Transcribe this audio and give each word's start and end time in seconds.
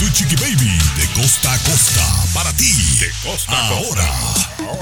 Tu 0.00 0.08
Chiqui 0.12 0.34
Baby 0.36 0.78
de 0.96 1.06
costa 1.20 1.52
a 1.52 1.58
costa 1.58 2.00
para 2.32 2.50
ti. 2.54 2.72
De 2.98 3.10
costa 3.22 3.52
Ahora. 3.68 4.08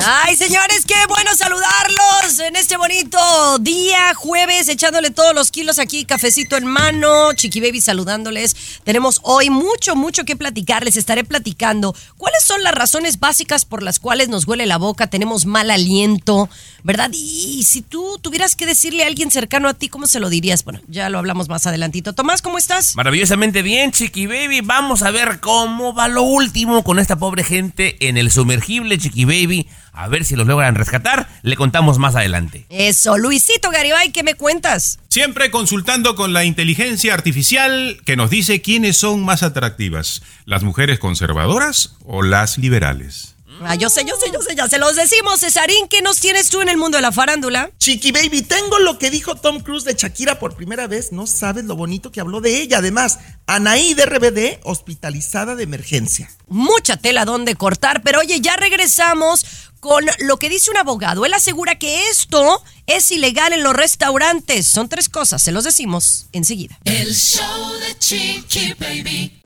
Ay, 0.07 0.37
señores, 0.37 0.85
qué 0.87 0.95
bueno 1.09 1.35
saludarlos 1.35 2.39
en 2.39 2.55
este 2.55 2.77
bonito 2.77 3.59
día, 3.59 4.15
jueves, 4.15 4.69
echándole 4.69 5.11
todos 5.11 5.35
los 5.35 5.51
kilos 5.51 5.81
aquí, 5.81 6.05
cafecito 6.05 6.57
en 6.57 6.67
mano, 6.67 7.33
Chiqui 7.33 7.61
Baby 7.61 7.81
saludándoles. 7.81 8.55
Tenemos 8.85 9.19
hoy 9.25 9.51
mucho, 9.51 9.97
mucho 9.97 10.25
que 10.25 10.37
platicar. 10.37 10.85
Les 10.85 10.97
estaré 10.97 11.25
platicando 11.25 11.97
cuáles 12.17 12.45
son 12.45 12.63
las 12.63 12.75
razones 12.75 13.19
básicas 13.19 13.65
por 13.65 13.83
las 13.83 13.99
cuales 13.99 14.29
nos 14.29 14.47
huele 14.47 14.67
la 14.67 14.79
boca, 14.79 15.09
tenemos 15.09 15.47
mal 15.47 15.73
aliento, 15.73 16.49
¿verdad? 16.83 17.11
Y 17.13 17.63
si 17.65 17.83
tú 17.83 18.19
tuvieras 18.21 18.57
que 18.57 18.67
decirle 18.67 19.05
a 19.05 19.07
alguien 19.07 19.31
cercano 19.31 19.69
a 19.69 19.75
ti, 19.75 19.89
¿cómo 19.89 20.07
se 20.07 20.21
lo 20.21 20.31
dirías? 20.31 20.65
Bueno, 20.65 20.81
ya 20.89 21.09
lo 21.09 21.19
hablamos 21.19 21.49
más 21.49 21.67
adelantito. 21.67 22.13
Tomás, 22.13 22.43
¿cómo 22.43 22.59
estás? 22.59 22.97
Maravillosamente 22.97 23.63
bien, 23.63 23.93
Chiqui 23.93 24.27
Baby. 24.27 24.61
Vamos 24.63 25.03
a 25.03 25.11
ver 25.11 25.41
cómo 25.41 25.95
va 25.95 26.09
lo 26.09 26.23
último 26.23 26.85
con 26.85 26.99
esta 26.99 27.17
pobre 27.17 27.45
gente 27.45 27.97
en 28.09 28.17
el 28.17 28.31
sumergible, 28.31 28.99
Chiqui 28.99 29.25
Baby. 29.25 29.69
A 29.93 30.07
ver 30.07 30.25
si 30.25 30.37
los 30.37 30.47
logran 30.47 30.77
rescatar. 30.77 31.29
Le 31.43 31.57
contamos 31.57 31.99
más 31.99 32.15
adelante. 32.15 32.67
Eso, 32.69 33.19
Luisito 33.19 33.71
Garibay, 33.71 34.13
¿qué 34.13 34.23
me 34.23 34.35
cuentas? 34.35 35.01
Siempre 35.09 35.51
consultando 35.51 36.15
con 36.15 36.33
la 36.33 36.45
inteligencia 36.45 37.15
artificial 37.15 38.01
que 38.05 38.17
nos 38.17 38.31
dice 38.31 38.63
quiénes 38.63 38.97
son 38.97 39.25
más 39.25 39.43
atractivas, 39.43 40.23
las 40.45 40.63
mujeres 40.63 40.99
conservadoras 40.99 41.97
o 42.05 42.23
las 42.23 42.59
liberales. 42.59 43.35
Ah, 43.61 43.75
yo 43.75 43.91
sé, 43.91 44.05
yo 44.07 44.15
sé, 44.17 44.31
yo 44.33 44.41
sé, 44.41 44.55
ya 44.55 44.69
se 44.69 44.79
los 44.79 44.97
decimos, 44.97 45.41
Cesarín, 45.41 45.89
¿qué 45.89 46.03
nos 46.03 46.21
tienes 46.21 46.49
tú 46.49 46.61
en 46.61 46.69
el 46.69 46.77
mundo 46.77 46.99
de 46.99 47.03
la 47.03 47.13
farándula? 47.13 47.71
Chiqui 47.79 48.13
Baby, 48.13 48.43
tengo 48.43 48.79
lo 48.79 48.99
que 48.99 49.11
dijo 49.11 49.35
Tom 49.35 49.61
Cruise 49.61 49.85
de 49.85 49.95
Shakira 49.95 50.39
por 50.39 50.55
primera 50.57 50.87
vez. 50.87 51.13
No 51.13 51.27
sabes 51.27 51.65
lo 51.65 51.77
bonito 51.77 52.13
que 52.13 52.21
habló 52.21 52.41
de 52.41 52.61
ella. 52.61 52.79
Además, 52.79 53.19
Anaí 53.47 53.95
de 53.95 54.07
RBD 54.07 54.61
hospitalizada 54.65 55.55
de 55.55 55.65
emergencia. 55.65 56.31
Mucha 56.47 56.97
tela 56.97 57.25
donde 57.25 57.55
cortar, 57.57 58.03
pero 58.03 58.21
oye, 58.21 58.41
ya 58.41 58.57
regresamos 58.57 59.45
con 59.81 60.05
lo 60.21 60.39
que 60.39 60.49
dice 60.49 60.71
un 60.71 60.77
abogado. 60.77 61.25
Él 61.25 61.35
asegura 61.35 61.79
que 61.79 62.09
esto 62.09 62.63
es 62.87 63.11
ilegal 63.11 63.53
en 63.53 63.63
los 63.63 63.75
restaurantes. 63.75 64.67
Son 64.67 64.89
tres 64.89 65.09
cosas, 65.09 65.43
se 65.43 65.53
los 65.53 65.65
decimos 65.65 66.27
enseguida. 66.33 66.79
El 66.85 67.15
show 67.15 67.73
de 67.81 67.99
Chiqui 67.99 68.75
Baby. 68.79 69.43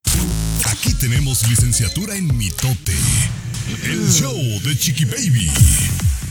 Aquí 0.64 0.94
tenemos 0.94 1.46
licenciatura 1.48 2.14
en 2.16 2.36
mitote. 2.36 2.92
El 3.68 4.10
show 4.10 4.36
de 4.64 4.76
Chiqui 4.76 5.04
Baby. 5.04 5.48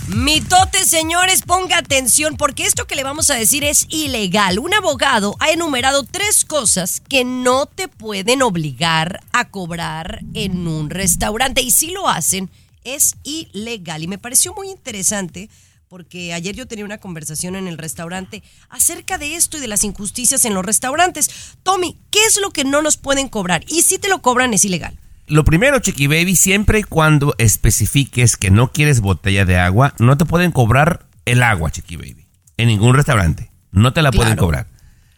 Mitote, 0.07 0.85
señores, 0.85 1.43
ponga 1.43 1.77
atención 1.77 2.35
porque 2.35 2.65
esto 2.65 2.87
que 2.87 2.95
le 2.95 3.03
vamos 3.03 3.29
a 3.29 3.35
decir 3.35 3.63
es 3.63 3.85
ilegal. 3.89 4.59
Un 4.59 4.73
abogado 4.73 5.37
ha 5.39 5.51
enumerado 5.51 6.03
tres 6.03 6.43
cosas 6.43 7.01
que 7.07 7.23
no 7.23 7.67
te 7.67 7.87
pueden 7.87 8.41
obligar 8.41 9.23
a 9.31 9.47
cobrar 9.47 10.19
en 10.33 10.67
un 10.67 10.89
restaurante 10.89 11.61
y 11.61 11.71
si 11.71 11.91
lo 11.91 12.09
hacen 12.09 12.49
es 12.83 13.15
ilegal. 13.23 14.03
Y 14.03 14.07
me 14.07 14.17
pareció 14.17 14.53
muy 14.53 14.69
interesante 14.69 15.49
porque 15.87 16.33
ayer 16.33 16.53
yo 16.53 16.67
tenía 16.67 16.83
una 16.83 16.97
conversación 16.97 17.55
en 17.55 17.69
el 17.69 17.77
restaurante 17.77 18.43
acerca 18.69 19.17
de 19.17 19.35
esto 19.35 19.57
y 19.57 19.61
de 19.61 19.67
las 19.67 19.85
injusticias 19.85 20.43
en 20.43 20.53
los 20.53 20.65
restaurantes. 20.65 21.29
Tommy, 21.63 21.97
¿qué 22.11 22.25
es 22.25 22.41
lo 22.41 22.51
que 22.51 22.65
no 22.65 22.81
nos 22.81 22.97
pueden 22.97 23.29
cobrar? 23.29 23.63
Y 23.69 23.83
si 23.83 23.99
te 23.99 24.09
lo 24.09 24.21
cobran 24.21 24.53
es 24.53 24.65
ilegal. 24.65 24.97
Lo 25.31 25.45
primero, 25.45 25.79
Chiqui 25.79 26.07
Baby, 26.07 26.35
siempre 26.35 26.79
y 26.79 26.83
cuando 26.83 27.33
especifiques 27.37 28.35
que 28.35 28.51
no 28.51 28.73
quieres 28.73 28.99
botella 28.99 29.45
de 29.45 29.57
agua, 29.57 29.93
no 29.97 30.17
te 30.17 30.25
pueden 30.25 30.51
cobrar 30.51 31.05
el 31.23 31.41
agua, 31.41 31.71
Chiqui 31.71 31.95
Baby. 31.95 32.27
En 32.57 32.67
ningún 32.67 32.93
restaurante. 32.95 33.49
No 33.71 33.93
te 33.93 34.01
la 34.01 34.11
pueden 34.11 34.35
cobrar. 34.35 34.67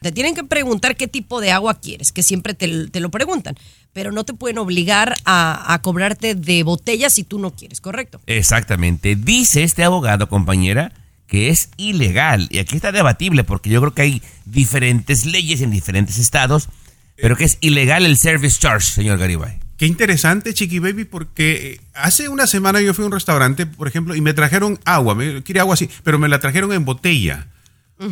Te 0.03 0.11
tienen 0.11 0.35
que 0.35 0.43
preguntar 0.43 0.95
qué 0.97 1.07
tipo 1.07 1.41
de 1.41 1.51
agua 1.51 1.79
quieres, 1.79 2.11
que 2.11 2.21
siempre 2.21 2.53
te, 2.53 2.89
te 2.89 2.99
lo 2.99 3.09
preguntan, 3.09 3.55
pero 3.91 4.11
no 4.11 4.23
te 4.23 4.35
pueden 4.35 4.59
obligar 4.59 5.15
a, 5.25 5.73
a 5.73 5.81
cobrarte 5.81 6.35
de 6.35 6.61
botella 6.61 7.09
si 7.09 7.23
tú 7.23 7.39
no 7.39 7.55
quieres, 7.55 7.81
¿correcto? 7.81 8.21
Exactamente. 8.27 9.15
Dice 9.15 9.63
este 9.63 9.83
abogado, 9.83 10.29
compañera, 10.29 10.93
que 11.25 11.49
es 11.49 11.69
ilegal. 11.77 12.49
Y 12.51 12.59
aquí 12.59 12.75
está 12.75 12.91
debatible 12.91 13.43
porque 13.43 13.71
yo 13.71 13.81
creo 13.81 13.95
que 13.95 14.03
hay 14.03 14.21
diferentes 14.45 15.25
leyes 15.25 15.61
en 15.61 15.71
diferentes 15.71 16.19
estados, 16.19 16.69
pero 17.15 17.35
que 17.35 17.45
es 17.45 17.57
ilegal 17.61 18.05
el 18.05 18.15
service 18.15 18.59
charge, 18.59 18.91
señor 18.91 19.17
Garibay. 19.17 19.62
Qué 19.83 19.87
interesante, 19.87 20.53
Chiqui 20.53 20.79
Baby, 20.79 21.03
porque 21.03 21.73
eh, 21.73 21.81
hace 21.93 22.29
una 22.29 22.47
semana 22.47 22.79
yo 22.79 22.93
fui 22.93 23.03
a 23.03 23.07
un 23.07 23.11
restaurante, 23.11 23.65
por 23.65 23.85
ejemplo, 23.85 24.15
y 24.15 24.21
me 24.21 24.33
trajeron 24.33 24.79
agua, 24.85 25.13
me 25.13 25.43
quiere 25.43 25.59
agua 25.59 25.73
así, 25.73 25.89
pero 26.05 26.17
me 26.17 26.29
la 26.29 26.39
trajeron 26.39 26.71
en 26.71 26.85
botella. 26.85 27.47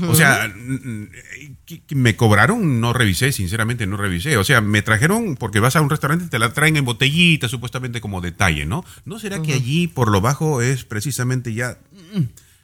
O 0.09 0.13
sea, 0.13 0.53
me 1.91 2.17
cobraron, 2.17 2.81
no 2.81 2.91
revisé, 2.91 3.31
sinceramente 3.31 3.87
no 3.87 3.95
revisé. 3.95 4.35
O 4.35 4.43
sea, 4.43 4.59
me 4.59 4.81
trajeron, 4.81 5.37
porque 5.37 5.61
vas 5.61 5.77
a 5.77 5.81
un 5.81 5.89
restaurante 5.89 6.25
y 6.25 6.27
te 6.27 6.39
la 6.39 6.51
traen 6.51 6.75
en 6.75 6.83
botellita, 6.83 7.47
supuestamente 7.47 8.01
como 8.01 8.19
detalle, 8.19 8.65
¿no? 8.65 8.83
¿No 9.05 9.17
será 9.17 9.41
que 9.41 9.53
allí 9.53 9.87
por 9.87 10.11
lo 10.11 10.19
bajo 10.19 10.61
es 10.61 10.83
precisamente 10.83 11.53
ya... 11.53 11.77
mm, 12.13 12.23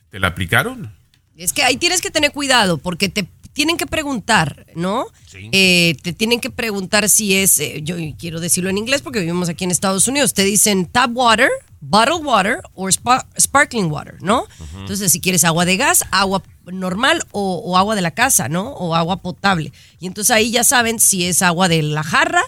¿Te 0.10 0.20
la 0.20 0.28
aplicaron? 0.28 0.92
Es 1.38 1.54
que 1.54 1.64
ahí 1.64 1.78
tienes 1.78 2.02
que 2.02 2.10
tener 2.10 2.32
cuidado 2.32 2.78
porque 2.80 3.10
te 3.10 3.24
tienen 3.58 3.76
que 3.76 3.88
preguntar, 3.88 4.68
¿no? 4.76 5.08
Eh, 5.52 5.98
te 6.04 6.14
tienen 6.14 6.40
que 6.40 6.52
preguntar 6.52 7.10
si 7.10 7.34
es, 7.36 7.58
eh, 7.58 7.82
yo 7.84 7.96
quiero 8.20 8.40
decirlo 8.40 8.70
en 8.70 8.78
inglés 8.78 9.02
porque 9.02 9.20
vivimos 9.20 9.50
aquí 9.50 9.64
en 9.64 9.72
Estados 9.72 10.08
Unidos, 10.08 10.36
te 10.36 10.44
dicen 10.44 10.86
tap 10.86 11.10
water, 11.16 11.50
bottled 11.82 12.24
water 12.24 12.60
o 12.76 12.88
spa- 12.88 13.26
sparkling 13.36 13.92
water, 13.92 14.16
¿no? 14.22 14.46
Entonces, 14.78 15.12
si 15.12 15.20
quieres 15.20 15.44
agua 15.44 15.66
de 15.66 15.76
gas, 15.76 16.06
agua 16.12 16.44
normal 16.72 17.24
o, 17.32 17.56
o 17.66 17.78
agua 17.78 17.96
de 17.96 18.02
la 18.04 18.12
casa, 18.12 18.48
¿no? 18.48 18.74
O 18.74 18.94
agua 18.94 19.18
potable. 19.18 19.74
Y 20.00 20.06
entonces 20.06 20.30
ahí 20.30 20.52
ya 20.52 20.64
saben 20.64 21.00
si 21.00 21.26
es 21.26 21.42
agua 21.42 21.68
de 21.68 21.82
la 21.82 22.04
jarra 22.04 22.44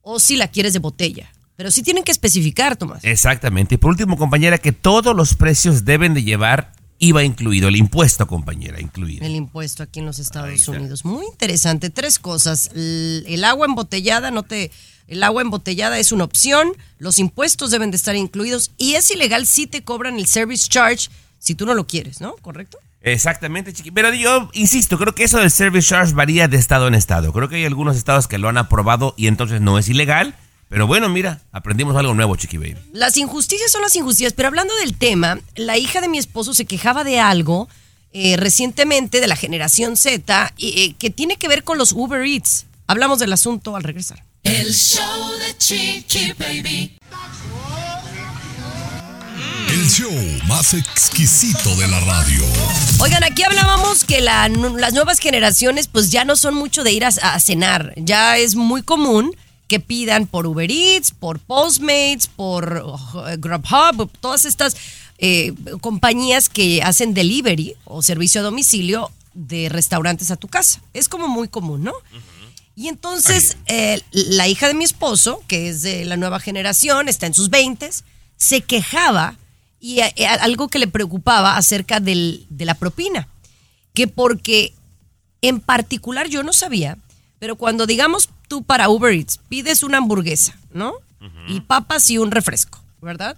o 0.00 0.18
si 0.18 0.36
la 0.36 0.48
quieres 0.48 0.72
de 0.72 0.78
botella. 0.78 1.30
Pero 1.56 1.70
sí 1.70 1.82
tienen 1.82 2.04
que 2.04 2.12
especificar, 2.12 2.76
Tomás. 2.76 3.04
Exactamente. 3.04 3.74
Y 3.74 3.78
por 3.78 3.90
último, 3.90 4.16
compañera, 4.16 4.56
que 4.56 4.72
todos 4.72 5.14
los 5.14 5.34
precios 5.34 5.84
deben 5.84 6.14
de 6.14 6.22
llevar 6.22 6.72
IVA 6.98 7.24
incluido, 7.24 7.68
el 7.68 7.76
impuesto, 7.76 8.26
compañera, 8.26 8.80
incluido. 8.80 9.24
El 9.24 9.34
impuesto 9.34 9.82
aquí 9.82 10.00
en 10.00 10.06
los 10.06 10.18
Estados 10.18 10.66
Unidos. 10.68 11.04
Muy 11.04 11.26
interesante. 11.26 11.90
Tres 11.90 12.18
cosas. 12.18 12.70
El, 12.74 13.24
el 13.28 13.44
agua 13.44 13.66
embotellada 13.66 14.30
no 14.30 14.42
te. 14.42 14.70
El 15.06 15.22
agua 15.22 15.42
embotellada 15.42 15.98
es 15.98 16.12
una 16.12 16.24
opción. 16.24 16.72
Los 16.98 17.18
impuestos 17.18 17.70
deben 17.70 17.90
de 17.90 17.96
estar 17.96 18.16
incluidos. 18.16 18.72
Y 18.76 18.94
es 18.94 19.10
ilegal 19.10 19.46
si 19.46 19.66
te 19.66 19.82
cobran 19.82 20.18
el 20.18 20.26
service 20.26 20.68
charge 20.68 21.08
si 21.38 21.54
tú 21.54 21.66
no 21.66 21.74
lo 21.74 21.86
quieres, 21.86 22.20
¿no? 22.20 22.34
¿Correcto? 22.36 22.78
Exactamente, 23.00 23.72
chiqui. 23.72 23.90
Pero 23.90 24.12
yo 24.12 24.50
insisto, 24.52 24.98
creo 24.98 25.14
que 25.14 25.24
eso 25.24 25.38
del 25.38 25.50
service 25.50 25.88
charge 25.88 26.14
varía 26.14 26.48
de 26.48 26.56
estado 26.56 26.88
en 26.88 26.94
estado. 26.94 27.32
Creo 27.32 27.48
que 27.48 27.56
hay 27.56 27.64
algunos 27.64 27.96
estados 27.96 28.26
que 28.26 28.38
lo 28.38 28.48
han 28.48 28.58
aprobado 28.58 29.14
y 29.16 29.28
entonces 29.28 29.60
no 29.60 29.78
es 29.78 29.88
ilegal. 29.88 30.34
Pero 30.68 30.86
bueno, 30.86 31.08
mira, 31.08 31.40
aprendimos 31.50 31.96
algo 31.96 32.14
nuevo, 32.14 32.36
chiqui 32.36 32.58
baby. 32.58 32.76
Las 32.92 33.16
injusticias 33.16 33.70
son 33.70 33.80
las 33.82 33.96
injusticias. 33.96 34.32
Pero 34.34 34.48
hablando 34.48 34.74
del 34.76 34.94
tema, 34.96 35.40
la 35.56 35.78
hija 35.78 36.00
de 36.00 36.08
mi 36.08 36.18
esposo 36.18 36.52
se 36.52 36.66
quejaba 36.66 37.04
de 37.04 37.20
algo 37.20 37.68
eh, 38.12 38.36
recientemente 38.36 39.20
de 39.20 39.26
la 39.28 39.36
generación 39.36 39.96
Z 39.96 40.52
y, 40.58 40.82
eh, 40.82 40.94
que 40.98 41.10
tiene 41.10 41.36
que 41.36 41.48
ver 41.48 41.64
con 41.64 41.78
los 41.78 41.92
Uber 41.92 42.22
Eats. 42.22 42.66
Hablamos 42.86 43.18
del 43.18 43.32
asunto 43.32 43.76
al 43.76 43.82
regresar. 43.82 44.22
El 44.44 44.72
show 44.74 45.02
de 45.38 45.56
Chiqui 45.58 46.32
Baby. 46.38 46.98
El 49.70 49.88
show 49.90 50.10
más 50.46 50.72
exquisito 50.74 51.74
de 51.76 51.86
la 51.88 52.00
radio. 52.00 52.42
Oigan, 53.00 53.22
aquí 53.24 53.42
hablábamos 53.42 54.04
que 54.04 54.20
la- 54.22 54.48
las 54.48 54.92
nuevas 54.94 55.18
generaciones 55.18 55.86
pues 55.88 56.10
ya 56.10 56.24
no 56.24 56.36
son 56.36 56.54
mucho 56.54 56.82
de 56.84 56.92
ir 56.92 57.04
a, 57.04 57.08
a 57.08 57.38
cenar. 57.40 57.92
Ya 57.96 58.38
es 58.38 58.54
muy 58.54 58.82
común 58.82 59.36
que 59.68 59.80
pidan 59.80 60.26
por 60.26 60.46
Uber 60.46 60.70
Eats, 60.70 61.10
por 61.12 61.38
Postmates, 61.38 62.26
por 62.26 62.82
uh, 62.84 63.38
Grubhub, 63.38 64.10
todas 64.20 64.44
estas 64.46 64.76
eh, 65.18 65.52
compañías 65.80 66.48
que 66.48 66.82
hacen 66.82 67.12
delivery 67.14 67.74
o 67.84 68.02
servicio 68.02 68.40
a 68.40 68.44
domicilio 68.44 69.10
de 69.34 69.68
restaurantes 69.68 70.30
a 70.30 70.36
tu 70.36 70.48
casa. 70.48 70.80
Es 70.94 71.08
como 71.08 71.28
muy 71.28 71.48
común, 71.48 71.84
¿no? 71.84 71.92
Y 72.74 72.88
entonces 72.88 73.56
eh, 73.66 74.00
la 74.12 74.48
hija 74.48 74.68
de 74.68 74.74
mi 74.74 74.84
esposo, 74.84 75.42
que 75.48 75.68
es 75.68 75.82
de 75.82 76.04
la 76.04 76.16
nueva 76.16 76.40
generación, 76.40 77.08
está 77.08 77.26
en 77.26 77.34
sus 77.34 77.50
20, 77.50 77.90
se 78.36 78.60
quejaba 78.62 79.36
y 79.80 80.00
eh, 80.00 80.26
algo 80.40 80.68
que 80.68 80.78
le 80.78 80.86
preocupaba 80.86 81.56
acerca 81.56 82.00
del- 82.00 82.46
de 82.48 82.64
la 82.64 82.74
propina, 82.74 83.28
que 83.94 84.06
porque 84.08 84.72
en 85.42 85.60
particular 85.60 86.28
yo 86.28 86.42
no 86.42 86.52
sabía, 86.52 86.96
pero 87.40 87.56
cuando 87.56 87.86
digamos 87.86 88.28
tú 88.48 88.62
para 88.62 88.88
Uber 88.88 89.12
Eats 89.12 89.38
pides 89.48 89.82
una 89.82 89.98
hamburguesa, 89.98 90.56
¿no? 90.72 90.94
Y 91.48 91.60
papas 91.60 92.10
y 92.10 92.18
un 92.18 92.30
refresco, 92.30 92.82
¿verdad? 93.00 93.36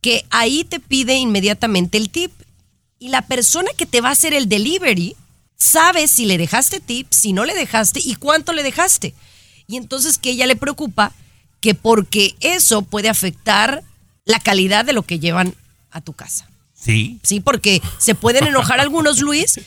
Que 0.00 0.24
ahí 0.30 0.64
te 0.64 0.80
pide 0.80 1.16
inmediatamente 1.16 1.98
el 1.98 2.10
tip 2.10 2.32
y 2.98 3.08
la 3.08 3.22
persona 3.22 3.70
que 3.76 3.86
te 3.86 4.00
va 4.00 4.10
a 4.10 4.12
hacer 4.12 4.34
el 4.34 4.48
delivery 4.48 5.16
sabe 5.56 6.08
si 6.08 6.24
le 6.26 6.38
dejaste 6.38 6.80
tip, 6.80 7.08
si 7.10 7.32
no 7.32 7.44
le 7.44 7.54
dejaste 7.54 8.00
y 8.02 8.14
cuánto 8.14 8.52
le 8.52 8.62
dejaste. 8.62 9.14
Y 9.66 9.76
entonces 9.76 10.18
que 10.18 10.30
ella 10.30 10.46
le 10.46 10.56
preocupa 10.56 11.12
que 11.60 11.74
porque 11.74 12.36
eso 12.40 12.82
puede 12.82 13.08
afectar 13.08 13.82
la 14.24 14.40
calidad 14.40 14.84
de 14.84 14.92
lo 14.92 15.02
que 15.02 15.18
llevan 15.18 15.54
a 15.90 16.00
tu 16.00 16.12
casa. 16.12 16.48
Sí. 16.74 17.18
Sí, 17.22 17.40
porque 17.40 17.82
se 17.98 18.14
pueden 18.14 18.46
enojar 18.46 18.80
algunos, 18.80 19.20
Luis, 19.20 19.60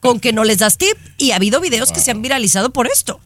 con 0.00 0.18
que 0.18 0.32
no 0.32 0.42
les 0.42 0.58
das 0.58 0.78
tip. 0.78 0.96
Y 1.18 1.30
ha 1.30 1.36
habido 1.36 1.60
videos 1.60 1.92
que 1.92 2.00
se 2.00 2.10
han 2.10 2.22
viralizado 2.22 2.70
por 2.70 2.88
esto. 2.88 3.20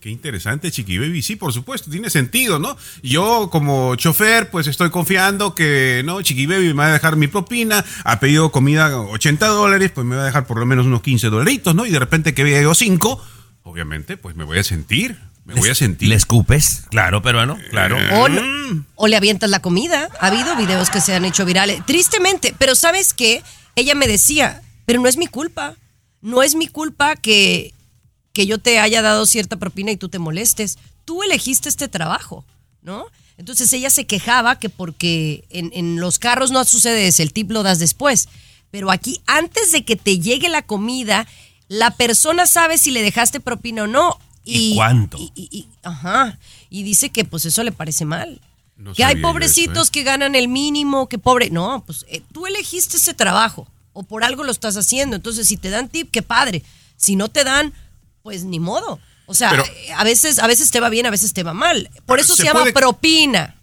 Qué 0.00 0.08
interesante, 0.08 0.70
Chiqui 0.70 0.96
Baby. 0.98 1.20
Sí, 1.20 1.36
por 1.36 1.52
supuesto, 1.52 1.90
tiene 1.90 2.08
sentido, 2.08 2.58
¿no? 2.58 2.74
Yo 3.02 3.50
como 3.52 3.94
chofer, 3.96 4.48
pues 4.48 4.66
estoy 4.66 4.88
confiando 4.90 5.54
que, 5.54 6.00
¿no? 6.06 6.22
Chiqui 6.22 6.46
Baby 6.46 6.68
me 6.68 6.72
va 6.74 6.86
a 6.86 6.92
dejar 6.92 7.16
mi 7.16 7.26
propina, 7.26 7.84
ha 8.04 8.18
pedido 8.18 8.50
comida 8.50 8.98
80 8.98 9.46
dólares, 9.48 9.90
pues 9.94 10.06
me 10.06 10.16
va 10.16 10.22
a 10.22 10.26
dejar 10.26 10.46
por 10.46 10.58
lo 10.58 10.64
menos 10.64 10.86
unos 10.86 11.02
15 11.02 11.26
dolaritos, 11.28 11.74
¿no? 11.74 11.84
Y 11.84 11.90
de 11.90 11.98
repente 11.98 12.32
que 12.32 12.44
vea 12.44 12.62
yo 12.62 12.74
5, 12.74 13.22
obviamente, 13.64 14.16
pues 14.16 14.36
me 14.36 14.44
voy 14.44 14.58
a 14.58 14.64
sentir, 14.64 15.18
me 15.44 15.52
voy 15.54 15.68
a 15.68 15.74
sentir. 15.74 16.08
Le 16.08 16.14
escupes, 16.14 16.84
claro, 16.90 17.20
peruano, 17.20 17.58
claro. 17.70 17.98
O, 18.22 18.28
no- 18.30 18.84
o 18.94 19.06
le 19.06 19.16
avientas 19.16 19.50
la 19.50 19.60
comida. 19.60 20.08
Ha 20.20 20.28
habido 20.28 20.56
videos 20.56 20.88
que 20.88 21.02
se 21.02 21.14
han 21.14 21.26
hecho 21.26 21.44
virales. 21.44 21.84
Tristemente, 21.84 22.54
pero 22.58 22.74
¿sabes 22.74 23.12
qué? 23.12 23.42
Ella 23.76 23.94
me 23.94 24.08
decía, 24.08 24.62
pero 24.86 24.98
no 25.02 25.08
es 25.08 25.18
mi 25.18 25.26
culpa. 25.26 25.74
No 26.22 26.42
es 26.42 26.54
mi 26.54 26.68
culpa 26.68 27.16
que, 27.16 27.74
que 28.32 28.46
yo 28.46 28.58
te 28.58 28.78
haya 28.78 29.02
dado 29.02 29.26
cierta 29.26 29.56
propina 29.56 29.90
y 29.92 29.96
tú 29.96 30.08
te 30.08 30.18
molestes. 30.18 30.78
Tú 31.04 31.22
elegiste 31.22 31.68
este 31.68 31.88
trabajo, 31.88 32.44
¿no? 32.82 33.06
Entonces 33.36 33.72
ella 33.72 33.90
se 33.90 34.06
quejaba 34.06 34.58
que 34.58 34.68
porque 34.68 35.44
en, 35.50 35.70
en 35.74 35.98
los 36.00 36.18
carros 36.18 36.50
no 36.50 36.62
sucede 36.64 37.06
eso, 37.08 37.22
el 37.22 37.32
tip 37.32 37.50
lo 37.50 37.62
das 37.62 37.78
después. 37.78 38.28
Pero 38.70 38.90
aquí, 38.90 39.20
antes 39.26 39.72
de 39.72 39.84
que 39.84 39.96
te 39.96 40.18
llegue 40.20 40.48
la 40.48 40.62
comida, 40.62 41.26
la 41.68 41.90
persona 41.90 42.46
sabe 42.46 42.78
si 42.78 42.90
le 42.90 43.02
dejaste 43.02 43.40
propina 43.40 43.84
o 43.84 43.86
no. 43.86 44.18
¿Y 44.44 44.74
cuánto? 44.76 45.18
y- 45.18 45.32
y- 45.34 45.48
y- 45.50 45.68
ajá. 45.82 46.38
Y 46.70 46.82
dice 46.82 47.10
que 47.10 47.24
pues 47.24 47.44
eso 47.46 47.62
le 47.64 47.72
parece 47.72 48.04
mal. 48.04 48.40
No 48.76 48.94
que 48.94 49.04
hay 49.04 49.16
pobrecitos 49.16 49.72
eso, 49.74 49.88
¿eh? 49.88 49.92
que 49.92 50.02
ganan 50.04 50.34
el 50.34 50.48
mínimo, 50.48 51.08
que 51.08 51.18
pobre. 51.18 51.50
No, 51.50 51.82
pues 51.86 52.06
eh, 52.08 52.22
tú 52.32 52.46
elegiste 52.46 52.96
ese 52.96 53.12
trabajo 53.14 53.66
o 53.92 54.02
por 54.04 54.22
algo 54.24 54.44
lo 54.44 54.52
estás 54.52 54.76
haciendo. 54.76 55.16
Entonces, 55.16 55.48
si 55.48 55.56
te 55.56 55.68
dan 55.70 55.88
tip, 55.88 56.10
qué 56.10 56.22
padre. 56.22 56.62
Si 56.96 57.16
no 57.16 57.28
te 57.28 57.44
dan, 57.44 57.74
pues 58.22 58.44
ni 58.44 58.60
modo. 58.60 58.98
O 59.26 59.34
sea, 59.34 59.50
Pero- 59.50 59.64
eh, 59.64 59.92
a 59.96 60.04
veces 60.04 60.38
a 60.38 60.46
veces 60.46 60.70
te 60.70 60.80
va 60.80 60.88
bien, 60.88 61.06
a 61.06 61.10
veces 61.10 61.32
te 61.32 61.42
va 61.42 61.54
mal. 61.54 61.88
Por 62.06 62.18
eso 62.20 62.34
se, 62.34 62.42
se 62.42 62.48
llama 62.48 62.60
puede- 62.60 62.72
propina. 62.72 63.56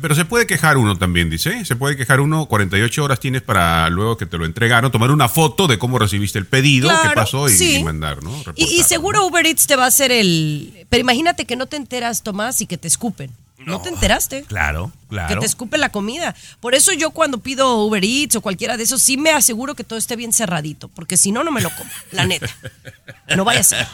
Pero 0.00 0.14
se 0.16 0.24
puede 0.24 0.46
quejar 0.46 0.76
uno 0.76 0.96
también, 0.98 1.30
dice. 1.30 1.64
Se 1.64 1.76
puede 1.76 1.96
quejar 1.96 2.20
uno, 2.20 2.46
48 2.46 3.04
horas 3.04 3.20
tienes 3.20 3.42
para 3.42 3.88
luego 3.90 4.16
que 4.16 4.26
te 4.26 4.36
lo 4.36 4.44
entregaron, 4.44 4.90
tomar 4.90 5.10
una 5.12 5.28
foto 5.28 5.68
de 5.68 5.78
cómo 5.78 5.98
recibiste 6.00 6.38
el 6.38 6.46
pedido, 6.46 6.88
qué 6.88 6.96
Claro, 7.02 7.14
pasó 7.14 7.48
y, 7.48 7.52
sí. 7.52 7.76
y 7.76 7.84
mandar, 7.84 8.22
¿no? 8.24 8.32
Y, 8.56 8.82
seguro 8.82 9.24
Uber 9.26 9.46
Eats 9.46 9.66
te 9.68 9.76
va 9.76 9.84
a 9.84 9.88
hacer 9.88 10.10
el... 10.10 10.86
Pero 10.88 11.02
imagínate 11.02 11.44
que 11.44 11.54
no 11.54 11.66
te 11.66 11.76
enteras, 11.76 12.22
Tomás, 12.24 12.60
y 12.60 12.66
que 12.66 12.76
te 12.78 12.88
escupen. 12.88 13.30
No, 13.66 13.80
te 13.82 13.88
enteraste. 13.88 14.44
Claro, 14.44 14.92
Que 15.02 15.08
claro. 15.08 15.40
te 15.40 15.46
escupen 15.46 15.80
la 15.80 15.90
comida. 15.90 16.34
Por 16.60 16.74
eso 16.74 16.92
yo 16.92 17.10
cuando 17.10 17.38
pido 17.38 17.76
Uber 17.84 18.04
Eats 18.04 18.36
o 18.36 18.40
cualquiera 18.40 18.76
de 18.76 18.84
esos, 18.84 19.02
sí 19.02 19.16
me 19.16 19.30
aseguro 19.30 19.74
que 19.74 19.84
todo 19.84 19.98
esté 19.98 20.14
bien 20.16 20.32
cerradito. 20.32 20.88
Porque 20.88 21.16
si 21.16 21.32
no, 21.32 21.42
no 21.42 21.50
me 21.50 21.60
lo 21.60 21.70
como. 21.74 21.90
La 22.12 22.24
neta. 22.24 22.48
No 23.36 23.44
vaya 23.44 23.60
a 23.60 23.64
ser. 23.64 23.86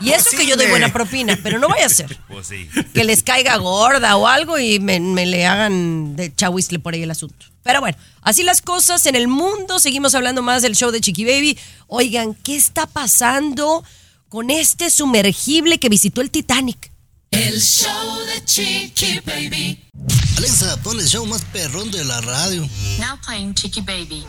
Y 0.00 0.10
eso 0.10 0.30
que 0.36 0.46
yo 0.46 0.56
doy 0.56 0.66
buena 0.66 0.92
propina, 0.92 1.38
pero 1.42 1.58
no 1.58 1.68
vaya 1.68 1.86
a 1.86 1.88
ser. 1.88 2.18
Pues 2.28 2.48
sí. 2.48 2.68
Que 2.92 3.04
les 3.04 3.22
caiga 3.22 3.56
gorda 3.56 4.16
o 4.16 4.26
algo 4.26 4.58
y 4.58 4.80
me, 4.80 4.98
me 5.00 5.26
le 5.26 5.46
hagan 5.46 6.16
de 6.16 6.34
chahuistle 6.34 6.80
por 6.80 6.94
ahí 6.94 7.02
el 7.02 7.10
asunto. 7.10 7.46
Pero 7.62 7.80
bueno, 7.80 7.96
así 8.20 8.42
las 8.42 8.60
cosas 8.60 9.06
en 9.06 9.14
el 9.14 9.28
mundo. 9.28 9.78
Seguimos 9.78 10.14
hablando 10.14 10.42
más 10.42 10.60
del 10.62 10.74
show 10.76 10.90
de 10.90 11.00
Chiqui 11.00 11.24
Baby. 11.24 11.58
Oigan, 11.86 12.34
¿qué 12.34 12.56
está 12.56 12.86
pasando 12.86 13.84
con 14.28 14.50
este 14.50 14.90
sumergible 14.90 15.78
que 15.78 15.88
visitó 15.88 16.20
el 16.20 16.30
Titanic? 16.30 16.90
El 17.34 17.60
show 17.60 18.16
de 18.26 18.44
Chiqui 18.44 19.18
Baby. 19.26 19.82
Alexa, 20.36 20.76
pon 20.84 21.00
el 21.00 21.06
show 21.08 21.26
más 21.26 21.44
perrón 21.46 21.90
de 21.90 22.04
la 22.04 22.20
radio. 22.20 22.62
Now 23.00 23.18
playing 23.26 23.54
Chicky 23.54 23.80
Baby. 23.80 24.24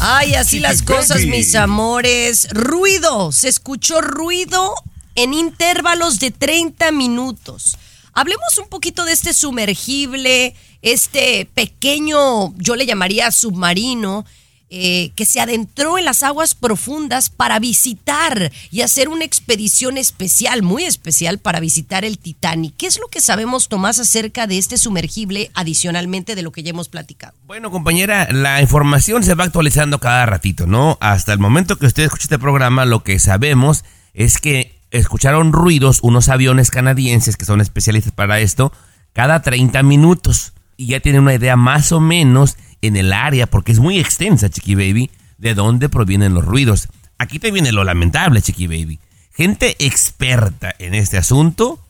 Ay, 0.00 0.34
así 0.34 0.56
Chiqui 0.56 0.60
las 0.60 0.82
cosas, 0.82 1.20
Baby. 1.20 1.30
mis 1.30 1.54
amores. 1.54 2.48
Ruido, 2.50 3.32
se 3.32 3.48
escuchó 3.48 4.02
ruido 4.02 4.74
en 5.14 5.32
intervalos 5.32 6.18
de 6.18 6.32
30 6.32 6.92
minutos. 6.92 7.78
Hablemos 8.12 8.58
un 8.58 8.68
poquito 8.68 9.06
de 9.06 9.12
este 9.12 9.32
sumergible, 9.32 10.54
este 10.82 11.46
pequeño, 11.54 12.54
yo 12.58 12.76
le 12.76 12.84
llamaría 12.84 13.30
submarino, 13.30 14.26
eh, 14.76 15.12
que 15.14 15.24
se 15.24 15.40
adentró 15.40 15.98
en 15.98 16.04
las 16.04 16.24
aguas 16.24 16.56
profundas 16.56 17.30
para 17.30 17.60
visitar 17.60 18.50
y 18.72 18.80
hacer 18.80 19.08
una 19.08 19.24
expedición 19.24 19.96
especial, 19.98 20.64
muy 20.64 20.82
especial, 20.82 21.38
para 21.38 21.60
visitar 21.60 22.04
el 22.04 22.18
Titanic. 22.18 22.74
¿Qué 22.76 22.88
es 22.88 22.98
lo 22.98 23.06
que 23.06 23.20
sabemos, 23.20 23.68
Tomás, 23.68 24.00
acerca 24.00 24.48
de 24.48 24.58
este 24.58 24.76
sumergible, 24.76 25.52
adicionalmente 25.54 26.34
de 26.34 26.42
lo 26.42 26.50
que 26.50 26.64
ya 26.64 26.70
hemos 26.70 26.88
platicado? 26.88 27.34
Bueno, 27.46 27.70
compañera, 27.70 28.26
la 28.32 28.60
información 28.60 29.22
se 29.22 29.36
va 29.36 29.44
actualizando 29.44 30.00
cada 30.00 30.26
ratito, 30.26 30.66
¿no? 30.66 30.98
Hasta 31.00 31.32
el 31.32 31.38
momento 31.38 31.76
que 31.76 31.86
usted 31.86 32.02
escucha 32.02 32.24
este 32.24 32.40
programa, 32.40 32.84
lo 32.84 33.04
que 33.04 33.20
sabemos 33.20 33.84
es 34.12 34.38
que 34.38 34.74
escucharon 34.90 35.52
ruidos 35.52 36.00
unos 36.02 36.28
aviones 36.28 36.72
canadienses 36.72 37.36
que 37.36 37.44
son 37.44 37.60
especialistas 37.60 38.12
para 38.12 38.40
esto 38.40 38.72
cada 39.12 39.40
30 39.40 39.84
minutos. 39.84 40.52
Y 40.76 40.86
ya 40.86 40.98
tienen 40.98 41.22
una 41.22 41.34
idea 41.34 41.54
más 41.54 41.92
o 41.92 42.00
menos 42.00 42.56
en 42.86 42.96
el 42.96 43.12
área, 43.12 43.46
porque 43.46 43.72
es 43.72 43.78
muy 43.78 43.98
extensa, 43.98 44.48
Chiqui 44.48 44.74
Baby, 44.74 45.10
de 45.38 45.54
dónde 45.54 45.88
provienen 45.88 46.34
los 46.34 46.44
ruidos. 46.44 46.88
Aquí 47.18 47.38
te 47.38 47.50
viene 47.50 47.72
lo 47.72 47.84
lamentable, 47.84 48.42
Chiqui 48.42 48.66
Baby. 48.66 48.98
Gente 49.32 49.76
experta 49.78 50.74
en 50.78 50.94
este 50.94 51.18
asunto, 51.18 51.80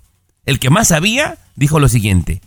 el 0.46 0.58
que 0.58 0.70
más 0.70 0.88
sabía, 0.88 1.38
dijo 1.56 1.78
lo 1.80 1.88
siguiente. 1.88 2.40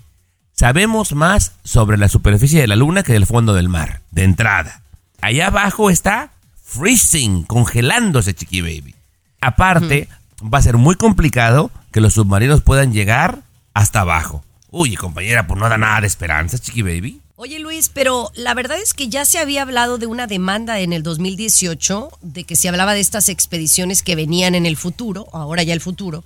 Sabemos 0.54 1.14
más 1.14 1.54
sobre 1.64 1.98
la 1.98 2.10
superficie 2.10 2.60
de 2.62 2.68
la 2.68 2.76
luna 2.76 3.04
que 3.04 3.14
del 3.14 3.28
fondo 3.28 3.54
del 3.54 3.70
mar, 3.70 4.02
de 4.12 4.24
entrada. 4.24 4.82
Allá 5.22 5.48
abajo 5.48 5.90
está 5.90 6.32
freezing, 6.64 7.44
congelándose, 7.44 8.34
Chiqui 8.34 8.62
Baby. 8.62 8.96
Aparte, 9.40 10.10
va 10.42 10.58
a 10.58 10.64
ser 10.64 10.78
muy 10.78 10.96
complicado 10.96 11.72
que 11.92 12.02
los 12.02 12.14
submarinos 12.14 12.62
puedan 12.62 12.92
llegar 12.92 13.40
hasta 13.74 14.02
abajo. 14.02 14.44
Uy, 14.70 14.96
compañera, 14.96 15.48
pues 15.48 15.60
no 15.60 15.70
da 15.70 15.78
nada 15.78 16.02
de 16.02 16.08
esperanza, 16.08 16.58
Chiqui 16.58 16.82
Baby. 16.82 17.22
Oye 17.40 17.60
Luis, 17.60 17.92
pero 17.94 18.32
la 18.34 18.56
verdad 18.56 18.82
es 18.82 18.96
que 18.96 19.10
ya 19.10 19.24
se 19.24 19.38
había 19.38 19.62
hablado 19.62 20.00
de 20.00 20.08
una 20.08 20.26
demanda 20.26 20.80
en 20.80 20.92
el 20.92 21.04
2018, 21.04 22.10
de 22.24 22.46
que 22.46 22.56
se 22.56 22.68
hablaba 22.68 22.96
de 22.96 23.00
estas 23.00 23.30
expediciones 23.30 24.02
que 24.02 24.16
venían 24.16 24.56
en 24.56 24.66
el 24.66 24.76
futuro, 24.76 25.28
ahora 25.34 25.62
ya 25.62 25.76
el 25.76 25.80
futuro, 25.80 26.24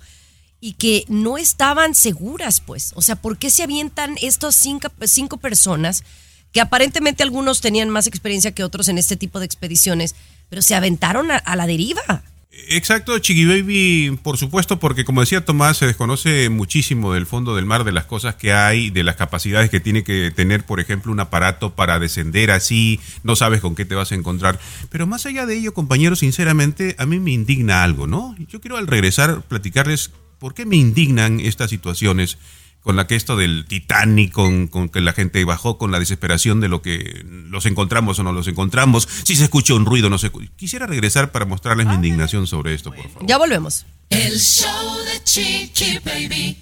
y 0.58 0.72
que 0.72 1.04
no 1.08 1.36
estaban 1.36 1.94
seguras, 1.94 2.60
pues. 2.60 2.92
O 2.94 3.02
sea, 3.02 3.16
¿por 3.16 3.36
qué 3.36 3.50
se 3.50 3.62
avientan 3.62 4.16
estas 4.22 4.54
cinco, 4.54 5.36
personas, 5.36 6.02
que 6.50 6.62
aparentemente 6.62 7.22
algunos 7.22 7.60
tenían 7.60 7.90
más 7.90 8.06
experiencia 8.06 8.52
que 8.52 8.64
otros 8.64 8.88
en 8.88 8.96
este 8.96 9.18
tipo 9.18 9.38
de 9.38 9.44
expediciones, 9.44 10.14
pero 10.48 10.62
se 10.62 10.74
aventaron 10.74 11.30
a 11.30 11.56
la 11.56 11.66
deriva? 11.66 12.22
Exacto, 12.54 13.18
Chiqui 13.18 13.46
Baby, 13.46 14.18
por 14.22 14.36
supuesto, 14.36 14.78
porque 14.78 15.06
como 15.06 15.22
decía 15.22 15.42
Tomás, 15.42 15.78
se 15.78 15.86
desconoce 15.86 16.50
muchísimo 16.50 17.14
del 17.14 17.24
fondo 17.24 17.56
del 17.56 17.64
mar, 17.64 17.84
de 17.84 17.92
las 17.92 18.04
cosas 18.04 18.34
que 18.34 18.52
hay, 18.52 18.90
de 18.90 19.04
las 19.04 19.16
capacidades 19.16 19.70
que 19.70 19.80
tiene 19.80 20.04
que 20.04 20.30
tener, 20.30 20.64
por 20.64 20.78
ejemplo, 20.78 21.12
un 21.12 21.20
aparato 21.20 21.74
para 21.74 21.98
descender 21.98 22.50
así, 22.50 23.00
no 23.22 23.36
sabes 23.36 23.62
con 23.62 23.74
qué 23.74 23.86
te 23.86 23.94
vas 23.94 24.12
a 24.12 24.16
encontrar. 24.16 24.60
Pero 24.90 25.06
más 25.06 25.24
allá 25.24 25.46
de 25.46 25.56
ello, 25.56 25.72
compañeros, 25.72 26.18
sinceramente, 26.18 26.94
a 26.98 27.06
mí 27.06 27.20
me 27.20 27.32
indigna 27.32 27.82
algo, 27.82 28.06
¿no? 28.06 28.36
Yo 28.48 28.60
quiero 28.60 28.76
al 28.76 28.86
regresar 28.86 29.40
platicarles 29.42 30.10
por 30.38 30.52
qué 30.52 30.66
me 30.66 30.76
indignan 30.76 31.40
estas 31.40 31.70
situaciones 31.70 32.36
con 32.82 32.96
la 32.96 33.06
que 33.06 33.14
esto 33.16 33.36
del 33.36 33.64
Titanic, 33.66 34.32
con, 34.32 34.66
con 34.68 34.88
que 34.88 35.00
la 35.00 35.12
gente 35.12 35.44
bajó 35.44 35.78
con 35.78 35.92
la 35.92 35.98
desesperación 36.00 36.60
de 36.60 36.68
lo 36.68 36.82
que 36.82 37.22
los 37.24 37.64
encontramos 37.66 38.18
o 38.18 38.22
no 38.24 38.32
los 38.32 38.48
encontramos, 38.48 39.08
si 39.24 39.36
se 39.36 39.44
escucha 39.44 39.74
un 39.74 39.86
ruido, 39.86 40.10
no 40.10 40.18
se 40.18 40.32
escu- 40.32 40.50
Quisiera 40.56 40.86
regresar 40.86 41.30
para 41.32 41.44
mostrarles 41.44 41.86
mi 41.86 41.94
indignación 41.94 42.46
sobre 42.46 42.74
esto, 42.74 42.90
por 42.92 43.08
favor. 43.08 43.26
Ya 43.28 43.38
volvemos. 43.38 43.86
El 44.10 44.38
show 44.38 44.96
de 45.04 45.22
Chiqui 45.24 45.98
Baby. 46.04 46.58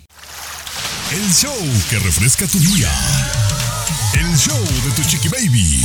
El 1.13 1.33
show 1.35 1.57
que 1.89 1.99
refresca 1.99 2.47
tu 2.47 2.59
día. 2.61 2.89
El 4.15 4.37
show 4.37 4.59
de 4.85 4.91
tu 4.95 5.03
chiqui 5.09 5.29
baby. 5.29 5.83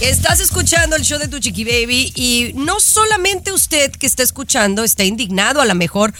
Estás 0.00 0.40
escuchando 0.40 0.96
el 0.96 1.02
show 1.04 1.18
de 1.18 1.28
tu 1.28 1.38
chiqui 1.38 1.64
baby 1.64 2.12
y 2.14 2.52
no 2.56 2.80
solamente 2.80 3.52
usted 3.52 3.92
que 3.92 4.06
está 4.06 4.22
escuchando 4.22 4.84
está 4.84 5.04
indignado 5.04 5.60
a 5.60 5.64
lo 5.66 5.74
mejor 5.74 6.12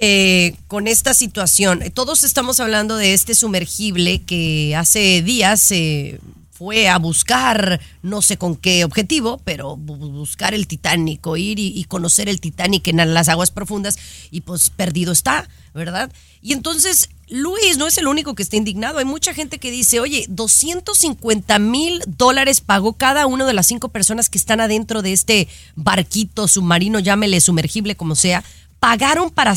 eh, 0.00 0.54
con 0.66 0.88
esta 0.88 1.14
situación. 1.14 1.82
Todos 1.94 2.24
estamos 2.24 2.58
hablando 2.60 2.96
de 2.96 3.12
este 3.14 3.34
sumergible 3.34 4.22
que 4.22 4.74
hace 4.76 5.22
días 5.22 5.70
eh, 5.72 6.18
fue 6.50 6.88
a 6.88 6.98
buscar, 6.98 7.80
no 8.02 8.20
sé 8.22 8.36
con 8.36 8.56
qué 8.56 8.84
objetivo, 8.84 9.40
pero 9.44 9.76
bu- 9.76 10.10
buscar 10.12 10.52
el 10.54 10.66
Titanic, 10.66 11.26
ir 11.36 11.58
y, 11.58 11.68
y 11.78 11.84
conocer 11.84 12.28
el 12.28 12.40
Titanic 12.40 12.88
en 12.88 13.14
las 13.14 13.28
aguas 13.28 13.50
profundas 13.50 13.98
y 14.30 14.40
pues 14.42 14.68
perdido 14.70 15.12
está, 15.12 15.48
¿verdad? 15.74 16.10
Y 16.42 16.52
entonces 16.52 17.08
Luis 17.28 17.78
no 17.78 17.86
es 17.86 17.96
el 17.98 18.06
único 18.08 18.34
que 18.34 18.42
está 18.42 18.56
indignado. 18.56 18.98
Hay 18.98 19.04
mucha 19.06 19.32
gente 19.34 19.58
que 19.58 19.70
dice, 19.70 20.00
oye, 20.00 20.26
250 20.28 21.58
mil 21.58 22.02
dólares 22.06 22.60
pagó 22.60 22.94
cada 22.94 23.26
una 23.26 23.46
de 23.46 23.52
las 23.54 23.66
cinco 23.66 23.88
personas 23.88 24.28
que 24.28 24.38
están 24.38 24.60
adentro 24.60 25.00
de 25.02 25.12
este 25.12 25.48
barquito 25.76 26.48
submarino, 26.48 26.98
llámele 26.98 27.40
sumergible 27.40 27.94
como 27.96 28.14
sea, 28.16 28.44
pagaron 28.80 29.30
para 29.30 29.54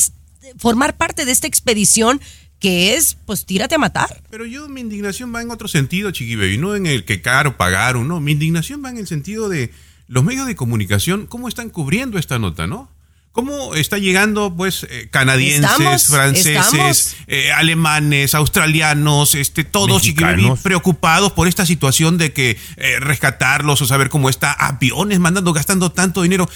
formar 0.58 0.98
parte 0.98 1.26
de 1.26 1.32
esta 1.32 1.48
expedición 1.48 2.22
que 2.60 2.96
es, 2.96 3.18
pues, 3.26 3.46
tírate 3.46 3.76
a 3.76 3.78
matar. 3.78 4.22
Pero 4.30 4.46
yo, 4.46 4.70
mi 4.70 4.80
indignación 4.82 5.34
va 5.36 5.42
en 5.42 5.52
otro 5.52 5.68
sentido, 5.68 6.12
Chiqui 6.12 6.36
Baby, 6.38 6.58
no 6.58 6.76
en 6.76 6.86
el 6.86 7.04
que 7.04 7.22
caro 7.22 7.58
pagaron, 7.58 8.08
no. 8.08 8.22
Mi 8.22 8.32
indignación 8.32 8.82
va 8.84 8.90
en 8.90 8.98
el 8.98 9.08
sentido 9.08 9.50
de 9.50 9.72
los 10.08 10.24
medios 10.24 10.48
de 10.48 10.56
comunicación, 10.56 11.28
cómo 11.28 11.48
están 11.50 11.70
cubriendo 11.70 12.18
esta 12.18 12.40
nota, 12.40 12.66
¿no? 12.68 12.90
¿Cómo 13.34 13.74
está 13.74 13.98
llegando, 13.98 14.56
pues, 14.56 14.86
eh, 14.90 15.08
canadienses, 15.10 15.72
Estamos, 15.72 16.06
franceses, 16.06 16.56
estamos. 16.68 17.16
eh, 17.28 17.52
alemanes, 17.52 18.36
australianos, 18.36 19.34
este, 19.34 19.64
todos 19.64 20.04
Chiqui 20.04 20.22
Baby, 20.24 20.36
Mexicanos. 20.36 20.60
preocupados 20.62 21.32
por 21.32 21.48
esta 21.48 21.66
situación 21.66 22.18
de 22.20 22.32
que 22.32 22.58
eh, 22.78 23.00
rescatarlos 23.00 23.82
o 23.82 23.88
saber 23.88 24.10
cómo 24.10 24.30
está, 24.30 24.54
aviones 24.54 25.20
mandando, 25.20 25.52
gastando 25.52 25.92
tanto 25.92 26.22
dinero. 26.22 26.48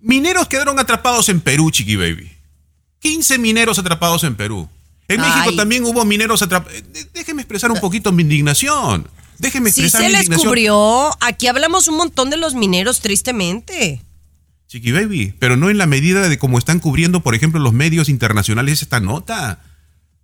Mineros 0.00 0.46
quedaron 0.46 0.78
atrapados 0.78 1.28
en 1.30 1.40
Perú, 1.40 1.70
Chiqui 1.70 1.96
Baby. 1.96 2.30
15 3.04 3.38
mineros 3.38 3.78
atrapados 3.78 4.24
en 4.24 4.34
Perú. 4.34 4.66
En 5.08 5.20
Ay. 5.20 5.30
México 5.30 5.54
también 5.54 5.84
hubo 5.84 6.06
mineros 6.06 6.40
atrapados. 6.40 6.82
Déjeme 7.12 7.42
expresar 7.42 7.70
un 7.70 7.78
poquito 7.78 8.10
mi 8.12 8.22
indignación. 8.22 9.06
Déjeme 9.38 9.68
expresar 9.68 10.00
se 10.00 10.06
mi 10.06 10.12
les 10.12 10.22
indignación. 10.22 10.48
cubrió, 10.48 11.10
aquí 11.20 11.46
hablamos 11.46 11.86
un 11.86 11.98
montón 11.98 12.30
de 12.30 12.38
los 12.38 12.54
mineros, 12.54 13.00
tristemente. 13.00 14.00
Chiqui 14.68 14.90
Baby, 14.92 15.34
pero 15.38 15.58
no 15.58 15.68
en 15.68 15.76
la 15.76 15.86
medida 15.86 16.26
de 16.30 16.38
cómo 16.38 16.56
están 16.56 16.80
cubriendo, 16.80 17.20
por 17.20 17.34
ejemplo, 17.34 17.60
los 17.60 17.74
medios 17.74 18.08
internacionales 18.08 18.80
esta 18.80 19.00
nota. 19.00 19.60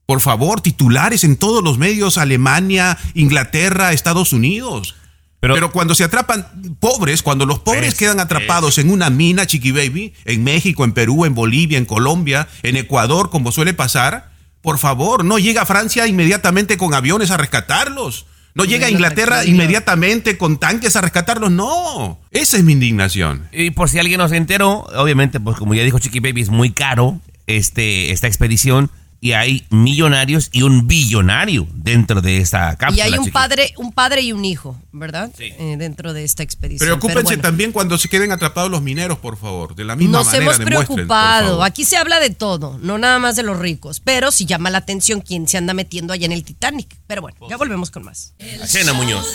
Por 0.06 0.22
favor, 0.22 0.62
titulares 0.62 1.22
en 1.22 1.36
todos 1.36 1.62
los 1.62 1.76
medios, 1.76 2.16
Alemania, 2.16 2.96
Inglaterra, 3.12 3.92
Estados 3.92 4.32
Unidos. 4.32 4.96
Pero, 5.40 5.54
Pero- 5.54 5.72
cuando 5.72 5.94
se 5.94 6.04
atrapan 6.04 6.46
pobres, 6.80 7.22
cuando 7.22 7.46
los 7.46 7.58
pobres 7.60 7.88
Es- 7.88 7.94
quedan 7.94 8.20
atrapados 8.20 8.76
en 8.78 8.90
una 8.90 9.08
mina, 9.10 9.46
Chiqui 9.46 9.72
Baby, 9.72 10.12
en 10.26 10.44
México, 10.44 10.84
en 10.84 10.92
Perú, 10.92 11.24
en 11.24 11.34
Bolivia, 11.34 11.78
en 11.78 11.86
Colombia, 11.86 12.46
en 12.62 12.76
Ecuador, 12.76 13.30
como 13.30 13.50
suele 13.50 13.72
pasar, 13.72 14.30
por 14.60 14.78
favor, 14.78 15.24
no 15.24 15.38
llega 15.38 15.62
a 15.62 15.66
Francia 15.66 16.06
inmediatamente 16.06 16.76
con 16.76 16.92
aviones 16.92 17.30
a 17.30 17.38
rescatarlos. 17.38 18.26
No 18.52 18.64
llega 18.64 18.88
a 18.88 18.90
Inglaterra 18.90 19.44
inmediatamente 19.46 20.36
con 20.36 20.58
tanques 20.58 20.96
a 20.96 21.00
rescatarlos. 21.00 21.50
No, 21.52 22.18
esa 22.32 22.56
es 22.58 22.64
mi 22.64 22.72
indignación. 22.72 23.48
Y 23.52 23.70
por 23.70 23.88
si 23.88 23.98
alguien 24.00 24.18
no 24.18 24.28
se 24.28 24.36
enteró, 24.36 24.86
obviamente, 24.96 25.38
pues 25.40 25.56
como 25.56 25.72
ya 25.72 25.84
dijo 25.84 25.98
Chiqui 26.00 26.18
Baby, 26.20 26.42
es 26.42 26.50
muy 26.50 26.72
caro 26.72 27.20
este, 27.46 28.10
esta 28.12 28.26
expedición 28.26 28.90
y 29.20 29.32
hay 29.32 29.66
millonarios 29.70 30.48
y 30.52 30.62
un 30.62 30.86
billonario 30.86 31.66
dentro 31.74 32.22
de 32.22 32.38
esta 32.38 32.76
cápsula. 32.76 33.08
Y 33.08 33.12
hay 33.12 33.18
un 33.18 33.30
padre, 33.30 33.74
un 33.76 33.92
padre 33.92 34.22
y 34.22 34.32
un 34.32 34.44
hijo, 34.44 34.80
¿verdad? 34.92 35.30
Sí. 35.36 35.52
Eh, 35.58 35.76
dentro 35.78 36.14
de 36.14 36.24
esta 36.24 36.42
expedición. 36.42 36.86
Preocúpense 36.86 37.14
Pero 37.16 37.24
bueno. 37.24 37.42
también 37.42 37.72
cuando 37.72 37.98
se 37.98 38.08
queden 38.08 38.32
atrapados 38.32 38.70
los 38.70 38.80
mineros, 38.80 39.18
por 39.18 39.36
favor. 39.36 39.74
De 39.74 39.84
la 39.84 39.94
misma 39.94 40.18
Nos 40.18 40.26
manera 40.26 40.44
hemos 40.44 40.58
demuestren, 40.58 40.86
por 40.86 40.94
preocupado. 40.94 41.62
Aquí 41.62 41.84
se 41.84 41.98
habla 41.98 42.18
de 42.18 42.30
todo, 42.30 42.78
no 42.82 42.96
nada 42.96 43.18
más 43.18 43.36
de 43.36 43.42
los 43.42 43.58
ricos. 43.58 44.00
Pero 44.00 44.30
sí 44.30 44.46
llama 44.46 44.70
la 44.70 44.78
atención 44.78 45.20
quién 45.20 45.46
se 45.46 45.58
anda 45.58 45.74
metiendo 45.74 46.14
allá 46.14 46.24
en 46.24 46.32
el 46.32 46.42
Titanic. 46.42 46.96
Pero 47.06 47.20
bueno, 47.20 47.36
ya 47.48 47.58
volvemos 47.58 47.90
con 47.90 48.04
más. 48.04 48.32
Cena 48.64 48.94
Muñoz. 48.94 49.26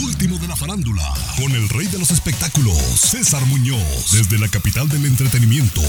Último 0.00 0.38
de 0.38 0.48
la 0.48 0.56
farándula, 0.56 1.02
con 1.36 1.52
el 1.52 1.68
rey 1.68 1.86
de 1.86 1.98
los 1.98 2.10
espectáculos, 2.10 2.76
César 2.96 3.44
Muñoz, 3.46 4.12
desde 4.12 4.38
la 4.38 4.48
capital 4.48 4.88
del 4.88 5.04
entretenimiento, 5.04 5.82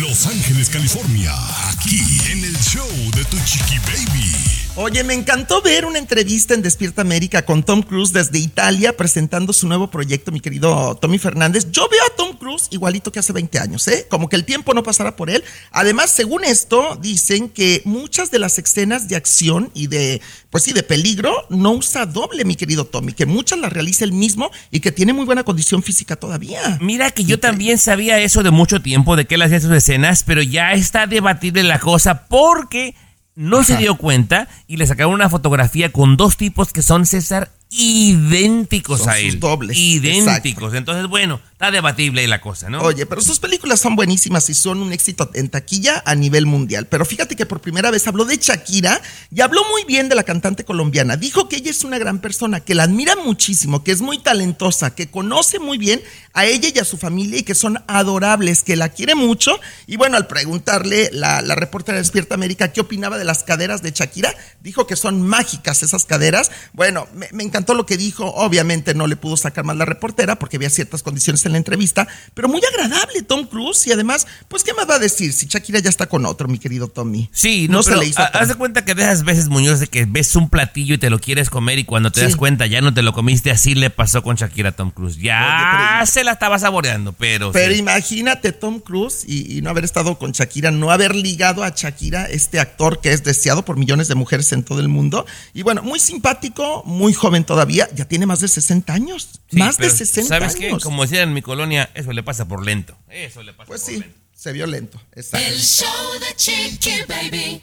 Los 0.00 0.26
Ángeles, 0.26 0.68
California, 0.70 1.32
aquí 1.70 2.00
en 2.30 2.44
el 2.44 2.56
show 2.58 2.88
de 3.14 3.24
tu 3.26 3.36
chiqui 3.44 3.78
baby. 3.78 4.56
Oye, 4.78 5.02
me 5.04 5.14
encantó 5.14 5.62
ver 5.62 5.86
una 5.86 5.98
entrevista 5.98 6.52
en 6.52 6.60
Despierta 6.60 7.00
América 7.00 7.46
con 7.46 7.62
Tom 7.62 7.80
Cruise 7.80 8.12
desde 8.12 8.38
Italia 8.38 8.94
presentando 8.94 9.54
su 9.54 9.66
nuevo 9.66 9.90
proyecto, 9.90 10.32
mi 10.32 10.40
querido 10.40 10.94
Tommy 10.96 11.16
Fernández. 11.16 11.68
Yo 11.70 11.88
veo 11.88 12.04
a 12.04 12.14
Tom 12.14 12.36
Cruise 12.36 12.68
igualito 12.70 13.10
que 13.10 13.18
hace 13.18 13.32
20 13.32 13.58
años, 13.58 13.88
¿eh? 13.88 14.06
Como 14.10 14.28
que 14.28 14.36
el 14.36 14.44
tiempo 14.44 14.74
no 14.74 14.82
pasara 14.82 15.16
por 15.16 15.30
él. 15.30 15.42
Además, 15.70 16.10
según 16.10 16.44
esto, 16.44 16.98
dicen 17.00 17.48
que 17.48 17.80
muchas 17.86 18.30
de 18.30 18.38
las 18.38 18.58
escenas 18.58 19.08
de 19.08 19.16
acción 19.16 19.70
y 19.72 19.86
de, 19.86 20.20
pues 20.50 20.64
sí, 20.64 20.74
de 20.74 20.82
peligro 20.82 21.34
no 21.48 21.72
usa 21.72 22.04
doble, 22.04 22.44
mi 22.44 22.54
querido 22.54 22.84
Tommy, 22.84 23.14
que 23.14 23.24
muchas 23.36 23.58
las 23.58 23.72
realiza 23.72 24.04
él 24.04 24.12
mismo 24.12 24.50
y 24.70 24.80
que 24.80 24.92
tiene 24.92 25.12
muy 25.12 25.26
buena 25.26 25.44
condición 25.44 25.82
física 25.82 26.16
todavía. 26.16 26.78
Mira 26.80 27.10
que 27.10 27.24
yo 27.24 27.38
también 27.38 27.78
sabía 27.78 28.18
eso 28.18 28.42
de 28.42 28.50
mucho 28.50 28.80
tiempo, 28.80 29.14
de 29.14 29.26
que 29.26 29.34
él 29.34 29.42
hacía 29.42 29.60
sus 29.60 29.72
escenas, 29.72 30.22
pero 30.24 30.42
ya 30.42 30.72
está 30.72 31.06
debatible 31.06 31.62
la 31.62 31.78
cosa 31.78 32.26
porque 32.26 32.94
no 33.34 33.62
se 33.62 33.76
dio 33.76 33.96
cuenta 33.96 34.48
y 34.66 34.78
le 34.78 34.86
sacaron 34.86 35.12
una 35.12 35.28
fotografía 35.28 35.92
con 35.92 36.16
dos 36.16 36.38
tipos 36.38 36.72
que 36.72 36.82
son 36.82 37.04
César 37.04 37.50
idénticos 37.70 39.00
Son 39.00 39.08
a 39.10 39.14
sus 39.16 39.34
él. 39.34 39.40
dobles, 39.40 39.76
Idénticos. 39.76 40.74
Entonces, 40.74 41.06
bueno, 41.08 41.40
está 41.52 41.70
debatible 41.70 42.20
ahí 42.20 42.26
la 42.26 42.40
cosa, 42.40 42.70
¿no? 42.70 42.80
Oye, 42.82 43.06
pero 43.06 43.20
sus 43.20 43.38
películas 43.40 43.80
son 43.80 43.96
buenísimas 43.96 44.48
y 44.50 44.54
son 44.54 44.80
un 44.80 44.92
éxito 44.92 45.30
en 45.34 45.48
taquilla 45.48 46.02
a 46.06 46.14
nivel 46.14 46.46
mundial. 46.46 46.86
Pero 46.86 47.04
fíjate 47.04 47.34
que 47.36 47.44
por 47.44 47.60
primera 47.60 47.90
vez 47.90 48.06
habló 48.06 48.24
de 48.24 48.36
Shakira 48.36 49.00
y 49.34 49.40
habló 49.40 49.62
muy 49.70 49.84
bien 49.84 50.08
de 50.08 50.14
la 50.14 50.22
cantante 50.22 50.64
colombiana. 50.64 51.16
Dijo 51.16 51.48
que 51.48 51.56
ella 51.56 51.70
es 51.70 51.84
una 51.84 51.98
gran 51.98 52.20
persona, 52.20 52.60
que 52.60 52.74
la 52.74 52.84
admira 52.84 53.16
muchísimo, 53.16 53.82
que 53.82 53.92
es 53.92 54.00
muy 54.00 54.18
talentosa, 54.18 54.94
que 54.94 55.10
conoce 55.10 55.58
muy 55.58 55.76
bien 55.78 56.00
a 56.34 56.46
ella 56.46 56.68
y 56.74 56.78
a 56.78 56.84
su 56.84 56.98
familia 56.98 57.38
y 57.38 57.42
que 57.42 57.54
son 57.54 57.82
adorables, 57.88 58.62
que 58.62 58.76
la 58.76 58.90
quiere 58.90 59.14
mucho. 59.14 59.58
Y 59.86 59.96
bueno, 59.96 60.16
al 60.16 60.26
preguntarle 60.26 61.10
la, 61.12 61.42
la 61.42 61.54
reportera 61.54 61.96
de 61.96 62.02
Despierta 62.02 62.34
América 62.34 62.72
qué 62.72 62.80
opinaba 62.80 63.18
de 63.18 63.24
las 63.24 63.42
caderas 63.42 63.82
de 63.82 63.90
Shakira, 63.90 64.34
dijo 64.60 64.86
que 64.86 64.96
son 64.96 65.20
mágicas 65.22 65.82
esas 65.82 66.04
caderas. 66.04 66.50
Bueno, 66.72 67.08
me, 67.14 67.28
me 67.32 67.42
encantó 67.56 67.72
lo 67.74 67.86
que 67.86 67.96
dijo. 67.96 68.26
Obviamente 68.34 68.94
no 68.94 69.06
le 69.06 69.16
pudo 69.16 69.36
sacar 69.38 69.64
más 69.64 69.76
la 69.76 69.86
reportera 69.86 70.38
porque 70.38 70.56
había 70.56 70.68
ciertas 70.68 71.02
condiciones 71.02 71.44
en 71.46 71.52
la 71.52 71.58
entrevista, 71.58 72.06
pero 72.34 72.48
muy 72.48 72.60
agradable 72.70 73.22
Tom 73.22 73.46
Cruise 73.46 73.86
y 73.86 73.92
además, 73.92 74.26
pues, 74.48 74.62
¿qué 74.62 74.74
más 74.74 74.88
va 74.88 74.96
a 74.96 74.98
decir 74.98 75.32
si 75.32 75.46
Shakira 75.46 75.78
ya 75.78 75.88
está 75.88 76.06
con 76.06 76.26
otro, 76.26 76.48
mi 76.48 76.58
querido 76.58 76.88
Tommy? 76.88 77.30
Sí, 77.32 77.66
no, 77.68 77.82
se 77.82 77.90
pero 77.90 78.02
le 78.02 78.08
hizo 78.08 78.20
haz 78.20 78.48
de 78.48 78.54
cuenta 78.56 78.84
que 78.84 78.94
de 78.94 79.02
esas 79.04 79.24
veces, 79.24 79.48
Muñoz, 79.48 79.80
de 79.80 79.86
que 79.86 80.04
ves 80.04 80.36
un 80.36 80.50
platillo 80.50 80.94
y 80.96 80.98
te 80.98 81.08
lo 81.08 81.18
quieres 81.18 81.48
comer 81.48 81.78
y 81.78 81.84
cuando 81.84 82.10
te 82.12 82.20
Sí. 82.20 82.26
das 82.26 82.36
cuenta 82.36 82.66
ya 82.66 82.80
no 82.82 82.92
te 82.92 83.02
lo 83.02 83.12
comiste, 83.14 83.50
así 83.50 83.74
le 83.74 83.88
pasó 83.88 84.22
con 84.22 84.36
Shakira 84.36 84.70
a 84.70 84.72
Tom 84.72 84.90
Cruise. 84.90 85.16
Ya 85.16 85.98
Oye, 86.00 86.06
se 86.06 86.24
la 86.24 86.32
estaba 86.32 86.58
saboreando, 86.58 87.12
pero... 87.14 87.52
Pero 87.52 87.72
sí. 87.72 87.80
imagínate 87.80 88.52
Tom 88.52 88.80
Cruise 88.80 89.24
y, 89.26 89.56
y 89.58 89.62
no 89.62 89.70
haber 89.70 89.84
estado 89.84 90.18
con 90.18 90.32
Shakira, 90.32 90.70
no 90.70 90.90
haber 90.90 91.14
ligado 91.14 91.64
a 91.64 91.70
Shakira, 91.70 92.26
este 92.26 92.60
actor 92.60 93.00
que 93.00 93.12
es 93.12 93.24
deseado 93.24 93.64
por 93.64 93.76
millones 93.76 94.08
de 94.08 94.14
mujeres 94.14 94.52
en 94.52 94.62
todo 94.62 94.80
el 94.80 94.88
mundo. 94.88 95.24
Y 95.54 95.62
bueno, 95.62 95.82
muy 95.82 96.00
simpático, 96.00 96.82
muy 96.84 97.14
joven 97.14 97.44
todavía, 97.46 97.88
ya 97.94 98.04
tiene 98.06 98.26
más 98.26 98.40
de 98.40 98.48
60 98.48 98.92
años. 98.92 99.28
Sí, 99.50 99.56
más 99.56 99.76
de 99.78 99.84
pero 99.86 99.96
60 99.96 100.28
¿Sabes 100.28 100.56
qué? 100.56 100.68
años. 100.68 100.82
Como 100.82 101.02
decían 101.02 101.28
en 101.28 101.34
mi 101.34 101.42
colonia, 101.42 101.88
eso 101.94 102.12
le 102.12 102.22
pasa 102.22 102.46
por 102.46 102.64
lento. 102.64 102.96
Eso 103.08 103.42
le 103.42 103.52
pasa 103.54 103.68
Pues 103.68 103.80
por 103.82 103.90
sí, 103.90 104.00
lento. 104.00 104.18
se 104.34 104.52
vio 104.52 104.66
lento. 104.66 105.00
Exacto. 105.14 105.46
El 105.46 105.60
show 105.60 106.12
de 106.20 106.34
Chiqui 106.36 107.02
Baby. 107.08 107.62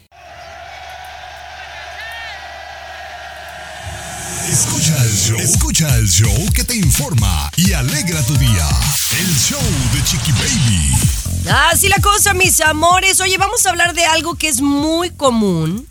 Escucha 4.48 4.94
el 5.02 5.10
show, 5.16 5.36
escucha 5.38 5.96
el 5.96 6.08
show 6.08 6.52
que 6.54 6.64
te 6.64 6.76
informa 6.76 7.50
y 7.56 7.72
alegra 7.72 8.22
tu 8.22 8.36
día. 8.36 8.68
El 9.18 9.34
show 9.36 9.60
de 9.94 10.04
Chiqui 10.04 10.32
Baby. 10.32 11.50
Así 11.70 11.88
la 11.88 11.98
cosa, 11.98 12.34
mis 12.34 12.60
amores. 12.60 13.20
Oye, 13.20 13.38
vamos 13.38 13.64
a 13.66 13.70
hablar 13.70 13.94
de 13.94 14.04
algo 14.04 14.34
que 14.34 14.48
es 14.48 14.60
muy 14.60 15.10
común 15.10 15.88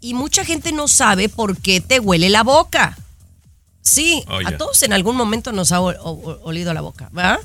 y 0.00 0.14
mucha 0.14 0.44
gente 0.44 0.72
no 0.72 0.88
sabe 0.88 1.28
por 1.28 1.56
qué 1.56 1.80
te 1.80 1.98
huele 1.98 2.28
la 2.28 2.42
boca. 2.42 2.96
Sí, 3.86 4.22
Oh, 4.28 4.38
a 4.44 4.56
todos 4.58 4.82
en 4.82 4.92
algún 4.92 5.16
momento 5.16 5.52
nos 5.52 5.72
ha 5.72 5.80
olido 5.80 6.74
la 6.74 6.80
boca, 6.80 7.08
¿verdad? 7.12 7.38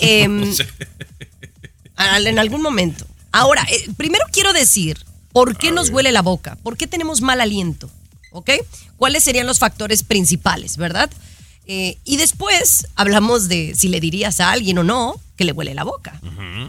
Em, 0.00 0.44
al- 1.96 2.26
en 2.26 2.38
algún 2.38 2.62
momento. 2.62 3.06
Ahora, 3.32 3.66
eh, 3.70 3.88
primero 3.96 4.24
quiero 4.32 4.52
decir 4.52 5.04
¿Por 5.32 5.56
qué 5.56 5.70
nos 5.70 5.88
huele 5.88 6.12
la 6.12 6.20
boca? 6.20 6.56
¿Por 6.62 6.76
qué 6.76 6.86
tenemos 6.86 7.22
mal 7.22 7.40
aliento? 7.40 7.88
¿Ok? 8.32 8.50
¿Cuáles 8.98 9.24
serían 9.24 9.46
los 9.46 9.58
factores 9.58 10.02
principales, 10.02 10.76
verdad? 10.76 11.10
Eh, 11.64 11.96
y 12.04 12.18
después 12.18 12.86
hablamos 12.96 13.48
de 13.48 13.72
si 13.74 13.88
le 13.88 13.98
dirías 13.98 14.40
a 14.40 14.50
alguien 14.50 14.76
o 14.76 14.84
no 14.84 15.18
que 15.36 15.44
le 15.44 15.52
huele 15.52 15.74
la 15.74 15.84
boca. 15.84 16.20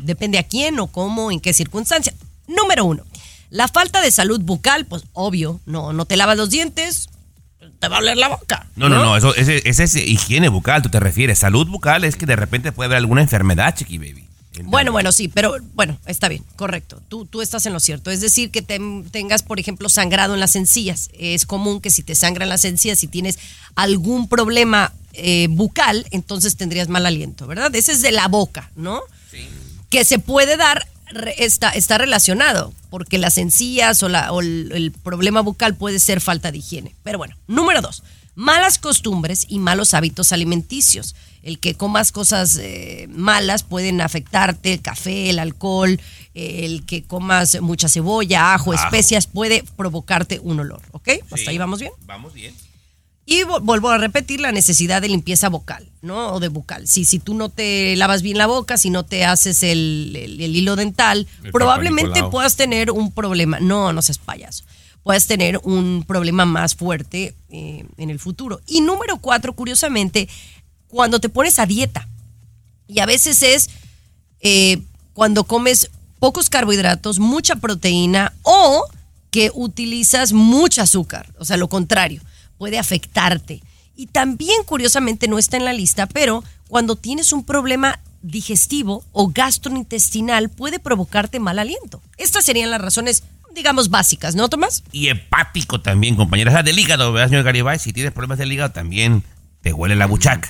Depende 0.04 0.38
a 0.38 0.44
quién 0.48 0.80
o 0.80 0.88
cómo, 0.88 1.30
en 1.30 1.42
qué 1.42 1.52
circunstancia. 1.52 2.14
Número 2.48 2.86
uno, 2.86 3.04
la 3.50 3.68
falta 3.68 4.00
de 4.00 4.12
salud 4.12 4.40
bucal, 4.40 4.86
pues 4.86 5.04
obvio, 5.12 5.60
no, 5.66 5.92
no 5.92 6.06
te 6.06 6.16
lavas 6.16 6.38
los 6.38 6.50
dientes, 6.50 7.10
te 7.84 7.90
va 7.90 7.98
a 7.98 8.00
oler 8.00 8.18
la 8.18 8.30
boca. 8.30 8.66
No, 8.76 8.88
no, 8.90 9.04
no, 9.04 9.18
eso, 9.18 9.36
ese, 9.36 9.62
ese 9.68 9.84
es 9.84 9.96
higiene 9.96 10.48
bucal, 10.50 10.82
tú 10.82 10.90
te 10.90 11.00
refieres. 11.00 11.40
Salud 11.40 11.68
bucal 11.68 12.04
es 12.06 12.16
que 12.16 12.26
de 12.26 12.36
repente 12.36 12.72
puede 12.72 12.86
haber 12.88 12.98
alguna 12.98 13.22
enfermedad, 13.22 13.76
chiqui 13.76 13.98
baby. 13.98 14.28
Bueno, 14.66 14.92
bueno, 14.92 15.12
sí, 15.12 15.28
pero 15.30 15.56
bueno, 15.74 15.98
está 16.06 16.30
bien, 16.30 16.44
correcto. 16.56 17.02
Tú, 17.10 17.26
tú 17.26 17.42
estás 17.42 17.66
en 17.66 17.74
lo 17.74 17.80
cierto. 17.80 18.12
Es 18.12 18.22
decir, 18.22 18.52
que 18.52 18.62
te- 18.62 18.80
tengas, 19.12 19.42
por 19.42 19.60
ejemplo, 19.60 19.90
sangrado 19.90 20.36
en 20.36 20.40
las 20.40 20.56
encías. 20.56 21.10
Es 21.18 21.46
común 21.48 21.82
que 21.82 21.90
si 21.90 22.04
te 22.04 22.14
sangran 22.14 22.50
las 22.50 22.64
encías, 22.64 23.00
si 23.00 23.08
tienes 23.08 23.40
algún 23.74 24.30
problema 24.30 24.94
eh, 25.14 25.48
bucal, 25.50 26.06
entonces 26.12 26.56
tendrías 26.56 26.88
mal 26.88 27.06
aliento, 27.08 27.48
¿verdad? 27.48 27.76
Ese 27.76 27.94
es 27.94 28.02
de 28.04 28.12
la 28.12 28.28
boca, 28.28 28.70
¿no? 28.76 29.02
Que 29.90 30.06
se 30.06 30.20
puede 30.20 30.56
dar, 30.56 30.88
está, 31.38 31.70
está 31.72 31.98
relacionado, 31.98 32.74
porque 32.90 33.18
las 33.18 33.38
encías 33.38 34.02
o, 34.04 34.10
la- 34.10 34.32
o 34.32 34.42
el, 34.42 34.72
el 34.74 34.92
problema 34.92 35.42
bucal 35.42 35.76
puede 35.76 36.00
ser 36.00 36.22
falta 36.22 36.52
de 36.52 36.58
higiene. 36.60 36.96
Pero 37.04 37.18
bueno, 37.18 37.36
número 37.48 37.82
dos, 37.82 38.04
malas 38.36 38.78
costumbres 38.80 39.46
y 39.48 39.60
malos 39.60 39.94
hábitos 39.94 40.32
alimenticios. 40.32 41.16
El 41.44 41.60
que 41.60 41.76
comas 41.76 42.12
cosas 42.14 42.58
eh, 42.62 43.08
malas 43.10 43.64
pueden 43.64 44.00
afectarte, 44.00 44.74
el 44.74 44.82
café, 44.82 45.30
el 45.30 45.40
alcohol, 45.40 46.00
el 46.34 46.86
que 46.86 47.04
comas 47.04 47.60
mucha 47.62 47.90
cebolla, 47.90 48.54
ajo, 48.54 48.72
Ajo. 48.72 48.82
especias, 48.86 49.28
puede 49.28 49.64
provocarte 49.76 50.40
un 50.40 50.62
olor, 50.62 50.82
¿ok? 50.92 51.10
¿Hasta 51.24 51.38
Sí. 51.38 51.44
ahí 51.50 51.58
vamos 51.58 51.80
bien? 51.82 51.92
Vamos 52.06 52.34
bien. 52.34 52.54
Y 53.26 53.44
vo- 53.44 53.62
vuelvo 53.62 53.90
a 53.90 53.98
repetir 53.98 54.42
la 54.42 54.52
necesidad 54.52 55.02
de 55.02 55.08
limpieza 55.08 55.48
vocal, 55.50 55.88
¿no? 56.02 56.34
O 56.34 56.40
de 56.42 56.50
bucal. 56.50 56.88
Si, 56.88 57.06
si 57.06 57.20
tú 57.20 57.34
no 57.34 57.50
te 57.50 57.96
lavas 57.96 58.22
bien 58.22 58.38
la 58.38 58.48
boca, 58.48 58.78
si 58.78 58.90
no 58.90 59.04
te 59.06 59.24
haces 59.24 59.64
el, 59.64 60.14
el- 60.16 60.42
el 60.42 60.56
hilo 60.56 60.76
dental, 60.76 61.26
El 61.44 61.52
probablemente 61.52 62.20
puedas 62.32 62.56
tener 62.58 62.92
un 62.92 63.12
problema. 63.12 63.60
No, 63.62 63.94
no 63.94 64.02
seas 64.02 64.18
payaso. 64.18 64.66
Puedes 65.04 65.26
tener 65.28 65.60
un 65.64 66.04
problema 66.08 66.46
más 66.46 66.76
fuerte 66.76 67.34
eh, 67.50 67.86
en 67.98 68.10
el 68.10 68.20
futuro. 68.20 68.60
Y 68.68 68.82
número 68.82 69.18
cuatro, 69.18 69.54
curiosamente, 69.54 70.28
cuando 70.88 71.20
te 71.20 71.30
pones 71.30 71.60
a 71.60 71.66
dieta. 71.66 72.08
Y 72.88 73.00
a 73.00 73.06
veces 73.06 73.42
es 73.42 73.70
eh, 74.42 74.82
cuando 75.14 75.46
comes 75.46 75.90
pocos 76.20 76.50
carbohidratos, 76.50 77.20
mucha 77.20 77.56
proteína 77.56 78.34
o 78.44 78.86
que 79.32 79.50
utilizas 79.54 80.32
mucho 80.34 80.82
azúcar. 80.82 81.34
O 81.40 81.46
sea, 81.46 81.58
lo 81.58 81.68
contrario, 81.70 82.22
puede 82.64 82.80
afectarte. 82.80 83.62
Y 83.94 84.08
también, 84.08 84.64
curiosamente, 84.66 85.28
no 85.28 85.38
está 85.38 85.58
en 85.58 85.66
la 85.66 85.74
lista, 85.74 86.08
pero 86.08 86.46
cuando 86.70 86.96
tienes 86.96 87.34
un 87.34 87.44
problema 87.44 88.00
digestivo 88.22 89.04
o 89.12 89.28
gastrointestinal 89.28 90.48
puede 90.48 90.80
provocarte 90.80 91.42
mal 91.42 91.60
aliento. 91.60 92.02
Estas 92.18 92.46
serían 92.46 92.72
las 92.72 92.80
razones, 92.80 93.26
digamos, 93.54 93.90
básicas, 93.90 94.36
¿no, 94.36 94.48
Tomás? 94.48 94.82
Y 94.94 95.10
hepático 95.10 95.82
también, 95.82 96.16
compañera. 96.16 96.52
O 96.52 96.54
sea, 96.54 96.64
del 96.64 96.80
hígado, 96.80 97.12
¿verdad, 97.12 97.28
señor 97.28 97.44
Garibay? 97.44 97.80
Si 97.80 97.92
tienes 97.92 98.14
problemas 98.14 98.38
del 98.38 98.54
hígado, 98.54 98.72
también 98.72 99.24
te 99.60 99.74
huele 99.74 99.98
la 99.98 100.06
buchaca. 100.06 100.50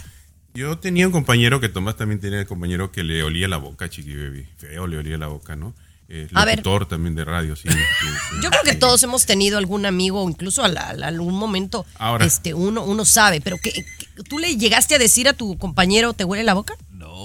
Yo 0.54 0.78
tenía 0.78 1.08
un 1.08 1.14
compañero 1.14 1.60
que 1.60 1.68
Tomás 1.68 1.98
también 1.98 2.22
tenía 2.22 2.42
un 2.42 2.46
compañero 2.46 2.92
que 2.92 3.04
le 3.04 3.24
olía 3.24 3.48
la 3.48 3.58
boca, 3.58 3.90
Chiqui 3.90 4.16
Baby. 4.16 4.46
Feo 4.60 4.86
le 4.86 5.00
olía 5.00 5.18
la 5.18 5.30
boca, 5.30 5.56
¿no? 5.56 5.74
Eh, 6.10 6.28
A 6.34 6.46
ver. 6.46 6.58
locutor 6.58 6.88
también 6.88 7.16
de 7.16 7.26
radio, 7.26 7.56
sí. 7.56 7.70
sí, 7.70 7.78
sí. 7.78 8.36
Yo 8.44 8.50
creo 8.50 8.62
que 8.64 8.76
todos 8.76 9.02
hemos 9.04 9.26
tenido 9.26 9.58
algún 9.58 9.86
amigo, 9.86 10.24
o 10.24 10.30
incluso 10.30 10.64
al- 10.64 10.78
al- 10.78 11.04
algún 11.04 11.36
momento, 11.36 11.86
Ahora. 11.98 12.26
este, 12.26 12.54
uno, 12.54 12.84
uno 12.84 13.06
sabe, 13.06 13.42
pero 13.42 13.58
que, 13.58 13.72
que- 13.72 13.86
¿tú 14.30 14.38
le 14.40 14.56
llegaste 14.58 14.96
a 14.96 15.00
decir 15.00 15.28
a 15.28 15.34
tu 15.34 15.58
compañero, 15.58 16.14
¿te 16.14 16.24
huele 16.26 16.44
la 16.44 16.54
boca? 16.54 16.76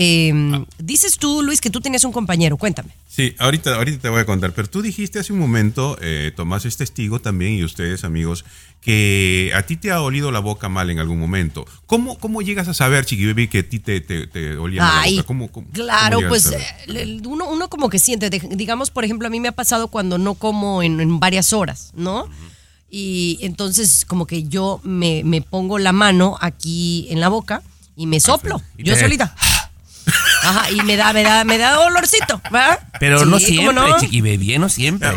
Eh, 0.03 0.65
Dices 0.79 1.19
tú, 1.19 1.43
Luis, 1.43 1.61
que 1.61 1.69
tú 1.69 1.81
tenías 1.83 2.05
un 2.05 2.13
compañero, 2.13 2.57
cuéntame. 2.57 2.89
Sí, 3.07 3.35
ahorita, 3.39 3.75
ahorita 3.77 3.99
te 4.01 4.09
voy 4.09 4.21
a 4.21 4.25
contar, 4.25 4.53
pero 4.55 4.67
tú 4.69 4.81
dijiste 4.81 5.19
hace 5.19 5.33
un 5.35 5.39
momento, 5.39 5.99
eh, 6.01 6.33
Tomás 6.35 6.65
es 6.65 6.79
testigo 6.79 7.21
también 7.21 7.53
y 7.53 7.65
ustedes 7.65 8.03
amigos, 8.05 8.47
que 8.81 9.53
a 9.55 9.63
ti 9.63 9.77
te 9.77 9.91
ha 9.93 10.01
olido 10.01 10.33
la 10.33 10.39
boca 10.39 10.71
mal 10.71 10.89
en 10.89 11.01
algún 11.01 11.19
momento. 11.21 11.67
¿Cómo, 11.85 12.19
cómo 12.19 12.41
llegas 12.41 12.67
a 12.69 12.73
saber, 12.73 13.05
Chiqui 13.05 13.27
Baby, 13.27 13.49
que 13.49 13.59
a 13.59 13.69
ti 13.69 13.79
te, 13.79 14.01
te, 14.01 14.27
te 14.27 14.57
olía 14.57 14.81
mal 14.83 15.05
la 15.05 15.11
boca? 15.17 15.27
¿Cómo, 15.27 15.49
cómo- 15.53 15.69
claro, 15.71 16.17
cómo 16.17 16.29
pues 16.31 16.51
eh, 16.51 17.21
uno, 17.27 17.45
uno 17.51 17.69
como 17.69 17.91
que 17.91 17.99
siente, 17.99 18.31
digamos, 18.31 18.91
por 18.91 19.05
ejemplo, 19.05 19.27
a 19.27 19.31
mí 19.31 19.39
me 19.39 19.49
ha 19.49 19.53
pasado 19.53 19.89
cuando 19.89 20.17
no 20.17 20.35
como 20.35 20.83
en, 20.83 20.99
en 21.01 21.21
varias 21.21 21.53
horas, 21.53 21.93
¿no? 21.95 22.27
Y 22.91 23.39
entonces 23.43 24.07
como 24.07 24.27
que 24.27 24.45
yo 24.45 24.81
me, 24.83 25.23
me 25.25 25.43
pongo 25.43 25.79
la 25.79 25.93
mano 25.93 26.39
aquí 26.41 27.07
en 27.11 27.21
la 27.21 27.29
boca 27.29 27.63
y 27.97 28.07
me 28.07 28.19
soplo, 28.19 28.63
yo 28.79 28.95
solita. 28.97 29.37
Ajá, 30.43 30.71
y 30.71 30.81
me 30.83 30.97
da, 30.97 31.13
me 31.13 31.23
da, 31.23 31.45
me 31.45 31.59
da 31.59 31.81
olorcito, 31.81 32.41
¿verdad? 32.51 32.79
Pero 32.99 33.25
no 33.25 33.39
Sí, 33.39 33.57
¿cómo 33.57 33.71
siempre, 33.73 33.91
no? 33.93 33.99
Chiqui 34.01 34.21
Baby, 34.21 34.55
¿eh? 34.55 34.59
no 34.59 34.69
siempre. 34.69 35.11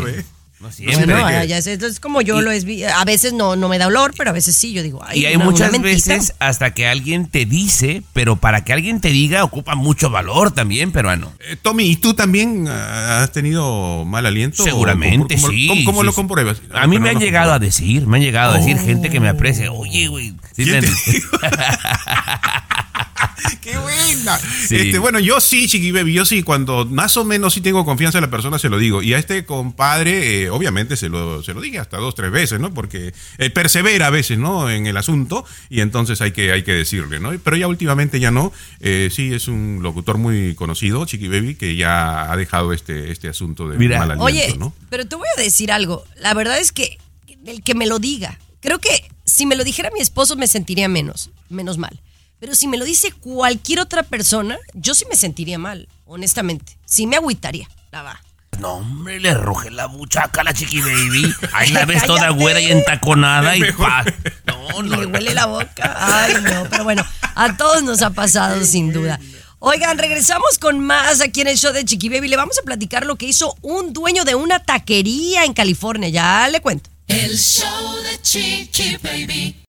No 0.60 0.72
siempre. 0.72 1.04
Bueno, 1.04 1.30
ya, 1.30 1.44
ya 1.44 1.58
es, 1.58 1.66
es 1.66 2.00
como 2.00 2.22
yo 2.22 2.40
lo 2.40 2.50
es, 2.50 2.64
a 2.94 3.04
veces 3.04 3.34
no, 3.34 3.54
no 3.54 3.68
me 3.68 3.76
da 3.76 3.86
olor, 3.88 4.14
pero 4.16 4.30
a 4.30 4.32
veces 4.32 4.54
sí, 4.56 4.72
yo 4.72 4.82
digo, 4.82 5.02
ay, 5.06 5.20
y 5.20 5.26
hay 5.26 5.36
una- 5.36 5.44
muchas 5.44 5.78
veces 5.82 6.32
hasta 6.38 6.72
que 6.72 6.86
alguien 6.88 7.26
te 7.28 7.44
dice, 7.44 8.02
pero 8.14 8.36
para 8.36 8.64
que 8.64 8.72
alguien 8.72 9.02
te 9.02 9.08
diga 9.08 9.44
ocupa 9.44 9.74
mucho 9.74 10.08
valor 10.08 10.52
también, 10.52 10.90
peruano. 10.90 11.34
Eh, 11.40 11.56
Tommy, 11.60 11.84
¿y 11.90 11.96
tú 11.96 12.14
también 12.14 12.66
ah, 12.68 13.22
has 13.24 13.32
tenido 13.32 14.06
mal 14.06 14.24
aliento? 14.24 14.62
Seguramente, 14.64 15.34
¿O 15.34 15.38
cómo- 15.38 15.50
sí. 15.52 15.66
¿Cómo, 15.68 15.84
cómo 15.84 16.00
sí, 16.00 16.06
lo 16.06 16.12
compruebas? 16.14 16.62
A 16.72 16.86
mí 16.86 16.98
me 16.98 17.10
han 17.10 17.18
llegado 17.18 17.52
a 17.52 17.58
decir, 17.58 18.06
me 18.06 18.16
han 18.16 18.22
llegado 18.22 18.54
a 18.54 18.56
decir 18.58 18.78
gente 18.78 19.10
que 19.10 19.20
me 19.20 19.28
aprecia. 19.28 19.70
Oye, 19.70 20.08
güey. 20.08 20.30
sí 20.56 20.64
¿Quién 20.64 20.80
me- 20.80 20.80
te 20.80 20.88
¡Qué 23.60 23.76
buena! 23.78 24.38
Sí. 24.38 24.76
Este, 24.76 24.98
bueno, 24.98 25.18
yo 25.18 25.40
sí, 25.40 25.68
Chiqui 25.68 25.92
Baby, 25.92 26.12
yo 26.12 26.24
sí, 26.24 26.42
cuando 26.42 26.84
más 26.86 27.16
o 27.16 27.24
menos 27.24 27.54
sí 27.54 27.60
tengo 27.60 27.84
confianza 27.84 28.18
en 28.18 28.22
la 28.22 28.30
persona, 28.30 28.58
se 28.58 28.68
lo 28.68 28.78
digo. 28.78 29.02
Y 29.02 29.14
a 29.14 29.18
este 29.18 29.44
compadre, 29.44 30.42
eh, 30.42 30.50
obviamente, 30.50 30.96
se 30.96 31.08
lo, 31.08 31.42
se 31.42 31.54
lo 31.54 31.60
dije 31.60 31.78
hasta 31.78 31.96
dos, 31.98 32.14
tres 32.14 32.30
veces, 32.30 32.60
¿no? 32.60 32.72
Porque 32.72 33.12
él 33.38 33.52
persevera 33.52 34.08
a 34.08 34.10
veces, 34.10 34.38
¿no? 34.38 34.70
En 34.70 34.86
el 34.86 34.96
asunto, 34.96 35.44
y 35.68 35.80
entonces 35.80 36.20
hay 36.20 36.32
que, 36.32 36.52
hay 36.52 36.62
que 36.62 36.72
decirle, 36.72 37.20
¿no? 37.20 37.32
Pero 37.38 37.56
ya 37.56 37.68
últimamente 37.68 38.20
ya 38.20 38.30
no. 38.30 38.52
Eh, 38.80 39.08
sí, 39.12 39.32
es 39.32 39.48
un 39.48 39.80
locutor 39.82 40.18
muy 40.18 40.54
conocido, 40.54 41.04
Chiqui 41.04 41.28
Baby, 41.28 41.54
que 41.54 41.76
ya 41.76 42.30
ha 42.30 42.36
dejado 42.36 42.72
este, 42.72 43.10
este 43.10 43.28
asunto 43.28 43.68
de 43.68 43.78
Mira. 43.78 43.98
mal 43.98 44.10
aliento, 44.12 44.24
Oye, 44.24 44.56
¿no? 44.58 44.74
pero 44.90 45.06
te 45.06 45.16
voy 45.16 45.28
a 45.36 45.40
decir 45.40 45.72
algo. 45.72 46.04
La 46.16 46.34
verdad 46.34 46.58
es 46.58 46.72
que 46.72 46.98
el 47.46 47.62
que 47.62 47.74
me 47.74 47.86
lo 47.86 47.98
diga, 47.98 48.38
creo 48.60 48.78
que 48.78 49.10
si 49.24 49.46
me 49.46 49.56
lo 49.56 49.64
dijera 49.64 49.90
mi 49.92 50.00
esposo 50.00 50.36
me 50.36 50.46
sentiría 50.46 50.88
menos, 50.88 51.30
menos 51.48 51.78
mal. 51.78 52.00
Pero 52.44 52.54
si 52.54 52.68
me 52.68 52.76
lo 52.76 52.84
dice 52.84 53.10
cualquier 53.10 53.80
otra 53.80 54.02
persona, 54.02 54.58
yo 54.74 54.94
sí 54.94 55.06
me 55.08 55.16
sentiría 55.16 55.58
mal, 55.58 55.88
honestamente. 56.04 56.76
Sí 56.84 57.06
me 57.06 57.16
agüitaría, 57.16 57.66
la 57.90 58.02
va. 58.02 58.20
No, 58.60 58.74
hombre, 58.74 59.18
le 59.18 59.32
ruge 59.32 59.70
la 59.70 59.86
buchaca 59.86 60.42
a 60.42 60.44
la 60.44 60.52
chiqui 60.52 60.78
baby. 60.78 61.34
Ahí 61.54 61.70
la 61.70 61.86
ves 61.86 62.02
toda 62.06 62.28
güera 62.28 62.60
y 62.60 62.70
entaconada 62.70 63.56
y 63.56 63.62
pa. 63.78 64.04
No, 64.44 64.68
Y 64.84 64.88
no. 64.90 64.96
le 65.00 65.06
huele 65.06 65.32
la 65.32 65.46
boca. 65.46 65.96
Ay, 65.98 66.34
no, 66.42 66.68
pero 66.68 66.84
bueno, 66.84 67.02
a 67.34 67.56
todos 67.56 67.82
nos 67.82 68.02
ha 68.02 68.10
pasado 68.10 68.62
sin 68.66 68.92
duda. 68.92 69.18
Oigan, 69.58 69.96
regresamos 69.96 70.58
con 70.58 70.80
más 70.80 71.22
aquí 71.22 71.40
en 71.40 71.46
el 71.48 71.56
show 71.56 71.72
de 71.72 71.86
Chiqui 71.86 72.10
Baby. 72.10 72.28
Le 72.28 72.36
vamos 72.36 72.58
a 72.58 72.62
platicar 72.62 73.06
lo 73.06 73.16
que 73.16 73.24
hizo 73.24 73.56
un 73.62 73.94
dueño 73.94 74.26
de 74.26 74.34
una 74.34 74.58
taquería 74.58 75.46
en 75.46 75.54
California. 75.54 76.10
Ya 76.10 76.46
le 76.50 76.60
cuento. 76.60 76.90
El 77.08 77.38
show 77.38 77.94
de 78.02 78.20
Chiqui 78.20 78.98
Baby. 79.02 79.63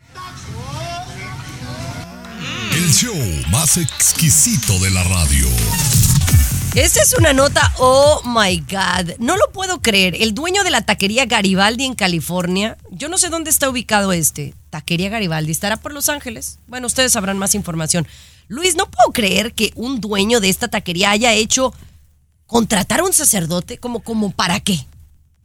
El 2.86 2.94
show 2.94 3.16
más 3.50 3.78
exquisito 3.78 4.78
de 4.78 4.92
la 4.92 5.04
radio. 5.06 5.48
Esta 6.76 7.02
es 7.02 7.16
una 7.18 7.34
nota, 7.34 7.74
oh 7.80 8.22
my 8.24 8.60
God, 8.60 9.18
no 9.18 9.38
lo 9.38 9.52
puedo 9.52 9.82
creer. 9.82 10.16
El 10.22 10.36
dueño 10.36 10.64
de 10.64 10.70
la 10.70 10.84
taquería 10.84 11.26
Garibaldi 11.26 11.86
en 11.86 11.96
California, 11.96 12.78
yo 12.92 13.10
no 13.10 13.18
sé 13.18 13.30
dónde 13.30 13.50
está 13.50 13.72
ubicado 13.72 14.14
este, 14.14 14.54
taquería 14.70 15.10
Garibaldi, 15.10 15.52
estará 15.52 15.78
por 15.78 15.94
Los 15.94 16.10
Ángeles. 16.10 16.60
Bueno, 16.68 16.86
ustedes 16.86 17.14
sabrán 17.14 17.40
más 17.40 17.56
información. 17.56 18.06
Luis, 18.50 18.76
no 18.76 18.86
puedo 18.86 19.12
creer 19.14 19.54
que 19.54 19.72
un 19.74 20.00
dueño 20.00 20.40
de 20.40 20.50
esta 20.50 20.68
taquería 20.68 21.10
haya 21.10 21.34
hecho 21.34 21.74
contratar 22.46 23.00
a 23.00 23.06
un 23.06 23.14
sacerdote 23.14 23.80
como, 23.80 24.02
como 24.02 24.30
para 24.30 24.60
qué. 24.60 24.86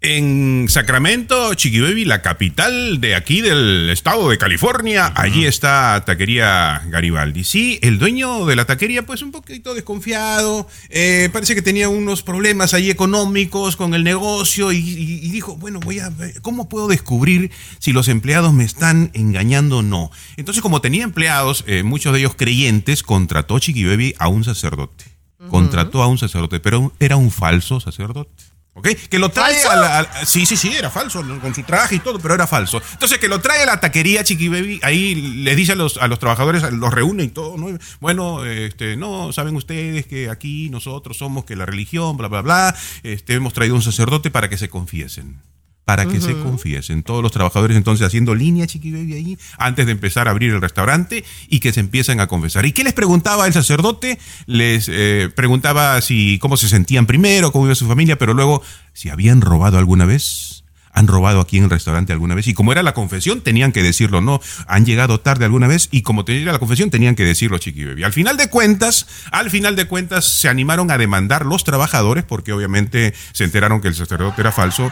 En 0.02 0.66
Sacramento, 0.70 1.52
Chiqui 1.52 1.78
Baby, 1.80 2.06
la 2.06 2.22
capital 2.22 3.02
de 3.02 3.14
aquí 3.14 3.42
del 3.42 3.90
estado 3.90 4.30
de 4.30 4.38
California, 4.38 5.12
allí 5.14 5.44
está 5.44 6.02
Taquería 6.06 6.80
Garibaldi. 6.88 7.44
Sí, 7.44 7.78
el 7.82 7.98
dueño 7.98 8.46
de 8.46 8.56
la 8.56 8.64
taquería, 8.64 9.04
pues 9.04 9.20
un 9.20 9.30
poquito 9.30 9.74
desconfiado, 9.74 10.66
eh, 10.88 11.28
parece 11.34 11.54
que 11.54 11.60
tenía 11.60 11.90
unos 11.90 12.22
problemas 12.22 12.72
ahí 12.72 12.88
económicos 12.88 13.76
con 13.76 13.92
el 13.92 14.02
negocio 14.02 14.72
y, 14.72 14.78
y- 14.78 15.20
y 15.22 15.30
dijo, 15.32 15.56
bueno, 15.58 15.80
voy 15.80 15.98
a 15.98 16.08
ver, 16.08 16.40
¿cómo 16.40 16.66
puedo 16.70 16.88
descubrir 16.88 17.50
si 17.78 17.92
los 17.92 18.08
empleados 18.08 18.54
me 18.54 18.64
están 18.64 19.10
engañando 19.12 19.78
o 19.78 19.82
no? 19.82 20.10
Entonces, 20.38 20.62
como 20.62 20.80
tenía 20.80 21.04
empleados, 21.04 21.62
eh, 21.66 21.82
muchos 21.82 22.14
de 22.14 22.20
ellos 22.20 22.32
creyentes, 22.38 23.02
contrató 23.02 23.58
Chiqui 23.58 23.84
Baby 23.84 24.14
a 24.18 24.28
un 24.28 24.44
sacerdote. 24.44 25.04
Contrató 25.50 26.02
a 26.02 26.06
un 26.06 26.16
sacerdote, 26.18 26.58
pero 26.60 26.92
era 27.00 27.16
un 27.16 27.30
falso 27.30 27.80
sacerdote. 27.80 28.30
¿Ok? 28.72 28.88
Que 29.10 29.18
lo 29.18 29.30
trae 29.30 29.54
¿Falso? 29.54 29.70
a 29.70 29.76
la, 29.76 29.98
a- 29.98 30.24
sí, 30.26 30.46
sí, 30.46 30.56
sí, 30.56 30.72
era 30.72 30.90
falso, 30.90 31.24
con 31.40 31.54
su 31.54 31.62
traje 31.64 31.96
y 31.96 31.98
todo, 31.98 32.18
pero 32.20 32.34
era 32.34 32.46
falso. 32.46 32.80
Entonces, 32.92 33.18
que 33.18 33.26
lo 33.28 33.40
trae 33.40 33.62
a 33.62 33.66
la 33.66 33.80
taquería 33.80 34.22
Chiqui 34.22 34.48
Baby, 34.48 34.78
ahí 34.84 35.14
les 35.16 35.56
dice 35.56 35.72
a 35.72 35.74
los, 35.74 35.96
a 35.96 36.06
los 36.06 36.18
trabajadores, 36.20 36.62
los 36.72 36.94
reúne 36.94 37.24
y 37.24 37.28
todo, 37.28 37.56
¿no? 37.56 37.76
Bueno, 38.00 38.44
este, 38.44 38.96
no, 38.96 39.32
saben 39.32 39.56
ustedes 39.56 40.06
que 40.06 40.30
aquí 40.30 40.70
nosotros 40.70 41.18
somos 41.18 41.44
que 41.44 41.56
la 41.56 41.66
religión, 41.66 42.16
bla, 42.16 42.28
bla, 42.28 42.42
bla, 42.42 42.76
este, 43.02 43.34
hemos 43.34 43.52
traído 43.54 43.74
un 43.74 43.82
sacerdote 43.82 44.30
para 44.30 44.48
que 44.48 44.56
se 44.56 44.68
confiesen. 44.68 45.40
Para 45.90 46.06
que 46.06 46.20
se 46.20 46.38
confiesen. 46.38 47.02
Todos 47.02 47.20
los 47.20 47.32
trabajadores 47.32 47.76
entonces 47.76 48.06
haciendo 48.06 48.32
línea 48.32 48.64
Chiqui 48.64 48.92
Baby 48.92 49.14
ahí, 49.14 49.38
antes 49.58 49.86
de 49.86 49.90
empezar 49.90 50.28
a 50.28 50.30
abrir 50.30 50.52
el 50.52 50.60
restaurante 50.60 51.24
y 51.48 51.58
que 51.58 51.72
se 51.72 51.80
empiezan 51.80 52.20
a 52.20 52.28
confesar. 52.28 52.64
¿Y 52.64 52.70
qué 52.70 52.84
les 52.84 52.92
preguntaba 52.92 53.44
el 53.48 53.52
sacerdote? 53.52 54.20
Les 54.46 54.88
eh, 54.88 55.30
preguntaba 55.34 56.00
si 56.00 56.38
cómo 56.38 56.56
se 56.56 56.68
sentían 56.68 57.06
primero, 57.06 57.50
cómo 57.50 57.64
iba 57.64 57.74
su 57.74 57.88
familia, 57.88 58.16
pero 58.16 58.34
luego 58.34 58.62
si 58.92 59.08
habían 59.08 59.40
robado 59.40 59.78
alguna 59.78 60.04
vez. 60.04 60.62
¿Han 60.92 61.06
robado 61.06 61.40
aquí 61.40 61.56
en 61.56 61.64
el 61.64 61.70
restaurante 61.70 62.12
alguna 62.12 62.34
vez? 62.34 62.48
Y 62.48 62.54
como 62.54 62.72
era 62.72 62.82
la 62.82 62.94
confesión, 62.94 63.42
tenían 63.42 63.70
que 63.70 63.82
decirlo, 63.82 64.20
¿no? 64.20 64.40
Han 64.66 64.84
llegado 64.84 65.20
tarde 65.20 65.44
alguna 65.44 65.68
vez 65.68 65.88
y 65.92 66.02
como 66.02 66.24
tenía 66.24 66.50
la 66.50 66.58
confesión, 66.58 66.90
tenían 66.90 67.14
que 67.14 67.24
decirlo, 67.24 67.58
Chiqui 67.58 67.84
Baby. 67.84 68.02
Al 68.02 68.12
final 68.12 68.36
de 68.36 68.48
cuentas, 68.48 69.06
al 69.30 69.50
final 69.50 69.76
de 69.76 69.86
cuentas, 69.86 70.24
se 70.26 70.48
animaron 70.48 70.90
a 70.90 70.98
demandar 70.98 71.46
los 71.46 71.62
trabajadores 71.62 72.24
porque 72.24 72.52
obviamente 72.52 73.14
se 73.32 73.44
enteraron 73.44 73.80
que 73.80 73.88
el 73.88 73.94
sacerdote 73.94 74.40
era 74.40 74.50
falso. 74.50 74.90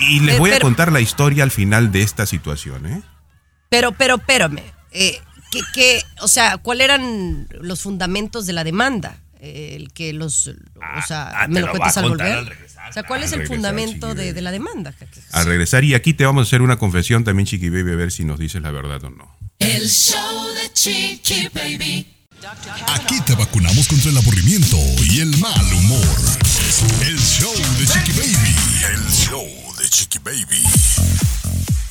Y 0.00 0.20
les 0.20 0.36
Eh, 0.36 0.38
voy 0.38 0.50
a 0.52 0.60
contar 0.60 0.90
la 0.92 1.00
historia 1.00 1.44
al 1.44 1.50
final 1.50 1.92
de 1.92 2.02
esta 2.02 2.26
situación, 2.26 2.86
¿eh? 2.86 3.02
Pero, 3.68 3.92
pero, 3.92 4.16
espérame. 4.16 4.62
Eh, 4.90 5.20
¿qué, 5.50 5.60
qué- 5.74 6.02
o 6.20 6.28
sea, 6.28 6.56
¿cuáles 6.58 6.84
eran 6.86 7.46
los 7.60 7.80
fundamentos 7.82 8.46
de 8.46 8.52
la 8.52 8.64
demanda? 8.64 9.16
Eh, 9.40 9.74
el 9.76 9.92
que 9.92 10.12
los. 10.12 10.48
o 10.48 11.06
sea, 11.06 11.32
ah, 11.34 11.48
¿me 11.48 11.60
lo 11.60 11.66
lo 11.66 11.72
cuentas 11.72 11.96
al 11.96 12.08
volver? 12.10 12.32
al 12.32 12.46
regresar. 12.46 12.90
O 12.90 12.92
sea, 12.92 13.02
¿cuál 13.04 13.22
es 13.22 13.32
el 13.32 13.38
regresar, 13.40 13.56
fundamento 13.56 14.14
de 14.14 14.40
la 14.42 14.50
demanda? 14.50 14.92
Al 15.32 15.46
regresar, 15.46 15.84
y 15.84 15.94
aquí 15.94 16.12
te 16.12 16.24
vamos 16.26 16.42
a 16.42 16.48
hacer 16.48 16.60
una 16.62 16.76
confesión 16.76 17.24
también, 17.24 17.46
Chiqui 17.46 17.68
Baby, 17.70 17.92
a 17.92 17.96
ver 17.96 18.10
si 18.12 18.24
nos 18.24 18.38
dices 18.38 18.60
la 18.62 18.70
verdad 18.70 19.02
o 19.04 19.10
no. 19.10 19.36
El 19.58 19.88
show 19.88 20.46
de 20.54 20.72
Chiqui 20.72 21.48
Baby. 21.54 22.06
Aquí 22.88 23.20
te 23.22 23.34
vacunamos 23.34 23.86
contra 23.86 24.10
el 24.10 24.16
aburrimiento 24.18 24.76
y 25.10 25.20
el 25.20 25.36
mal 25.38 25.72
humor. 25.74 26.16
El 27.06 27.18
show 27.18 27.52
de 27.78 27.86
Chiqui 27.86 28.12
Baby. 28.12 28.54
El 28.94 29.06
show 29.10 29.46
de 29.80 29.88
Chiqui 29.88 30.18
Baby. 30.18 30.62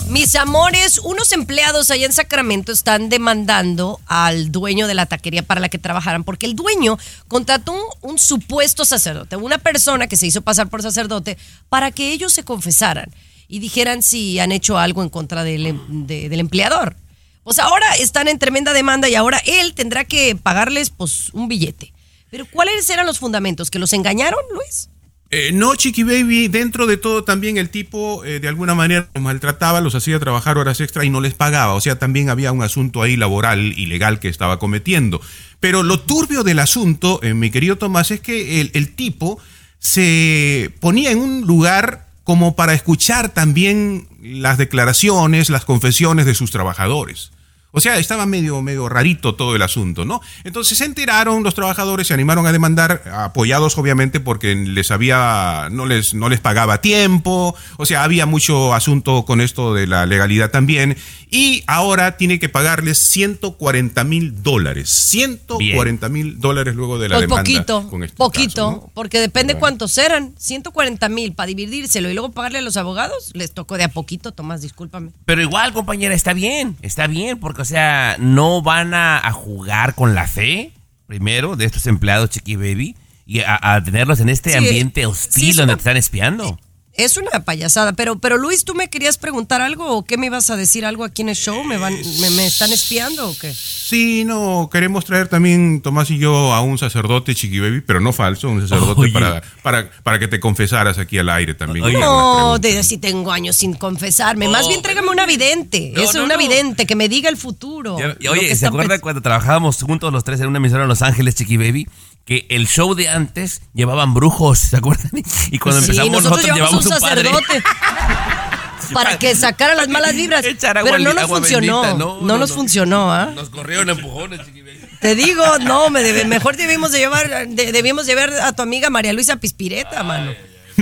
Mis 0.07 0.35
amores, 0.35 0.97
unos 1.03 1.31
empleados 1.33 1.91
allá 1.91 2.05
en 2.05 2.13
Sacramento 2.13 2.71
están 2.71 3.09
demandando 3.09 3.99
al 4.07 4.51
dueño 4.51 4.87
de 4.87 4.95
la 4.95 5.05
taquería 5.05 5.43
para 5.43 5.61
la 5.61 5.69
que 5.69 5.77
trabajaran, 5.77 6.23
porque 6.23 6.47
el 6.47 6.55
dueño 6.55 6.97
contrató 7.27 7.73
un, 7.73 8.11
un 8.13 8.19
supuesto 8.19 8.85
sacerdote, 8.85 9.35
una 9.35 9.59
persona 9.59 10.07
que 10.07 10.17
se 10.17 10.25
hizo 10.27 10.41
pasar 10.41 10.67
por 10.69 10.81
sacerdote, 10.81 11.37
para 11.69 11.91
que 11.91 12.11
ellos 12.11 12.33
se 12.33 12.43
confesaran 12.43 13.11
y 13.47 13.59
dijeran 13.59 14.01
si 14.01 14.39
han 14.39 14.51
hecho 14.51 14.77
algo 14.79 15.03
en 15.03 15.09
contra 15.09 15.43
del, 15.43 15.67
em- 15.67 16.07
de- 16.07 16.27
del 16.29 16.39
empleador. 16.39 16.95
Pues 17.43 17.59
ahora 17.59 17.95
están 17.95 18.27
en 18.27 18.39
tremenda 18.39 18.73
demanda 18.73 19.09
y 19.09 19.15
ahora 19.15 19.39
él 19.45 19.73
tendrá 19.75 20.05
que 20.05 20.35
pagarles 20.35 20.89
pues 20.89 21.29
un 21.33 21.47
billete. 21.47 21.93
Pero 22.31 22.45
¿cuáles 22.49 22.89
eran 22.89 23.05
los 23.05 23.19
fundamentos? 23.19 23.69
¿Que 23.71 23.79
los 23.79 23.93
engañaron, 23.93 24.39
Luis? 24.53 24.89
Eh, 25.31 25.51
no, 25.53 25.75
Chiqui 25.75 26.03
Baby, 26.03 26.47
dentro 26.47 26.87
de 26.87 26.97
todo 26.97 27.23
también 27.23 27.57
el 27.57 27.69
tipo 27.69 28.25
eh, 28.25 28.39
de 28.39 28.47
alguna 28.47 28.73
manera 28.73 29.07
los 29.13 29.23
maltrataba, 29.23 29.79
los 29.79 29.93
hacía 29.93 30.19
trabajar 30.19 30.57
horas 30.57 30.81
extra 30.81 31.05
y 31.05 31.09
no 31.09 31.21
les 31.21 31.35
pagaba. 31.35 31.73
O 31.73 31.81
sea, 31.81 31.99
también 31.99 32.29
había 32.29 32.51
un 32.51 32.63
asunto 32.63 33.03
ahí 33.03 33.15
laboral 33.15 33.59
ilegal 33.59 34.19
que 34.19 34.27
estaba 34.27 34.57
cometiendo. 34.57 35.21
Pero 35.59 35.83
lo 35.83 35.99
turbio 35.99 36.43
del 36.43 36.59
asunto, 36.59 37.19
eh, 37.21 37.33
mi 37.35 37.51
querido 37.51 37.77
Tomás, 37.77 38.09
es 38.11 38.21
que 38.21 38.61
el 38.61 38.95
tipo 38.95 39.39
se 39.77 40.71
ponía 40.79 41.11
en 41.11 41.19
un 41.19 41.41
lugar 41.41 42.07
como 42.23 42.55
para 42.55 42.73
escuchar 42.73 43.29
también 43.29 44.07
las 44.21 44.57
declaraciones, 44.57 45.49
las 45.49 45.65
confesiones 45.65 46.25
de 46.25 46.35
sus 46.35 46.51
trabajadores. 46.51 47.31
O 47.71 47.79
sea, 47.79 47.97
estaba 47.99 48.25
medio, 48.25 48.61
medio 48.61 48.89
rarito 48.89 49.35
todo 49.35 49.55
el 49.55 49.61
asunto, 49.61 50.03
¿no? 50.03 50.21
Entonces 50.43 50.77
se 50.77 50.85
enteraron 50.85 51.43
los 51.43 51.53
trabajadores, 51.53 52.07
se 52.07 52.13
animaron 52.15 52.47
a 52.47 52.51
demandar, 52.51 53.03
apoyados 53.13 53.77
obviamente 53.77 54.19
porque 54.19 54.55
les 54.55 54.89
había, 54.89 55.67
no 55.71 55.85
les, 55.85 56.13
no 56.15 56.29
les 56.29 56.39
pagaba 56.39 56.81
tiempo, 56.81 57.55
o 57.77 57.85
sea, 57.85 58.03
había 58.03 58.25
mucho 58.25 58.73
asunto 58.73 59.25
con 59.25 59.39
esto 59.39 59.73
de 59.75 59.85
la 59.85 60.05
legalidad 60.07 60.49
también, 60.49 60.97
y 61.29 61.63
ahora 61.67 62.17
tiene 62.17 62.39
que 62.39 62.49
pagarles 62.49 62.97
140 62.97 64.03
mil 64.03 64.41
dólares, 64.41 64.89
140 64.89 66.09
mil 66.09 66.39
dólares 66.39 66.75
luego 66.75 66.97
de 66.97 67.09
la 67.09 67.17
Pues 67.17 67.27
demanda. 67.27 67.43
poquito, 67.43 67.87
con 67.87 68.03
este 68.03 68.17
poquito, 68.17 68.69
caso, 68.69 68.81
¿no? 68.87 68.91
porque 68.95 69.19
depende 69.19 69.53
¿Verdad? 69.53 69.59
cuántos 69.59 69.97
eran. 69.99 70.33
140 70.39 71.07
mil 71.09 71.33
para 71.33 71.47
dividírselo 71.47 72.09
y 72.09 72.13
luego 72.13 72.31
pagarle 72.31 72.57
a 72.59 72.61
los 72.61 72.77
abogados, 72.77 73.29
les 73.33 73.51
tocó 73.53 73.77
de 73.77 73.83
a 73.83 73.89
poquito, 73.89 74.31
Tomás, 74.31 74.61
discúlpame. 74.61 75.11
Pero 75.25 75.41
igual, 75.43 75.71
compañera, 75.73 76.15
está 76.15 76.33
bien, 76.33 76.75
está 76.81 77.05
bien, 77.05 77.39
porque, 77.39 77.58
o 77.59 77.65
sea, 77.65 78.15
no 78.19 78.61
van 78.61 78.93
a, 78.93 79.17
a 79.19 79.31
jugar 79.31 79.95
con 79.95 80.15
la 80.15 80.27
fe, 80.27 80.71
primero, 81.07 81.55
de 81.55 81.65
estos 81.65 81.85
empleados 81.87 82.29
Chiqui 82.29 82.55
Baby, 82.55 82.95
y 83.25 83.41
a, 83.41 83.59
a 83.61 83.83
tenerlos 83.83 84.19
en 84.21 84.29
este 84.29 84.51
Sí, 84.51 84.57
ambiente 84.57 85.01
sí, 85.01 85.05
hostil 85.05 85.49
es 85.51 85.55
donde 85.57 85.73
una- 85.73 85.77
te 85.77 85.81
están 85.81 85.97
espiando. 85.97 86.59
Es 86.99 87.15
una 87.15 87.45
payasada, 87.45 87.93
pero, 87.93 88.19
pero 88.19 88.37
Luis, 88.37 88.65
¿tú 88.65 88.75
me 88.75 88.89
querías 88.89 89.17
preguntar 89.17 89.61
algo 89.61 89.95
o 89.95 90.03
qué 90.03 90.17
me 90.17 90.25
ibas 90.25 90.49
a 90.49 90.57
decir 90.57 90.85
algo 90.85 91.05
aquí 91.05 91.21
en 91.21 91.29
el 91.29 91.35
show? 91.35 91.63
¿Me, 91.63 91.77
van, 91.77 91.93
me, 92.19 92.29
me 92.31 92.45
están 92.45 92.73
espiando 92.73 93.29
o 93.29 93.35
qué? 93.39 93.53
Sí, 93.53 94.25
no, 94.25 94.69
queremos 94.71 95.05
traer 95.05 95.29
también, 95.29 95.81
Tomás 95.81 96.11
y 96.11 96.17
yo, 96.17 96.53
a 96.53 96.61
un 96.61 96.77
sacerdote 96.77 97.33
Chiqui 97.33 97.59
Baby, 97.59 97.81
pero 97.81 98.01
no 98.01 98.11
falso, 98.11 98.49
un 98.49 98.61
sacerdote 98.67 99.09
para, 99.11 99.41
para, 99.63 99.89
para 100.03 100.19
que 100.19 100.27
te 100.27 100.39
confesaras 100.41 100.97
aquí 100.97 101.17
al 101.17 101.29
aire 101.29 101.53
también. 101.53 101.85
No, 101.85 102.59
preguntas. 102.59 102.61
de 102.61 102.83
si 102.83 102.97
tengo 102.97 103.31
años 103.31 103.55
sin 103.55 103.73
confesarme. 103.75 104.49
Más 104.49 104.67
bien 104.67 104.81
tráigame 104.81 105.07
una 105.09 105.25
vidente. 105.25 105.93
No, 105.95 106.01
es 106.03 106.13
no, 106.13 106.23
una 106.25 106.35
no. 106.35 106.39
vidente 106.39 106.85
que 106.85 106.95
me 106.95 107.07
diga 107.07 107.29
el 107.29 107.37
futuro. 107.37 107.97
Ya- 107.97 108.07
lo 108.07 108.15
y 108.19 108.27
oye, 108.27 108.55
¿se 108.55 108.67
acuerda 108.67 108.99
cuando 108.99 109.21
trabajábamos 109.21 109.81
juntos 109.81 110.11
los 110.11 110.23
tres 110.25 110.39
en 110.41 110.47
una 110.47 110.57
emisora 110.57 110.83
en 110.83 110.89
Los 110.89 111.01
Ángeles, 111.01 111.35
Chiqui 111.35 111.57
Baby? 111.57 111.87
Que 112.29 112.45
el 112.49 112.67
show 112.67 112.93
de 112.93 113.09
antes 113.09 113.63
llevaban 113.73 114.13
brujos, 114.13 114.59
¿se 114.59 114.77
acuerdan? 114.77 115.09
Y 115.51 115.57
cuando 115.57 115.81
Sí, 115.81 115.87
empezamos 115.91 116.11
nosotros, 116.23 116.45
nosotros, 116.45 116.55
llevamos 116.55 116.85
un 116.85 116.91
padre. 116.99 117.23
sacerdote. 117.23 117.63
para 118.93 119.19
que 119.19 119.35
sacara 119.35 119.73
las 119.75 119.87
malas 119.87 120.13
vibras. 120.15 120.45
Agua 120.45 120.83
Pero 120.83 120.99
no 120.99 121.13
nos 121.15 121.25
funcionó. 121.27 121.81
bendita, 121.81 121.97
no, 121.97 122.21
no, 122.21 122.37
nos 122.37 122.49
no. 122.51 122.55
funcionó, 122.55 123.11
¿ah? 123.11 123.31
Nos 123.33 123.49
corrieron 123.49 123.89
empujones, 123.89 124.45
Chiqui 124.45 124.61
Baby. 124.61 124.79
Te 125.01 125.15
digo, 125.15 125.43
no, 125.61 125.89
me 125.89 126.01
debe- 126.03 126.25
mejor 126.25 126.55
debimos 126.55 126.91
de 126.91 126.99
llevar, 126.99 127.47
de- 127.47 127.71
debimos 127.71 128.05
llevar 128.05 128.31
a 128.31 128.51
tu 128.53 128.61
amiga 128.61 128.89
María 128.91 129.11
Luisa 129.11 129.37
Pispireta, 129.37 130.03
mano. 130.03 130.31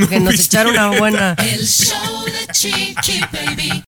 Que 0.10 0.20
nos 0.20 0.36
echaron 0.36 0.74
una 0.74 0.90
buena. 1.00 1.34
El 1.40 1.66
show 1.66 2.26
de 2.26 2.48
Chiqui 2.52 3.22
Baby. 3.32 3.84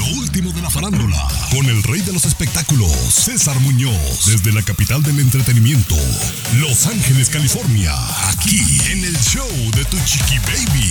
Lo 0.00 0.06
último 0.18 0.50
de 0.52 0.62
la 0.62 0.70
farándula, 0.70 1.28
con 1.50 1.66
el 1.66 1.82
rey 1.82 2.00
de 2.00 2.10
los 2.14 2.24
espectáculos, 2.24 2.90
César 2.90 3.60
Muñoz, 3.60 4.24
desde 4.24 4.50
la 4.50 4.62
capital 4.62 5.02
del 5.02 5.20
entretenimiento, 5.20 5.94
Los 6.58 6.86
Ángeles, 6.86 7.28
California, 7.28 7.92
aquí 8.30 8.60
en 8.90 9.04
el 9.04 9.14
show 9.18 9.46
de 9.76 9.84
tu 9.84 9.98
chiqui 10.06 10.38
baby. 10.38 10.90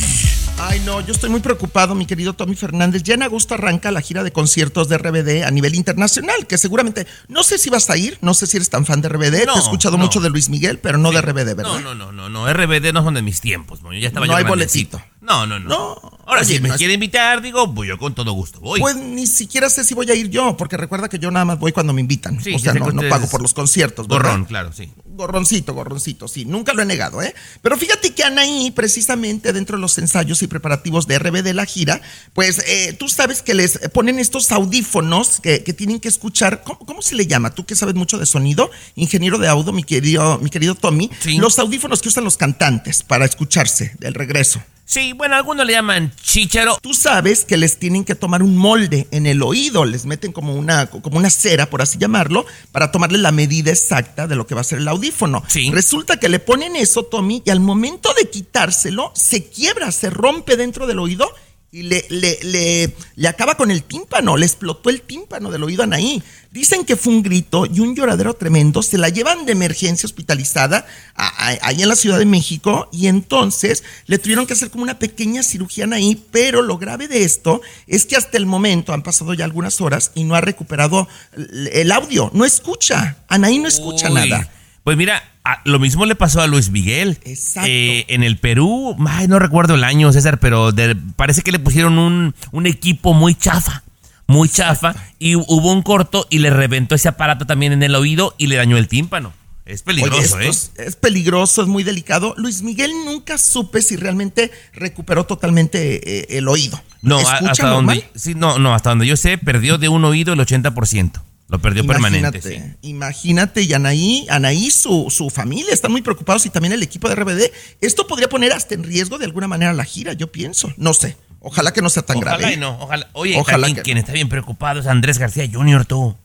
Ay, 0.60 0.80
no, 0.86 1.02
yo 1.02 1.12
estoy 1.14 1.32
muy 1.32 1.40
preocupado, 1.40 1.96
mi 1.96 2.06
querido 2.06 2.34
Tommy 2.34 2.56
Fernández. 2.56 3.02
Ya 3.02 3.16
en 3.16 3.24
agosto 3.24 3.56
arranca 3.56 3.90
la 3.90 4.02
gira 4.02 4.24
de 4.24 4.32
conciertos 4.32 4.90
de 4.90 5.00
RBD 5.00 5.44
a 5.44 5.50
nivel 5.50 5.74
internacional, 5.74 6.46
que 6.46 6.60
seguramente, 6.60 7.08
no 7.30 7.42
sé 7.44 7.58
si 7.58 7.72
vas 7.72 7.90
a 7.90 7.98
ir, 7.98 8.20
no 8.22 8.36
sé 8.36 8.46
si 8.46 8.58
eres 8.58 8.70
tan 8.70 8.86
fan 8.86 9.02
de 9.02 9.10
RBD, 9.10 9.46
No, 9.48 9.54
te 9.54 9.60
he 9.60 9.64
escuchado 9.64 9.98
no. 9.98 10.04
mucho 10.04 10.20
de 10.20 10.30
Luis 10.30 10.50
Miguel, 10.50 10.78
pero 10.78 11.00
no 11.00 11.12
de 11.12 11.22
RBD, 11.22 11.56
¿verdad? 11.56 11.64
No, 11.64 11.80
no, 11.80 11.96
no, 11.96 12.12
no, 12.12 12.30
no, 12.30 12.54
RBD 12.54 12.94
no 12.94 13.04
son 13.04 13.16
de 13.16 13.24
mis 13.24 13.42
tiempos, 13.42 13.82
moño. 13.82 13.98
Ya 13.98 14.10
estaba 14.10 14.28
No 14.28 14.34
yo 14.34 14.38
hay 14.38 14.44
grandecito. 14.44 14.98
boletito. 15.00 15.09
No, 15.30 15.46
no, 15.46 15.60
no. 15.60 15.70
No. 15.70 15.96
Ahora, 16.26 16.42
Oye, 16.42 16.56
si 16.56 16.60
me 16.60 16.70
no 16.70 16.74
es- 16.76 16.80
quiere 16.80 16.94
invitar, 16.96 17.42
digo, 17.42 17.74
pues 17.74 17.88
yo 17.88 17.98
con 17.98 18.14
todo 18.16 18.32
gusto 18.34 18.60
voy. 18.60 18.80
Pues 18.80 18.96
ni 18.96 19.26
siquiera 19.28 19.70
sé 19.70 19.84
si 19.84 19.94
voy 19.94 20.10
a 20.10 20.16
ir 20.16 20.30
yo, 20.30 20.58
porque 20.58 20.76
recuerda 20.78 21.08
que 21.10 21.20
yo 21.20 21.32
nada 21.32 21.46
más 21.46 21.60
voy 21.60 21.72
cuando 21.72 21.94
me 21.94 22.02
invitan. 22.02 22.42
Sí, 22.44 22.54
o 22.54 22.60
sea, 22.60 22.74
no, 22.74 22.86
pago 23.10 23.28
por 23.30 23.42
los 23.42 23.54
conciertos. 23.54 24.08
¿verdad? 24.08 24.24
Gorrón, 24.32 24.46
claro, 24.46 24.72
sí. 24.74 24.92
Gorroncito, 25.20 25.74
gorroncito, 25.74 26.30
sí, 26.30 26.46
nunca 26.46 26.72
lo 26.74 26.82
he 26.82 26.86
negado, 26.86 27.22
¿eh? 27.22 27.36
Pero 27.62 27.76
fíjate 27.76 28.14
que 28.14 28.24
Anaí, 28.24 28.72
precisamente 28.72 29.52
dentro 29.52 29.76
de 29.76 29.82
los 29.82 29.98
ensayos 29.98 30.42
y 30.44 30.48
preparativos 30.48 31.08
de 31.08 31.20
RBD 31.20 31.54
la 31.54 31.66
gira, 31.66 32.02
pues 32.34 32.60
eh, 32.66 32.96
tú 32.98 33.10
sabes 33.10 33.42
que 33.42 33.54
les 33.54 33.80
ponen 33.94 34.18
estos 34.18 34.50
audífonos 34.54 35.42
que, 35.42 35.62
que 35.66 35.74
tienen 35.74 36.00
que 36.00 36.08
escuchar, 36.08 36.64
¿cómo, 36.64 36.80
cómo 36.80 37.02
se 37.02 37.16
le 37.16 37.28
llama? 37.28 37.54
Tú 37.54 37.66
que 37.66 37.76
sabes 37.76 37.96
mucho 37.96 38.18
de 38.18 38.26
sonido, 38.26 38.72
ingeniero 38.96 39.38
de 39.40 39.50
audio, 39.50 39.74
mi 39.74 39.84
querido, 39.84 40.40
mi 40.40 40.50
querido 40.50 40.74
Tommy, 40.74 41.12
Sí. 41.20 41.38
los 41.38 41.60
audífonos 41.60 42.02
que 42.02 42.08
usan 42.08 42.24
los 42.24 42.38
cantantes 42.38 43.04
para 43.04 43.26
escucharse 43.26 43.92
del 44.00 44.14
regreso. 44.14 44.64
Sí, 44.90 45.14
bueno, 45.14 45.36
algunos 45.36 45.68
le 45.68 45.74
llaman 45.74 46.12
chícharo. 46.20 46.80
Tú 46.82 46.96
sabes 46.96 47.46
que 47.46 47.58
les 47.58 47.78
tienen 47.78 48.04
que 48.04 48.16
tomar 48.16 48.42
un 48.42 48.58
molde 48.58 49.08
en 49.12 49.28
el 49.28 49.44
oído, 49.44 49.86
les 49.86 50.08
meten 50.08 50.32
como 50.32 50.56
una, 50.56 50.88
como 50.88 51.20
una 51.20 51.30
cera, 51.30 51.70
por 51.70 51.84
así 51.84 52.00
llamarlo, 52.00 52.44
para 52.72 52.92
tomarle 52.92 53.20
la 53.20 53.32
medida 53.32 53.70
exacta 53.70 54.26
de 54.26 54.36
lo 54.36 54.48
que 54.48 54.56
va 54.56 54.62
a 54.62 54.64
ser 54.64 54.80
el 54.80 54.88
audífono. 54.88 55.09
Sí. 55.48 55.72
Resulta 55.72 56.18
que 56.18 56.30
le 56.30 56.40
ponen 56.40 56.76
eso, 56.76 57.04
Tommy, 57.04 57.42
y 57.46 57.50
al 57.50 57.60
momento 57.60 58.14
de 58.14 58.30
quitárselo, 58.30 59.12
se 59.16 59.46
quiebra, 59.46 59.92
se 59.92 60.10
rompe 60.10 60.58
dentro 60.58 60.88
del 60.88 61.00
oído 61.00 61.32
y 61.72 61.84
le, 61.84 62.04
le, 62.10 62.40
le, 62.42 62.96
le 63.16 63.28
acaba 63.28 63.56
con 63.56 63.70
el 63.70 63.84
tímpano, 63.84 64.38
le 64.38 64.46
explotó 64.46 64.90
el 64.90 65.02
tímpano 65.02 65.52
del 65.52 65.64
oído 65.64 65.84
a 65.84 65.86
Anaí. 65.86 66.24
Dicen 66.52 66.84
que 66.84 66.96
fue 66.96 67.14
un 67.14 67.22
grito 67.22 67.68
y 67.68 67.80
un 67.80 67.96
lloradero 67.96 68.34
tremendo, 68.34 68.82
se 68.82 68.98
la 68.98 69.10
llevan 69.10 69.46
de 69.46 69.52
emergencia 69.52 70.08
hospitalizada 70.08 70.88
ahí 71.16 71.84
en 71.84 71.88
la 71.88 71.96
Ciudad 71.96 72.18
de 72.18 72.26
México 72.26 72.90
y 72.92 73.06
entonces 73.06 73.84
le 74.08 74.18
tuvieron 74.18 74.48
que 74.48 74.54
hacer 74.54 74.72
como 74.72 74.82
una 74.82 74.98
pequeña 74.98 75.44
cirugía 75.44 75.84
a 75.84 75.88
Anaí, 75.88 76.20
pero 76.32 76.64
lo 76.64 76.80
grave 76.80 77.08
de 77.08 77.24
esto 77.24 77.62
es 77.86 78.08
que 78.08 78.16
hasta 78.16 78.38
el 78.38 78.48
momento 78.48 78.92
han 78.92 79.04
pasado 79.04 79.36
ya 79.36 79.46
algunas 79.46 79.80
horas 79.80 80.12
y 80.16 80.24
no 80.24 80.34
ha 80.34 80.42
recuperado 80.42 81.08
el 81.34 81.70
el 81.72 81.92
audio, 81.92 82.32
no 82.34 82.46
escucha, 82.46 83.18
Anaí 83.28 83.60
no 83.60 83.68
escucha 83.68 84.08
Uy, 84.08 84.16
nada. 84.16 84.50
Pues 84.84 84.98
mira, 84.98 85.22
a- 85.44 85.62
lo 85.66 85.80
mismo 85.80 86.06
le 86.06 86.16
pasó 86.16 86.42
a 86.42 86.48
Luis 86.48 86.70
Miguel. 86.70 87.20
Exacto. 87.24 87.70
Eh, 87.70 88.06
en 88.10 88.24
el 88.24 88.38
Perú, 88.38 88.96
ay, 89.08 89.28
no 89.28 89.38
recuerdo 89.40 89.76
el 89.76 89.84
año, 89.84 90.12
César, 90.12 90.40
pero 90.40 90.72
de- 90.72 90.96
parece 91.16 91.42
que 91.42 91.52
le 91.52 91.60
pusieron 91.60 91.98
un, 92.00 92.34
un 92.52 92.66
equipo 92.66 93.14
muy 93.14 93.36
chafa. 93.36 93.84
Muy 94.28 94.48
chafa. 94.48 94.96
Y 95.18 95.36
hubo 95.36 95.72
un 95.72 95.82
corto 95.82 96.28
y 96.30 96.40
le 96.40 96.50
reventó 96.52 96.94
ese 96.96 97.08
aparato 97.08 97.46
también 97.46 97.74
en 97.74 97.82
el 97.84 97.96
oído 97.96 98.36
y 98.38 98.48
le 98.48 98.56
dañó 98.58 98.78
el 98.78 98.88
tímpano. 98.88 99.34
Es 99.66 99.84
peligroso, 99.84 100.38
Oye, 100.38 100.48
¿eh? 100.48 100.50
es, 100.50 100.72
es 100.78 100.96
peligroso, 100.96 101.62
es 101.62 101.68
muy 101.68 101.84
delicado. 101.84 102.34
Luis 102.38 102.64
Miguel 102.64 102.92
nunca 103.06 103.38
supe 103.38 103.84
si 103.84 103.96
realmente 103.98 104.52
recuperó 104.74 105.26
totalmente 105.26 106.22
eh, 106.22 106.38
el 106.38 106.48
oído. 106.48 106.82
No, 107.04 107.18
a- 107.20 107.22
¿Escucha 107.22 107.52
hasta 107.52 107.70
normal? 107.70 108.00
donde, 108.02 108.20
sí, 108.20 108.34
no, 108.34 108.58
no, 108.58 108.74
hasta 108.74 108.90
donde 108.90 109.06
yo 109.06 109.16
sé, 109.16 109.38
perdió 109.38 109.78
de 109.78 109.88
un 109.90 110.06
oído 110.06 110.34
el 110.34 110.40
80%. 110.40 111.22
Lo 111.50 111.60
perdió 111.60 111.86
permanente, 111.86 112.38
Imagínate, 112.40 112.76
sí. 112.82 112.88
imagínate, 112.90 113.62
y 113.64 113.74
Anaí, 113.74 114.28
Anaí, 114.30 114.70
su, 114.70 115.08
su 115.10 115.30
familia 115.32 115.74
están 115.74 115.92
muy 115.92 116.02
preocupados 116.04 116.46
y 116.46 116.50
también 116.52 116.74
el 116.74 116.84
equipo 116.84 117.10
de 117.10 117.16
RBD. 117.16 117.52
Esto 117.82 118.06
podría 118.08 118.30
poner 118.30 118.54
hasta 118.54 118.76
en 118.76 118.84
riesgo 118.84 119.18
de 119.18 119.26
alguna 119.26 119.48
manera 119.48 119.74
la 119.74 119.84
gira, 119.84 120.14
yo 120.14 120.32
pienso. 120.32 120.72
No 120.78 120.94
sé. 120.94 121.18
Ojalá 121.42 121.74
que 121.74 121.82
no 121.82 121.90
sea 121.90 122.04
tan 122.04 122.18
Ojalá 122.18 122.38
grave. 122.38 122.54
y 122.54 122.58
no, 122.58 122.78
ojalá. 122.82 123.10
Oye, 123.14 123.36
Ojalá 123.38 123.62
también 123.68 123.76
que 123.78 123.82
quien 123.82 123.96
no. 123.96 124.02
está 124.02 124.14
bien 124.14 124.30
preocupado 124.30 124.80
es 124.80 124.86
Andrés 124.88 125.18
García 125.18 125.50
Jr., 125.52 125.86
tú. 125.86 126.16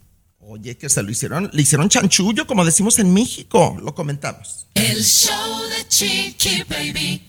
Oye, 0.40 0.76
que 0.76 0.90
se 0.90 1.02
lo 1.02 1.10
hicieron, 1.10 1.48
le 1.54 1.62
hicieron 1.62 1.88
chanchullo, 1.88 2.46
como 2.46 2.64
decimos 2.66 2.98
en 2.98 3.14
México. 3.14 3.78
Lo 3.82 3.94
comentamos. 3.94 4.66
El 4.74 5.02
show 5.02 5.62
de 5.70 5.88
Chiqui 5.88 6.64
Baby. 6.68 7.28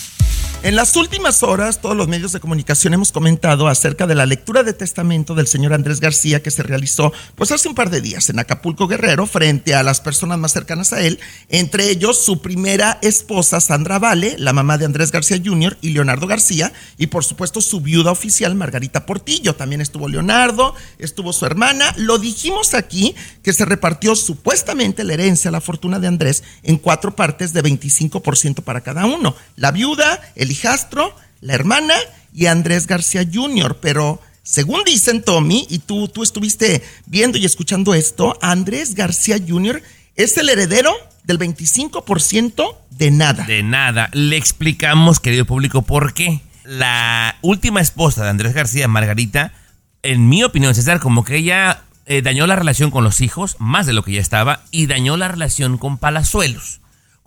En 0.63 0.75
las 0.75 0.95
últimas 0.95 1.41
horas, 1.41 1.81
todos 1.81 1.97
los 1.97 2.07
medios 2.07 2.33
de 2.33 2.39
comunicación 2.39 2.93
hemos 2.93 3.11
comentado 3.11 3.67
acerca 3.67 4.05
de 4.05 4.13
la 4.13 4.27
lectura 4.27 4.61
de 4.61 4.73
testamento 4.73 5.33
del 5.33 5.47
señor 5.47 5.73
Andrés 5.73 5.99
García 5.99 6.43
que 6.43 6.51
se 6.51 6.61
realizó 6.61 7.11
pues 7.33 7.51
hace 7.51 7.67
un 7.67 7.73
par 7.73 7.89
de 7.89 7.99
días 7.99 8.29
en 8.29 8.37
Acapulco 8.37 8.87
Guerrero 8.87 9.25
frente 9.25 9.73
a 9.73 9.81
las 9.81 10.01
personas 10.01 10.37
más 10.37 10.51
cercanas 10.53 10.93
a 10.93 11.01
él, 11.01 11.19
entre 11.49 11.89
ellos 11.89 12.23
su 12.23 12.43
primera 12.43 12.99
esposa 13.01 13.59
Sandra 13.59 13.97
Vale, 13.97 14.35
la 14.37 14.53
mamá 14.53 14.77
de 14.77 14.85
Andrés 14.85 15.11
García 15.11 15.41
Jr. 15.43 15.79
y 15.81 15.89
Leonardo 15.89 16.27
García, 16.27 16.71
y 16.99 17.07
por 17.07 17.23
supuesto 17.23 17.59
su 17.59 17.81
viuda 17.81 18.11
oficial 18.11 18.53
Margarita 18.53 19.07
Portillo. 19.07 19.55
También 19.55 19.81
estuvo 19.81 20.07
Leonardo, 20.09 20.75
estuvo 20.99 21.33
su 21.33 21.47
hermana. 21.47 21.91
Lo 21.97 22.19
dijimos 22.19 22.75
aquí 22.75 23.15
que 23.41 23.53
se 23.53 23.65
repartió 23.65 24.15
supuestamente 24.15 25.03
la 25.03 25.13
herencia, 25.13 25.49
la 25.49 25.59
fortuna 25.59 25.97
de 25.97 26.07
Andrés 26.07 26.43
en 26.61 26.77
cuatro 26.77 27.15
partes 27.15 27.51
de 27.51 27.63
25% 27.63 28.61
para 28.61 28.81
cada 28.81 29.07
uno. 29.07 29.35
La 29.55 29.71
viuda, 29.71 30.21
el 30.35 30.50
hijastro, 30.51 31.15
la 31.39 31.53
hermana 31.53 31.95
y 32.33 32.45
Andrés 32.45 32.87
García 32.87 33.25
Jr. 33.31 33.79
Pero 33.81 34.21
según 34.43 34.83
dicen 34.83 35.23
Tommy, 35.23 35.65
y 35.69 35.79
tú, 35.79 36.07
tú 36.07 36.23
estuviste 36.23 36.83
viendo 37.05 37.37
y 37.37 37.45
escuchando 37.45 37.93
esto, 37.93 38.37
Andrés 38.41 38.95
García 38.95 39.37
Jr. 39.45 39.81
es 40.15 40.37
el 40.37 40.49
heredero 40.49 40.91
del 41.23 41.39
25% 41.39 42.75
de 42.89 43.11
nada. 43.11 43.45
De 43.45 43.63
nada. 43.63 44.09
Le 44.13 44.37
explicamos, 44.37 45.19
querido 45.19 45.45
público, 45.45 45.81
por 45.81 46.13
qué. 46.13 46.41
La 46.63 47.37
última 47.41 47.81
esposa 47.81 48.23
de 48.23 48.29
Andrés 48.29 48.53
García, 48.53 48.87
Margarita, 48.87 49.53
en 50.03 50.29
mi 50.29 50.43
opinión, 50.43 50.73
César, 50.75 50.99
como 50.99 51.23
que 51.23 51.37
ella 51.37 51.83
eh, 52.05 52.21
dañó 52.21 52.47
la 52.47 52.55
relación 52.55 52.91
con 52.91 53.03
los 53.03 53.21
hijos, 53.21 53.55
más 53.59 53.85
de 53.85 53.93
lo 53.93 54.03
que 54.03 54.13
ya 54.13 54.21
estaba, 54.21 54.63
y 54.71 54.87
dañó 54.87 55.17
la 55.17 55.27
relación 55.27 55.77
con 55.77 55.97
Palazuelos, 55.97 56.80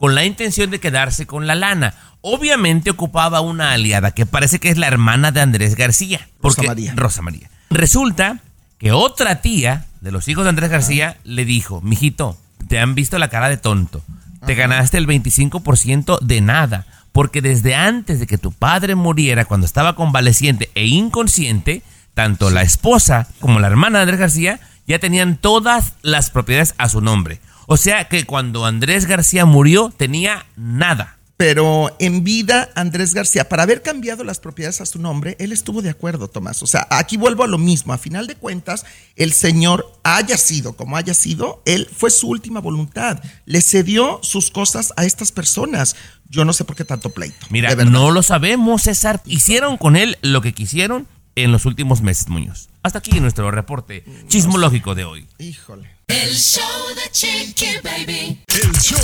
con 0.05 0.15
la 0.15 0.27
intención 0.27 0.69
de 0.71 0.81
quedarse 0.81 1.27
con 1.27 1.47
la 1.47 1.55
lana. 1.55 1.95
Obviamente 2.21 2.91
ocupaba 2.91 3.41
una 3.41 3.73
aliada 3.73 4.11
que 4.11 4.27
parece 4.27 4.59
que 4.59 4.69
es 4.69 4.77
la 4.77 4.87
hermana 4.87 5.33
de 5.33 5.41
Andrés 5.41 5.77
García. 5.77 6.29
Rosa 6.43 6.63
María. 6.63 6.93
Rosa 6.95 7.23
María. 7.23 7.49
Resulta 7.71 8.41
que 8.77 8.93
otra 8.93 9.41
tía 9.41 9.87
de 10.03 10.13
los 10.13 10.29
hijos 10.29 10.45
de 10.45 10.51
Andrés 10.51 10.69
García 10.69 11.17
le 11.25 11.47
dijo, 11.47 11.81
mijito, 11.81 12.37
te 12.69 12.79
han 12.79 12.95
visto 12.95 13.19
la 13.19 13.31
cara 13.31 13.49
de 13.49 13.57
tonto. 13.57 14.05
Te 14.45 14.55
ganaste 14.55 14.99
el 14.99 15.07
25% 15.07 16.21
de 16.21 16.41
nada. 16.43 16.85
Porque 17.13 17.41
desde 17.41 17.75
antes 17.75 18.21
de 18.21 18.27
que 18.27 18.37
tu 18.37 18.53
padre 18.53 18.97
muriera, 18.97 19.47
cuando 19.47 19.65
estaba 19.65 19.95
convaleciente 19.95 20.71
e 20.75 20.85
inconsciente, 20.85 21.83
tanto 22.13 22.51
la 22.51 22.61
esposa 22.61 23.27
como 23.41 23.59
la 23.59 23.69
hermana 23.69 24.01
de 24.01 24.03
Andrés 24.03 24.21
García 24.21 24.61
ya 24.87 24.99
tenían 24.99 25.39
todas 25.39 25.95
las 26.03 26.29
propiedades 26.29 26.75
a 26.77 26.91
su 26.91 27.01
nombre. 27.01 27.41
O 27.67 27.77
sea 27.77 28.09
que 28.09 28.25
cuando 28.25 28.65
Andrés 28.65 29.07
García 29.07 29.45
murió, 29.47 29.93
tenía 29.97 30.47
nada. 30.57 31.19
Pero 31.37 31.97
en 31.99 32.23
vida, 32.23 32.71
Andrés 32.77 33.13
García, 33.13 33.49
para 33.49 33.65
haber 33.65 33.83
cambiado 33.83 34.23
las 34.23 34.39
propiedades 34.39 34.81
a 34.81 34.87
su 34.87 35.01
nombre, 35.01 35.37
él 35.41 35.51
estuvo 35.51 35.83
de 35.83 35.91
acuerdo, 35.91 36.29
Tomás. 36.29 36.63
O 36.63 36.67
sea, 36.67 36.87
aquí 36.91 37.17
vuelvo 37.17 37.43
a 37.43 37.49
lo 37.49 37.59
mismo. 37.59 37.93
A 37.93 37.99
final 37.99 38.29
de 38.29 38.37
cuentas, 38.37 38.85
el 39.17 39.33
señor 39.33 39.91
haya 40.05 40.37
sido 40.37 40.75
como 40.75 40.97
haya 40.97 41.13
sido, 41.13 41.61
él 41.67 41.89
fue 41.93 42.11
su 42.11 42.29
última 42.29 42.61
voluntad. 42.61 43.21
Le 43.47 43.61
cedió 43.63 44.21
sus 44.23 44.51
cosas 44.51 44.93
a 44.97 45.05
estas 45.05 45.33
personas. 45.33 45.97
Yo 46.29 46.45
no 46.45 46.53
sé 46.53 46.65
por 46.65 46.77
qué 46.77 46.85
tanto 46.85 47.11
pleito. 47.11 47.47
Mira, 47.51 47.75
no 47.75 48.13
lo 48.13 48.23
sabemos, 48.23 48.83
César. 48.83 49.21
Hicieron 49.25 49.77
con 49.77 49.97
él 49.97 50.19
lo 50.23 50.41
que 50.41 50.55
quisieron 50.55 51.09
en 51.37 51.53
los 51.53 51.67
últimos 51.67 52.01
meses, 52.03 52.29
Muñoz. 52.29 52.69
Hasta 52.83 52.99
aquí 52.99 53.19
nuestro 53.21 53.51
reporte 53.51 54.05
chismológico 54.29 54.95
de 54.95 55.05
hoy. 55.05 55.27
Híjole. 55.39 55.95
El 56.07 56.35
show 56.35 56.63
de 56.95 57.11
Chiqui 57.11 57.79
Baby. 57.83 58.39
El 58.49 58.73
show 58.79 59.01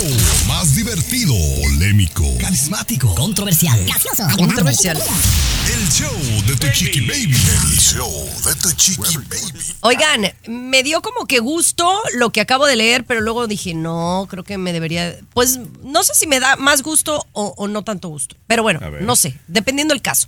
más 0.47 0.75
divertido, 0.75 1.33
polémico, 1.63 2.23
Carismático. 2.39 3.15
Controversial. 3.15 3.83
Gracioso. 3.85 4.23
Controversial. 4.37 4.97
el 4.97 5.89
show 5.89 6.15
de 6.45 6.55
Tu 6.57 6.67
Chiqui 6.71 7.01
Baby. 7.01 7.33
El 7.33 7.79
show 7.79 8.29
de 8.45 8.53
Tu 8.53 8.71
Chiqui 8.73 9.17
Baby. 9.17 9.75
Oigan, 9.81 10.31
me 10.47 10.83
dio 10.83 11.01
como 11.01 11.25
que 11.25 11.39
gusto 11.39 11.91
lo 12.13 12.29
que 12.29 12.41
acabo 12.41 12.67
de 12.67 12.75
leer, 12.75 13.03
pero 13.03 13.21
luego 13.21 13.47
dije, 13.47 13.73
no, 13.73 14.27
creo 14.29 14.43
que 14.43 14.59
me 14.59 14.71
debería. 14.71 15.17
Pues 15.33 15.59
no 15.83 16.03
sé 16.03 16.13
si 16.13 16.27
me 16.27 16.39
da 16.39 16.55
más 16.55 16.83
gusto 16.83 17.25
o, 17.31 17.55
o 17.57 17.67
no 17.67 17.83
tanto 17.83 18.09
gusto. 18.09 18.35
Pero 18.45 18.61
bueno, 18.61 18.79
no 19.01 19.15
sé, 19.15 19.39
dependiendo 19.47 19.95
del 19.95 20.03
caso. 20.03 20.27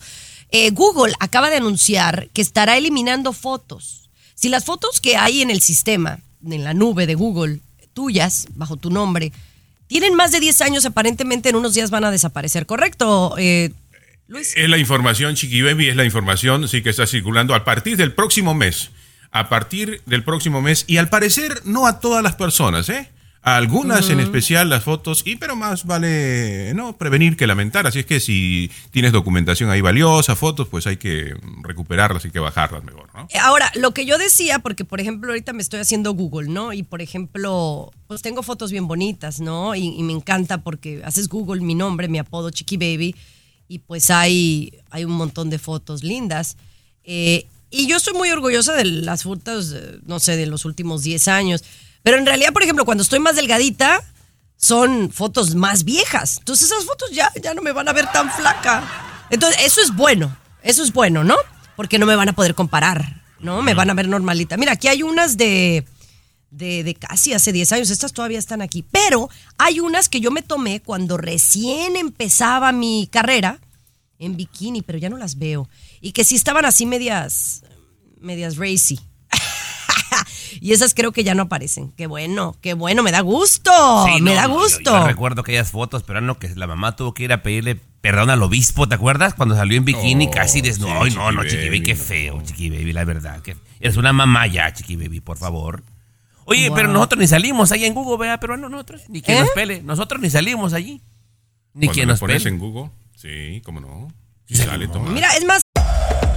Eh, 0.55 0.69
Google 0.69 1.13
acaba 1.19 1.49
de 1.49 1.57
anunciar 1.57 2.29
que 2.31 2.43
estará 2.43 2.77
eliminando 2.77 3.33
fotos. 3.33 4.07
Si 4.35 4.49
las 4.49 4.65
fotos 4.65 5.01
que 5.01 5.17
hay 5.17 5.41
en 5.41 5.49
el 5.49 5.61
sistema, 5.61 6.19
en 6.45 6.63
la 6.63 6.75
nube 6.75 7.07
de 7.07 7.15
Google, 7.15 7.59
tuyas, 7.93 8.45
bajo 8.53 8.77
tu 8.77 8.91
nombre, 8.91 9.31
tienen 9.87 10.13
más 10.13 10.31
de 10.31 10.39
10 10.39 10.61
años, 10.61 10.85
aparentemente 10.85 11.49
en 11.49 11.55
unos 11.55 11.73
días 11.73 11.89
van 11.89 12.03
a 12.03 12.11
desaparecer, 12.11 12.67
¿correcto, 12.67 13.33
eh, 13.39 13.71
Luis? 14.27 14.53
Es 14.55 14.69
la 14.69 14.77
información, 14.77 15.33
Chiqui 15.33 15.63
Baby, 15.63 15.89
es 15.89 15.95
la 15.95 16.05
información, 16.05 16.67
sí 16.67 16.83
que 16.83 16.91
está 16.91 17.07
circulando 17.07 17.55
a 17.55 17.65
partir 17.65 17.97
del 17.97 18.13
próximo 18.13 18.53
mes. 18.53 18.91
A 19.31 19.49
partir 19.49 20.03
del 20.05 20.23
próximo 20.23 20.61
mes. 20.61 20.85
Y 20.85 20.97
al 20.97 21.09
parecer, 21.09 21.63
no 21.65 21.87
a 21.87 21.99
todas 21.99 22.21
las 22.21 22.35
personas, 22.35 22.89
¿eh? 22.89 23.09
Algunas 23.43 24.10
en 24.10 24.21
especial 24.21 24.69
las 24.69 24.84
fotos, 24.84 25.23
y 25.25 25.36
pero 25.36 25.56
más 25.56 25.86
vale 25.86 26.73
no 26.73 26.95
prevenir 26.97 27.36
que 27.36 27.45
lamentar. 27.45 27.86
Así 27.86 27.99
es 27.99 28.06
que 28.06 28.19
si 28.19 28.71
tienes 28.91 29.12
documentación 29.12 29.69
ahí 29.69 29.82
valiosa, 29.82 30.36
fotos, 30.36 30.69
pues 30.69 30.88
hay 30.88 30.95
que 30.95 31.36
recuperarlas, 31.62 32.23
hay 32.23 32.32
que 32.32 32.39
bajarlas 32.39 32.84
mejor, 32.86 33.10
¿no? 33.13 33.27
Ahora, 33.41 33.69
lo 33.75 33.93
que 33.93 34.06
yo 34.06 34.17
decía, 34.17 34.60
porque 34.60 34.86
por 34.86 35.01
ejemplo 35.01 35.32
ahorita 35.32 35.51
me 35.51 35.62
estoy 35.62 35.82
haciendo 35.82 36.13
Google, 36.13 36.49
¿no? 36.49 36.71
Y 36.71 36.84
por 36.84 37.01
ejemplo, 37.01 37.91
pues 38.08 38.21
tengo 38.21 38.43
fotos 38.43 38.71
bien 38.71 38.88
bonitas, 38.88 39.41
¿no? 39.41 39.75
Y, 39.75 39.88
y 39.88 40.03
me 40.03 40.13
encanta 40.13 40.60
porque 40.60 41.01
haces 41.03 41.27
Google 41.27 41.62
mi 41.62 41.75
nombre, 41.75 42.08
mi 42.08 42.19
apodo 42.19 42.49
Chiqui 42.49 42.77
Baby, 42.77 43.13
y 43.67 43.79
pues 43.79 44.10
hay, 44.10 44.71
hay 44.89 45.03
un 45.03 45.13
montón 45.13 45.49
de 45.49 45.60
fotos 45.60 46.03
lindas. 46.03 46.58
Eh, 47.03 47.47
y 47.69 47.88
yo 47.88 47.97
estoy 47.97 48.13
muy 48.13 48.29
orgullosa 48.29 48.73
de 48.73 48.86
las 48.86 49.23
fotos, 49.23 49.73
eh, 49.73 49.99
no 50.06 50.19
sé, 50.19 50.38
de 50.38 50.45
los 50.45 50.63
últimos 50.65 51.01
10 51.03 51.27
años. 51.27 51.63
Pero 52.03 52.17
en 52.17 52.25
realidad, 52.25 52.53
por 52.53 52.63
ejemplo, 52.63 52.85
cuando 52.85 53.01
estoy 53.01 53.19
más 53.19 53.35
delgadita, 53.35 54.01
son 54.55 55.11
fotos 55.11 55.55
más 55.55 55.83
viejas. 55.83 56.37
Entonces 56.39 56.71
esas 56.71 56.85
fotos 56.85 57.11
ya, 57.11 57.31
ya 57.41 57.53
no 57.53 57.61
me 57.61 57.71
van 57.71 57.87
a 57.87 57.93
ver 57.93 58.11
tan 58.11 58.31
flaca. 58.31 58.83
Entonces, 59.29 59.61
eso 59.65 59.81
es 59.81 59.95
bueno, 59.95 60.35
eso 60.61 60.83
es 60.83 60.93
bueno, 60.93 61.23
¿no? 61.23 61.35
porque 61.75 61.99
no 61.99 62.05
me 62.05 62.15
van 62.15 62.29
a 62.29 62.33
poder 62.33 62.55
comparar, 62.55 63.21
¿no? 63.39 63.61
Me 63.61 63.73
van 63.73 63.89
a 63.89 63.93
ver 63.93 64.07
normalita. 64.07 64.57
Mira, 64.57 64.73
aquí 64.73 64.87
hay 64.87 65.03
unas 65.03 65.37
de, 65.37 65.85
de, 66.51 66.83
de 66.83 66.95
casi 66.95 67.33
hace 67.33 67.51
10 67.51 67.71
años, 67.73 67.89
estas 67.89 68.13
todavía 68.13 68.39
están 68.39 68.61
aquí, 68.61 68.83
pero 68.91 69.29
hay 69.57 69.79
unas 69.79 70.09
que 70.09 70.19
yo 70.19 70.31
me 70.31 70.41
tomé 70.41 70.81
cuando 70.81 71.17
recién 71.17 71.95
empezaba 71.95 72.71
mi 72.71 73.07
carrera 73.11 73.59
en 74.19 74.37
bikini, 74.37 74.81
pero 74.81 74.97
ya 74.97 75.09
no 75.09 75.17
las 75.17 75.37
veo. 75.37 75.67
Y 75.99 76.11
que 76.11 76.23
sí 76.23 76.35
estaban 76.35 76.65
así 76.65 76.85
medias, 76.85 77.63
medias 78.19 78.57
racy. 78.57 78.99
Y 80.62 80.73
esas 80.73 80.93
creo 80.93 81.12
que 81.12 81.23
ya 81.23 81.33
no 81.36 81.43
aparecen. 81.43 81.91
Qué 81.93 82.07
bueno, 82.07 82.55
qué 82.62 82.73
bueno, 82.73 83.03
me 83.03 83.12
da 83.12 83.21
gusto. 83.21 83.71
Sí, 84.07 84.21
me 84.21 84.31
no, 84.31 84.36
da 84.36 84.47
yo- 84.47 84.53
gusto. 84.53 84.91
Yo, 84.99 85.07
recuerdo 85.07 85.41
aquellas 85.41 85.71
fotos, 85.71 86.03
pero 86.03 86.21
no, 86.21 86.38
que 86.39 86.49
la 86.55 86.67
mamá 86.67 86.95
tuvo 86.95 87.13
que 87.13 87.23
ir 87.23 87.33
a 87.33 87.41
pedirle 87.43 87.79
perdón 88.01 88.29
al 88.29 88.43
obispo, 88.43 88.88
¿te 88.89 88.95
acuerdas? 88.95 89.33
Cuando 89.33 89.55
salió 89.55 89.77
en 89.77 89.86
bikini 89.86 90.27
Oh, 90.27 90.31
casi 90.31 90.59
desnudo. 90.62 90.91
sí, 90.91 90.97
Ay, 91.03 91.12
no, 91.15 91.31
no, 91.31 91.43
Chiqui 91.43 91.65
Baby, 91.67 91.83
qué 91.83 91.95
feo, 91.95 92.41
Chiqui 92.43 92.69
Baby, 92.69 92.91
la 92.93 93.05
verdad. 93.05 93.41
Que 93.41 93.55
eres 93.79 93.95
una 93.97 94.12
mamá 94.12 94.45
ya, 94.47 94.73
Chiqui 94.73 94.95
Baby, 94.97 95.21
por 95.21 95.38
favor. 95.38 95.83
Oye, 96.45 96.67
Wow. 96.67 96.75
pero 96.75 96.88
nosotros 96.89 97.19
ni 97.21 97.27
salimos 97.27 97.71
ahí 97.71 97.86
en 97.86 97.93
Google, 97.93 98.17
vea, 98.27 98.39
pero 98.41 98.57
no, 98.57 98.67
nosotros, 98.67 99.03
ni 99.07 99.21
quien 99.21 99.38
¿Eh? 99.38 99.41
nos 99.41 99.49
pele. 99.51 99.81
Nosotros 99.81 100.21
ni 100.21 100.29
salimos 100.29 100.73
allí. 100.73 101.01
Ni 101.73 101.88
Cuando 101.88 101.93
quien 101.93 102.07
nos 102.09 102.19
pones 102.19 102.43
pele. 102.43 102.55
en 102.55 102.59
Google, 102.59 102.91
sí, 103.15 103.62
cómo 103.63 103.79
no. 103.79 104.09
Sí, 104.45 104.55
sale. 104.57 104.89
Mira, 105.09 105.29
es 105.38 105.45
más, 105.45 105.62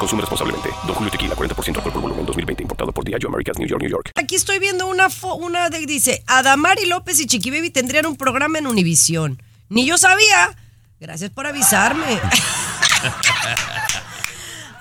Consume 0.00 0.22
responsablemente. 0.22 0.70
Don 0.86 0.94
Julio 0.96 1.10
Tequila, 1.12 1.36
40% 1.36 1.76
alcohol 1.76 1.92
por 1.92 2.02
volumen, 2.02 2.26
2020. 2.26 2.62
Importado 2.64 2.90
por 2.90 3.04
Diageo 3.04 3.28
Americas, 3.28 3.58
New 3.58 3.68
York, 3.68 3.82
New 3.82 3.90
York. 3.90 4.10
aquí 4.16 4.34
estoy 4.34 4.58
viendo 4.58 4.86
una, 4.88 5.08
fo- 5.10 5.36
una 5.38 5.68
de, 5.70 5.84
dice, 5.86 6.24
Adamari 6.26 6.86
López 6.86 7.20
y 7.20 7.26
Chiqui 7.26 7.50
Baby 7.50 7.70
tendrían 7.70 8.06
un 8.06 8.16
programa 8.16 8.58
en 8.58 8.66
Univisión. 8.66 9.40
Ni 9.68 9.84
yo 9.86 9.98
sabía. 9.98 10.56
Gracias 10.98 11.30
por 11.30 11.46
avisarme. 11.46 12.18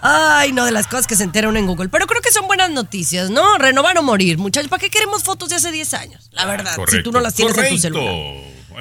Ay, 0.02 0.54
no, 0.54 0.64
de 0.64 0.72
las 0.72 0.88
cosas 0.88 1.08
que 1.08 1.16
se 1.18 1.24
entera 1.24 1.50
uno 1.50 1.60
en 1.60 1.68
Google. 1.68 1.90
Pero 1.90 2.08
creo 2.08 2.22
que 2.22 2.32
son 2.32 2.48
buenas 2.48 2.70
noticias, 2.70 3.30
¿no? 3.30 3.58
Renovar 3.58 3.98
o 3.98 4.04
morir, 4.04 4.38
muchachos. 4.38 4.70
¿Para 4.70 4.80
qué 4.80 4.90
queremos 4.90 5.24
fotos 5.24 5.50
de 5.50 5.56
hace 5.56 5.72
10 5.74 5.94
años? 5.96 6.30
La 6.32 6.46
verdad, 6.46 6.74
si 6.90 7.04
tú 7.04 7.12
no 7.12 7.20
las 7.20 7.36
tienes 7.36 7.58
en 7.58 7.70
tu 7.70 7.78
celular. 7.78 8.14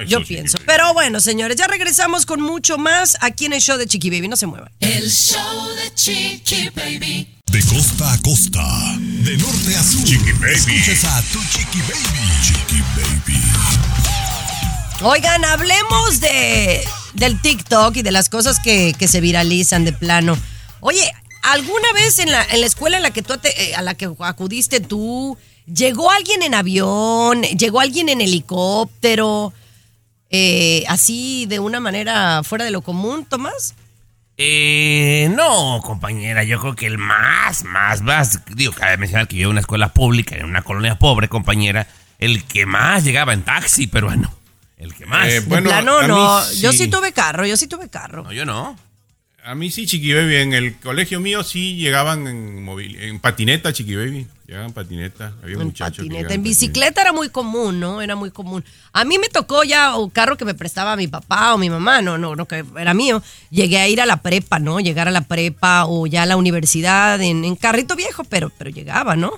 Yo 0.07 0.19
sí, 0.19 0.25
pienso. 0.25 0.57
sí. 0.57 0.63
Pero 0.65 0.93
bueno, 0.93 1.19
señores, 1.19 1.57
ya 1.57 1.67
regresamos 1.67 2.25
con 2.25 2.41
mucho 2.41 2.77
más 2.77 3.17
aquí 3.21 3.45
en 3.45 3.53
el 3.53 3.61
show 3.61 3.77
de 3.77 3.85
Chiqui 3.87 4.09
Baby. 4.09 4.27
No 4.27 4.35
se 4.35 4.47
muevan. 4.47 4.69
El 4.79 5.09
show 5.09 5.67
de 5.75 5.93
Chiqui 5.95 6.69
Baby. 6.75 7.35
De 7.47 7.63
costa 7.63 8.13
a 8.13 8.17
costa, 8.21 8.63
de 8.99 9.35
norte 9.37 9.75
a 9.75 9.83
sur. 9.83 10.03
Chiqui 10.03 10.31
Baby. 10.33 10.53
Escuchas 10.53 11.03
a 11.05 11.21
tu 11.31 11.39
Chiqui 11.45 11.79
Baby. 11.81 12.29
Chiqui 12.43 12.81
Baby. 12.95 13.41
Oigan, 15.01 15.45
hablemos 15.45 16.19
de 16.19 16.83
del 17.13 17.41
TikTok 17.41 17.97
y 17.97 18.01
de 18.01 18.11
las 18.11 18.29
cosas 18.29 18.59
que, 18.59 18.93
que 18.97 19.07
se 19.07 19.19
viralizan 19.21 19.83
de 19.85 19.93
plano. 19.93 20.37
Oye, 20.81 21.11
¿alguna 21.41 21.91
vez 21.93 22.19
en 22.19 22.31
la, 22.31 22.43
en 22.43 22.61
la 22.61 22.67
escuela 22.67 22.97
en 22.97 23.03
la 23.03 23.11
que 23.11 23.21
tú 23.21 23.37
te- 23.37 23.71
eh, 23.71 23.75
a 23.75 23.81
la 23.81 23.95
que 23.95 24.09
acudiste 24.19 24.79
tú, 24.79 25.37
llegó 25.65 26.11
alguien 26.11 26.43
en 26.43 26.53
avión, 26.53 27.41
llegó 27.43 27.79
alguien 27.79 28.09
en 28.09 28.21
helicóptero, 28.21 29.53
eh, 30.29 30.83
así 30.87 31.45
de 31.47 31.59
una 31.59 31.79
manera 31.79 32.41
fuera 32.43 32.65
de 32.65 32.71
lo 32.71 32.81
común, 32.81 33.25
Tomás? 33.25 33.75
Eh, 34.37 35.29
no, 35.35 35.81
compañera, 35.83 36.43
yo 36.43 36.59
creo 36.61 36.75
que 36.75 36.85
el 36.87 36.97
más, 36.97 37.65
más, 37.65 38.01
más, 38.01 38.39
digo, 38.55 38.71
cabe 38.71 38.95
mencionar 38.97 39.27
que 39.27 39.35
yo 39.35 39.47
en 39.47 39.51
una 39.51 39.59
escuela 39.59 39.93
pública, 39.93 40.35
en 40.35 40.45
una 40.45 40.61
colonia 40.61 40.97
pobre, 40.97 41.27
compañera, 41.27 41.87
el 42.19 42.45
que 42.45 42.65
más 42.65 43.03
llegaba 43.03 43.33
en 43.33 43.43
taxi 43.43 43.87
peruano. 43.87 44.33
El 44.77 44.93
que 44.93 45.05
más. 45.05 45.27
Eh, 45.27 45.31
De 45.31 45.39
Bueno, 45.41 45.69
plano, 45.69 45.97
a 45.99 46.01
mí 46.03 46.07
no. 46.07 46.51
Yo 46.53 46.71
sí 46.71 46.87
tuve 46.87 47.11
carro, 47.11 47.45
yo 47.45 47.57
sí 47.57 47.67
tuve 47.67 47.89
carro. 47.89 48.23
no, 48.23 48.31
yo 48.31 48.45
no. 48.45 48.77
A 49.45 49.55
mí 49.55 49.71
sí, 49.71 49.85
Chiqui 49.87 50.13
Baby. 50.13 50.35
En 50.35 50.53
el 50.53 50.75
colegio 50.79 51.19
mío 51.19 51.43
sí 51.43 51.75
llegaban 51.75 52.27
en, 52.27 53.19
patineta, 53.19 53.73
Chiqui 53.73 53.95
Baby. 53.95 54.27
Llegaban 54.45 54.73
patineta. 54.73 55.33
Había 55.41 55.55
En 55.55 55.63
muchachos. 55.65 55.97
que 55.97 56.03
patineta. 56.03 56.17
llegaban 56.19 56.35
En 56.35 56.43
bicicleta 56.43 57.01
era 57.01 57.13
muy 57.13 57.29
común, 57.29 57.79
¿no? 57.79 58.01
Era 58.01 58.15
muy 58.15 58.31
común. 58.31 58.63
A 58.93 59.05
mí 59.05 59.17
me 59.17 59.29
tocó 59.29 59.63
ya 59.63 59.95
un 59.95 60.09
carro 60.09 60.37
que 60.37 60.45
me 60.45 60.53
prestaba 60.53 60.95
mi 60.95 61.07
papá 61.07 61.53
o 61.53 61.57
mi 61.57 61.69
mamá, 61.69 62.01
no, 62.01 62.17
no, 62.17 62.35
no, 62.35 62.47
que 62.47 62.63
era 62.77 62.93
mío. 62.93 63.23
Llegué 63.49 63.79
a 63.79 63.87
ir 63.87 64.01
a 64.01 64.05
la 64.05 64.17
prepa, 64.21 64.59
¿no? 64.59 64.79
Llegar 64.79 65.07
a 65.07 65.11
la 65.11 65.21
prepa 65.21 65.85
o 65.85 66.05
ya 66.05 66.23
a 66.23 66.25
la 66.25 66.35
universidad 66.37 67.19
en, 67.21 67.43
en 67.45 67.55
carrito 67.55 67.95
viejo, 67.95 68.23
pero, 68.25 68.51
pero 68.57 68.69
llegaba, 68.69 69.15
¿no? 69.15 69.31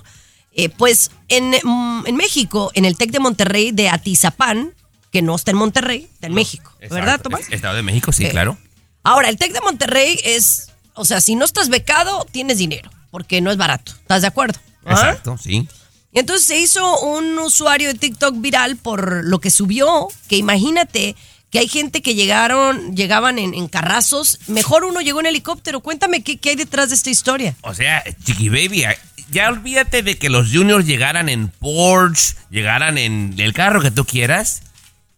Eh, 0.54 0.68
pues 0.68 1.10
en, 1.28 1.50
mm, 1.62 2.04
en 2.06 2.16
México, 2.16 2.70
en 2.74 2.84
el 2.84 2.96
TEC 2.98 3.10
de 3.12 3.20
Monterrey 3.20 3.70
de 3.72 3.88
Atizapán, 3.88 4.72
que 5.10 5.22
no 5.22 5.34
está 5.36 5.50
en 5.52 5.56
Monterrey, 5.58 6.08
está 6.12 6.26
en 6.26 6.34
México, 6.34 6.70
Exacto. 6.80 6.94
¿verdad, 6.94 7.20
Tomás? 7.22 7.40
Es- 7.42 7.52
Estado 7.52 7.76
de 7.76 7.82
México, 7.82 8.12
sí, 8.12 8.24
Eh, 8.26 8.30
claro. 8.30 8.58
Ahora, 9.02 9.28
el 9.28 9.36
TEC 9.36 9.52
de 9.52 9.60
Monterrey 9.60 10.18
es, 10.24 10.68
o 10.94 11.04
sea, 11.04 11.20
si 11.20 11.34
no 11.34 11.44
estás 11.44 11.68
becado, 11.68 12.26
tienes 12.30 12.58
dinero, 12.58 12.90
porque 13.10 13.40
no 13.40 13.50
es 13.50 13.56
barato. 13.56 13.92
¿Estás 13.92 14.22
de 14.22 14.28
acuerdo? 14.28 14.58
¿Ah? 14.84 14.92
Exacto, 14.92 15.38
sí. 15.38 15.68
Y 16.12 16.18
entonces 16.18 16.46
se 16.46 16.58
hizo 16.58 17.00
un 17.00 17.38
usuario 17.38 17.88
de 17.88 17.98
TikTok 17.98 18.40
viral 18.40 18.76
por 18.76 19.24
lo 19.24 19.40
que 19.40 19.50
subió, 19.50 20.08
que 20.28 20.36
imagínate 20.36 21.16
que 21.50 21.58
hay 21.58 21.68
gente 21.68 22.00
que 22.00 22.14
llegaron, 22.14 22.96
llegaban 22.96 23.38
en, 23.38 23.54
en 23.54 23.68
carrazos, 23.68 24.38
mejor 24.46 24.84
uno 24.84 25.00
llegó 25.00 25.20
en 25.20 25.26
helicóptero. 25.26 25.80
Cuéntame 25.80 26.22
qué, 26.22 26.38
qué 26.38 26.50
hay 26.50 26.56
detrás 26.56 26.88
de 26.88 26.94
esta 26.94 27.10
historia. 27.10 27.56
O 27.62 27.74
sea, 27.74 28.02
Chiqui 28.24 28.48
Baby, 28.48 28.84
ya 29.30 29.48
olvídate 29.48 30.02
de 30.02 30.16
que 30.16 30.30
los 30.30 30.50
juniors 30.50 30.86
llegaran 30.86 31.28
en 31.28 31.48
Porsche, 31.48 32.36
llegaran 32.50 32.96
en 32.96 33.34
el 33.38 33.52
carro 33.52 33.82
que 33.82 33.90
tú 33.90 34.04
quieras. 34.04 34.62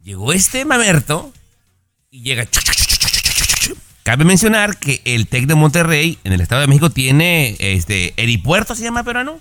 Llegó 0.03 0.33
este 0.33 0.65
mamerto 0.65 1.33
y 2.11 2.23
llega. 2.23 2.49
Cabe 4.05 4.25
mencionar 4.25 4.77
que 4.79 5.01
el 5.07 5.27
TEC 5.27 5.47
de 5.47 5.55
Monterrey, 5.55 6.19
en 6.25 6.33
el 6.35 6.41
Estado 6.43 6.61
de 6.61 6.67
México, 6.67 6.91
tiene 6.91 7.57
este 7.59 8.13
helipuerto, 8.17 8.75
¿se 8.75 8.83
llama 8.85 9.03
peruano? 9.03 9.41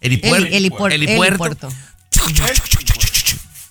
Helipuer- 0.00 0.46
Heli- 0.50 0.70
helipuer- 0.70 0.92
helipuerto. 0.94 1.68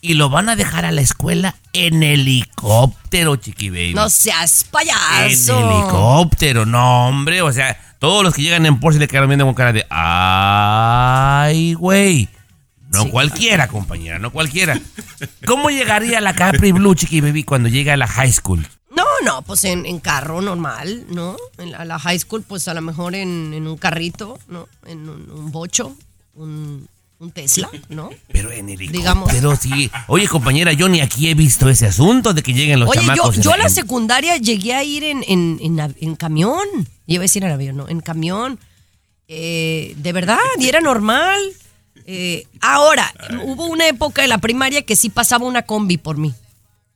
Y 0.02 0.14
lo 0.14 0.30
van 0.30 0.48
a 0.48 0.56
dejar 0.56 0.86
a 0.86 0.92
la 0.92 1.02
escuela 1.02 1.56
en 1.74 2.04
helicóptero, 2.04 3.36
Chiqui 3.36 3.70
Baby. 3.70 3.94
No 3.96 4.10
seas 4.10 4.64
En 4.66 4.70
payaso. 4.72 5.60
helicóptero, 5.60 6.66
no, 6.66 7.08
hombre. 7.08 7.42
O 7.42 7.52
sea, 7.52 7.76
todos 8.00 8.24
los 8.24 8.34
que 8.34 8.44
llegan 8.44 8.66
en 8.66 8.80
Porsche 8.80 9.00
le 9.00 9.08
quedan 9.08 9.28
viendo 9.28 9.46
con 9.46 9.56
cara 9.56 9.74
de. 9.74 9.86
¡Ay, 9.90 11.74
güey! 11.74 12.30
No 12.92 13.04
Sí. 13.04 13.10
cualquiera, 13.10 13.68
compañera, 13.68 14.20
no 14.20 14.32
cualquiera. 14.32 14.80
¿Cómo 15.46 15.70
llegaría 15.70 16.22
la 16.22 16.34
Capri 16.34 16.72
Blue, 16.72 16.96
Chiqui 16.96 17.20
Baby, 17.22 17.44
cuando 17.44 17.68
llega 17.68 17.94
a 17.94 17.98
la 17.98 18.08
high 18.08 18.32
school? 18.32 18.66
No, 19.00 19.06
no, 19.26 19.42
pues 19.44 19.64
en, 19.66 19.86
en 19.86 20.00
carro 20.00 20.42
normal, 20.42 21.06
¿no? 21.10 21.38
En 21.58 21.72
la, 21.72 21.86
la 21.86 22.00
high 22.00 22.20
school, 22.20 22.44
pues 22.48 22.68
a 22.68 22.74
lo 22.74 22.82
mejor 22.82 23.16
en, 23.16 23.54
en 23.54 23.68
un 23.68 23.78
carrito, 23.78 24.38
¿no? 24.48 24.68
En 24.86 25.08
un, 25.08 25.30
un 25.32 25.52
bocho, 25.52 25.96
un, 26.36 26.88
un 27.20 27.32
Tesla, 27.32 27.70
¿no? 27.90 28.10
Pero 28.32 28.52
en 28.52 28.70
helicóptero, 28.70 29.00
Digamos. 29.00 29.60
sí. 29.62 29.90
Oye, 30.08 30.28
compañera, 30.28 30.74
yo 30.74 30.88
ni 30.90 31.02
aquí 31.02 31.30
he 31.30 31.34
visto 31.34 31.70
ese 31.70 31.86
asunto 31.88 32.34
de 32.34 32.42
que 32.44 32.54
lleguen 32.54 32.80
los 32.80 32.90
Oye, 32.90 33.02
yo, 33.02 33.08
chamacos. 33.16 33.40
yo 33.40 33.52
a 33.54 33.58
la 33.58 33.66
en- 33.66 33.70
secundaria 33.70 34.38
llegué 34.38 34.74
a 34.74 34.84
ir 34.84 35.04
en, 35.04 35.24
en, 35.28 35.60
en 35.62 35.80
av- 35.80 35.96
en 36.00 36.16
camión. 36.16 36.64
Iba 37.08 37.22
a 37.22 37.24
decir 37.24 37.44
en 37.44 37.52
avión, 37.52 37.78
no, 37.78 37.88
en 37.90 38.00
camión. 38.02 38.60
Eh, 39.28 39.94
de 39.98 40.12
verdad, 40.14 40.38
y 40.60 40.68
era 40.68 40.82
normal. 40.82 41.40
Eh, 42.06 42.48
ahora, 42.62 43.14
hubo 43.44 43.68
una 43.68 43.88
época 43.88 44.24
en 44.24 44.30
la 44.30 44.40
primaria 44.40 44.82
que 44.82 44.96
sí 44.96 45.10
pasaba 45.10 45.46
una 45.46 45.62
combi 45.64 45.98
por 45.98 46.18
mí. 46.18 46.34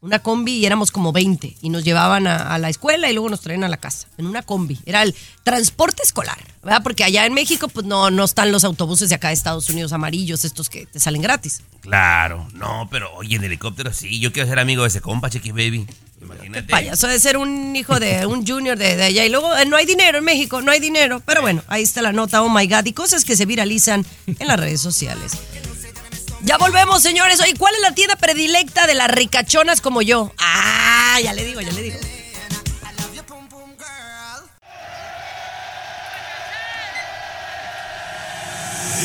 Una 0.03 0.19
combi 0.19 0.57
y 0.57 0.65
éramos 0.65 0.91
como 0.91 1.13
20 1.13 1.55
y 1.61 1.69
nos 1.69 1.85
llevaban 1.85 2.27
a, 2.27 2.53
a 2.53 2.57
la 2.57 2.67
escuela 2.67 3.09
y 3.09 3.13
luego 3.13 3.29
nos 3.29 3.39
traían 3.39 3.63
a 3.63 3.69
la 3.69 3.77
casa 3.77 4.05
en 4.17 4.27
una 4.27 4.41
combi. 4.41 4.77
Era 4.85 5.01
el 5.01 5.15
transporte 5.43 6.03
escolar, 6.03 6.37
¿verdad? 6.61 6.83
Porque 6.83 7.05
allá 7.05 7.25
en 7.25 7.33
México 7.33 7.69
pues 7.69 7.85
no, 7.85 8.11
no 8.11 8.25
están 8.25 8.51
los 8.51 8.65
autobuses 8.65 9.07
de 9.07 9.15
acá 9.15 9.29
de 9.29 9.35
Estados 9.35 9.69
Unidos 9.69 9.93
amarillos, 9.93 10.43
estos 10.43 10.69
que 10.69 10.87
te 10.87 10.99
salen 10.99 11.21
gratis. 11.21 11.61
Claro, 11.79 12.45
no, 12.53 12.89
pero 12.91 13.13
oye, 13.15 13.37
en 13.37 13.45
helicóptero 13.45 13.93
sí. 13.93 14.19
Yo 14.19 14.33
quiero 14.33 14.49
ser 14.49 14.59
amigo 14.59 14.81
de 14.81 14.89
ese 14.89 14.99
compa, 14.99 15.29
Chiqui 15.29 15.51
Baby. 15.51 15.87
Imagínate. 16.21 16.69
Payaso 16.69 17.07
de 17.07 17.17
ser 17.17 17.37
un 17.37 17.73
hijo 17.73 17.97
de 17.97 18.25
un 18.25 18.45
junior 18.45 18.77
de, 18.77 18.97
de 18.97 19.03
allá. 19.03 19.25
Y 19.25 19.29
luego 19.29 19.55
eh, 19.55 19.65
no 19.65 19.77
hay 19.77 19.85
dinero 19.85 20.17
en 20.17 20.25
México, 20.25 20.61
no 20.61 20.71
hay 20.71 20.81
dinero. 20.81 21.21
Pero 21.25 21.41
bueno, 21.41 21.63
ahí 21.67 21.83
está 21.83 22.01
la 22.01 22.11
nota, 22.11 22.41
oh 22.41 22.49
my 22.49 22.67
God. 22.67 22.85
Y 22.85 22.91
cosas 22.91 23.23
que 23.23 23.37
se 23.37 23.45
viralizan 23.45 24.05
en 24.27 24.47
las 24.47 24.59
redes 24.59 24.81
sociales. 24.81 25.37
Ya 26.43 26.57
volvemos, 26.57 27.01
señores. 27.01 27.39
Oye, 27.39 27.53
¿cuál 27.57 27.73
es 27.75 27.81
la 27.81 27.93
tienda 27.93 28.17
predilecta 28.17 28.85
de 28.85 28.95
las 28.95 29.09
ricachonas 29.09 29.79
como 29.79 30.01
yo? 30.01 30.33
Ah, 30.37 31.19
ya 31.23 31.31
le 31.33 31.45
digo, 31.45 31.61
ya 31.61 31.71
le 31.71 31.81
digo. 31.81 31.97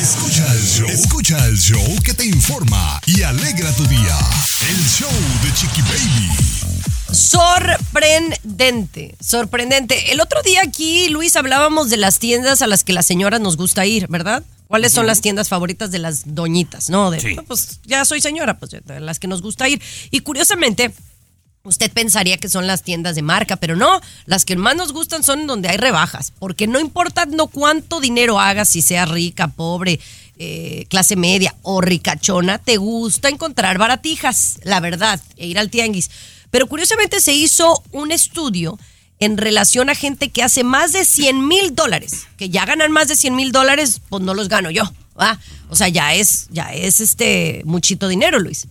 Escucha 0.01 0.53
el 0.53 0.61
show. 0.61 0.89
Escucha 0.89 1.45
el 1.45 1.57
show 1.57 1.95
que 2.03 2.13
te 2.13 2.25
informa 2.25 2.99
y 3.05 3.21
alegra 3.21 3.71
tu 3.73 3.85
día. 3.87 4.17
El 4.69 4.87
show 4.87 5.11
de 5.43 5.53
Chiqui 5.53 5.81
Baby. 5.81 6.29
Sorprendente, 7.11 9.15
sorprendente. 9.19 10.11
El 10.11 10.21
otro 10.21 10.41
día 10.41 10.61
aquí, 10.63 11.09
Luis, 11.09 11.35
hablábamos 11.35 11.89
de 11.89 11.97
las 11.97 12.19
tiendas 12.19 12.61
a 12.61 12.67
las 12.67 12.83
que 12.83 12.93
las 12.93 13.05
señoras 13.05 13.41
nos 13.41 13.57
gusta 13.57 13.85
ir, 13.85 14.07
¿verdad? 14.07 14.43
¿Cuáles 14.69 14.91
son 14.91 15.07
las 15.07 15.19
tiendas 15.19 15.49
favoritas 15.49 15.89
de 15.89 15.97
las 15.97 16.35
doñitas? 16.35 16.91
No, 16.91 17.09
de, 17.09 17.19
Sí. 17.19 17.33
no, 17.33 17.43
pues 17.43 17.79
ya 17.85 18.05
soy 18.05 18.21
señora, 18.21 18.59
pues 18.59 18.69
de 18.69 18.99
las 18.99 19.17
que 19.17 19.27
nos 19.27 19.41
gusta 19.41 19.67
ir. 19.67 19.81
Y 20.11 20.19
curiosamente, 20.19 20.93
usted 21.63 21.91
pensaría 21.91 22.37
que 22.37 22.49
son 22.49 22.67
las 22.67 22.83
tiendas 22.83 23.15
de 23.15 23.23
marca, 23.23 23.55
pero 23.55 23.75
no, 23.75 23.99
las 24.27 24.45
que 24.45 24.55
más 24.55 24.75
nos 24.75 24.93
gustan 24.93 25.23
son 25.23 25.47
donde 25.47 25.69
hay 25.69 25.77
rebajas, 25.77 26.33
porque 26.37 26.67
no 26.67 26.79
importa 26.79 27.25
no 27.25 27.47
cuánto 27.47 27.99
dinero 27.99 28.39
hagas, 28.39 28.69
si 28.69 28.83
sea 28.83 29.07
rica, 29.07 29.47
pobre, 29.47 29.99
eh, 30.37 30.85
clase 30.87 31.15
media 31.15 31.55
o 31.63 31.81
ricachona, 31.81 32.59
te 32.59 32.77
gusta 32.77 33.27
encontrar 33.27 33.79
baratijas, 33.79 34.59
la 34.61 34.79
verdad, 34.81 35.19
e 35.35 35.47
ir 35.47 35.57
al 35.57 35.71
tianguis. 35.71 36.11
Pero 36.51 36.67
curiosamente 36.67 37.21
se 37.21 37.33
hizo 37.33 37.83
un 37.91 38.11
estudio 38.11 38.77
en 39.19 39.37
relación 39.37 39.89
a 39.89 39.95
gente 39.95 40.29
que 40.29 40.43
hace 40.43 40.63
más 40.63 40.93
de 40.93 41.05
100 41.05 41.47
mil 41.47 41.75
dólares, 41.75 42.27
que 42.37 42.49
ya 42.49 42.65
ganan 42.65 42.91
más 42.91 43.07
de 43.07 43.15
100 43.15 43.35
mil 43.35 43.51
dólares, 43.51 44.01
pues 44.09 44.23
no 44.23 44.33
los 44.33 44.49
gano 44.49 44.71
yo. 44.71 44.91
¿va? 45.19 45.39
O 45.69 45.75
sea, 45.75 45.89
ya 45.89 46.13
es, 46.13 46.47
ya 46.49 46.73
es 46.73 46.99
este 46.99 47.61
muchito 47.65 48.07
dinero, 48.07 48.39
Luis. 48.39 48.67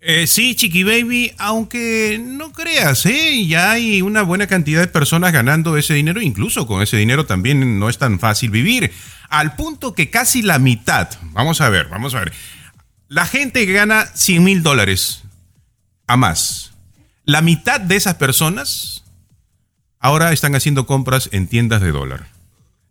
Eh, 0.00 0.26
sí, 0.26 0.54
Chiqui 0.54 0.84
Baby, 0.84 1.32
aunque 1.38 2.20
no 2.22 2.52
creas, 2.52 3.04
¿eh? 3.06 3.46
ya 3.46 3.72
hay 3.72 4.00
una 4.00 4.22
buena 4.22 4.46
cantidad 4.46 4.80
de 4.80 4.86
personas 4.86 5.32
ganando 5.32 5.76
ese 5.76 5.94
dinero, 5.94 6.20
incluso 6.20 6.68
con 6.68 6.82
ese 6.82 6.96
dinero 6.96 7.26
también 7.26 7.80
no 7.80 7.88
es 7.88 7.98
tan 7.98 8.20
fácil 8.20 8.50
vivir, 8.50 8.92
al 9.28 9.56
punto 9.56 9.94
que 9.94 10.08
casi 10.08 10.42
la 10.42 10.60
mitad, 10.60 11.08
vamos 11.32 11.60
a 11.60 11.68
ver, 11.68 11.88
vamos 11.88 12.14
a 12.14 12.20
ver, 12.20 12.32
la 13.08 13.26
gente 13.26 13.66
que 13.66 13.72
gana 13.72 14.06
100 14.06 14.44
mil 14.44 14.62
dólares 14.62 15.22
a 16.06 16.16
más, 16.16 16.70
la 17.24 17.42
mitad 17.42 17.80
de 17.80 17.96
esas 17.96 18.14
personas 18.14 19.02
ahora 20.00 20.32
están 20.32 20.54
haciendo 20.54 20.86
compras 20.86 21.28
en 21.32 21.46
tiendas 21.48 21.80
de 21.80 21.92
dólar. 21.92 22.28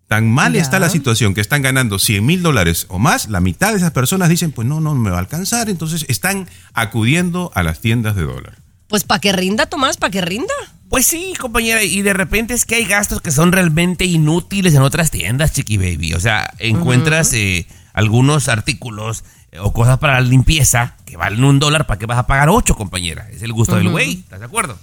Tan 0.08 0.32
mal 0.32 0.54
Ya. 0.54 0.62
está 0.62 0.80
la 0.80 0.90
situación 0.90 1.34
que 1.34 1.42
están 1.42 1.62
ganando 1.62 2.00
100 2.00 2.26
mil 2.26 2.42
dólares 2.42 2.86
o 2.90 2.98
más, 2.98 3.28
la 3.28 3.42
mitad 3.42 3.72
de 3.72 3.78
esas 3.78 3.92
personas 3.92 4.30
dicen, 4.30 4.52
pues 4.54 4.66
no, 4.68 4.80
no 4.80 4.96
me 4.96 5.10
va 5.10 5.18
a 5.18 5.20
alcanzar, 5.20 5.70
entonces 5.70 6.06
están 6.08 6.48
acudiendo 6.74 7.52
a 7.56 7.64
las 7.64 7.82
tiendas 7.82 8.16
de 8.16 8.24
dólar. 8.24 8.58
Pues 8.88 9.04
para 9.04 9.20
que 9.20 9.34
rinda, 9.34 9.66
Tomás, 9.66 9.98
para 9.98 10.12
que 10.12 10.22
rinda. 10.22 10.54
Pues 10.88 11.06
sí, 11.06 11.34
compañera, 11.38 11.84
y 11.84 12.02
de 12.02 12.14
repente 12.14 12.54
es 12.54 12.66
que 12.66 12.76
hay 12.76 12.86
gastos 12.86 13.20
que 13.22 13.32
son 13.32 13.52
realmente 13.52 14.06
inútiles 14.06 14.74
en 14.76 14.82
otras 14.82 15.12
tiendas, 15.12 15.52
Chiqui 15.52 15.76
Baby. 15.76 16.14
O 16.14 16.22
sea, 16.22 16.54
encuentras 16.60 17.34
eh, 17.34 17.68
algunos 17.92 18.48
artículos 18.48 19.26
eh, 19.52 19.60
o 19.60 19.74
cosas 19.74 19.98
para 20.00 20.22
la 20.22 20.22
limpieza 20.22 20.96
que 21.06 21.18
valen 21.18 21.44
un 21.44 21.60
dólar, 21.60 21.86
¿para 21.86 22.00
qué 22.00 22.06
vas 22.06 22.18
a 22.18 22.28
pagar 22.28 22.48
ocho, 22.48 22.76
compañera? 22.78 23.28
Es 23.30 23.42
el 23.42 23.52
gusto 23.52 23.76
del 23.76 23.90
güey, 23.90 24.20
¿estás 24.20 24.40
de 24.40 24.46
acuerdo? 24.46 24.80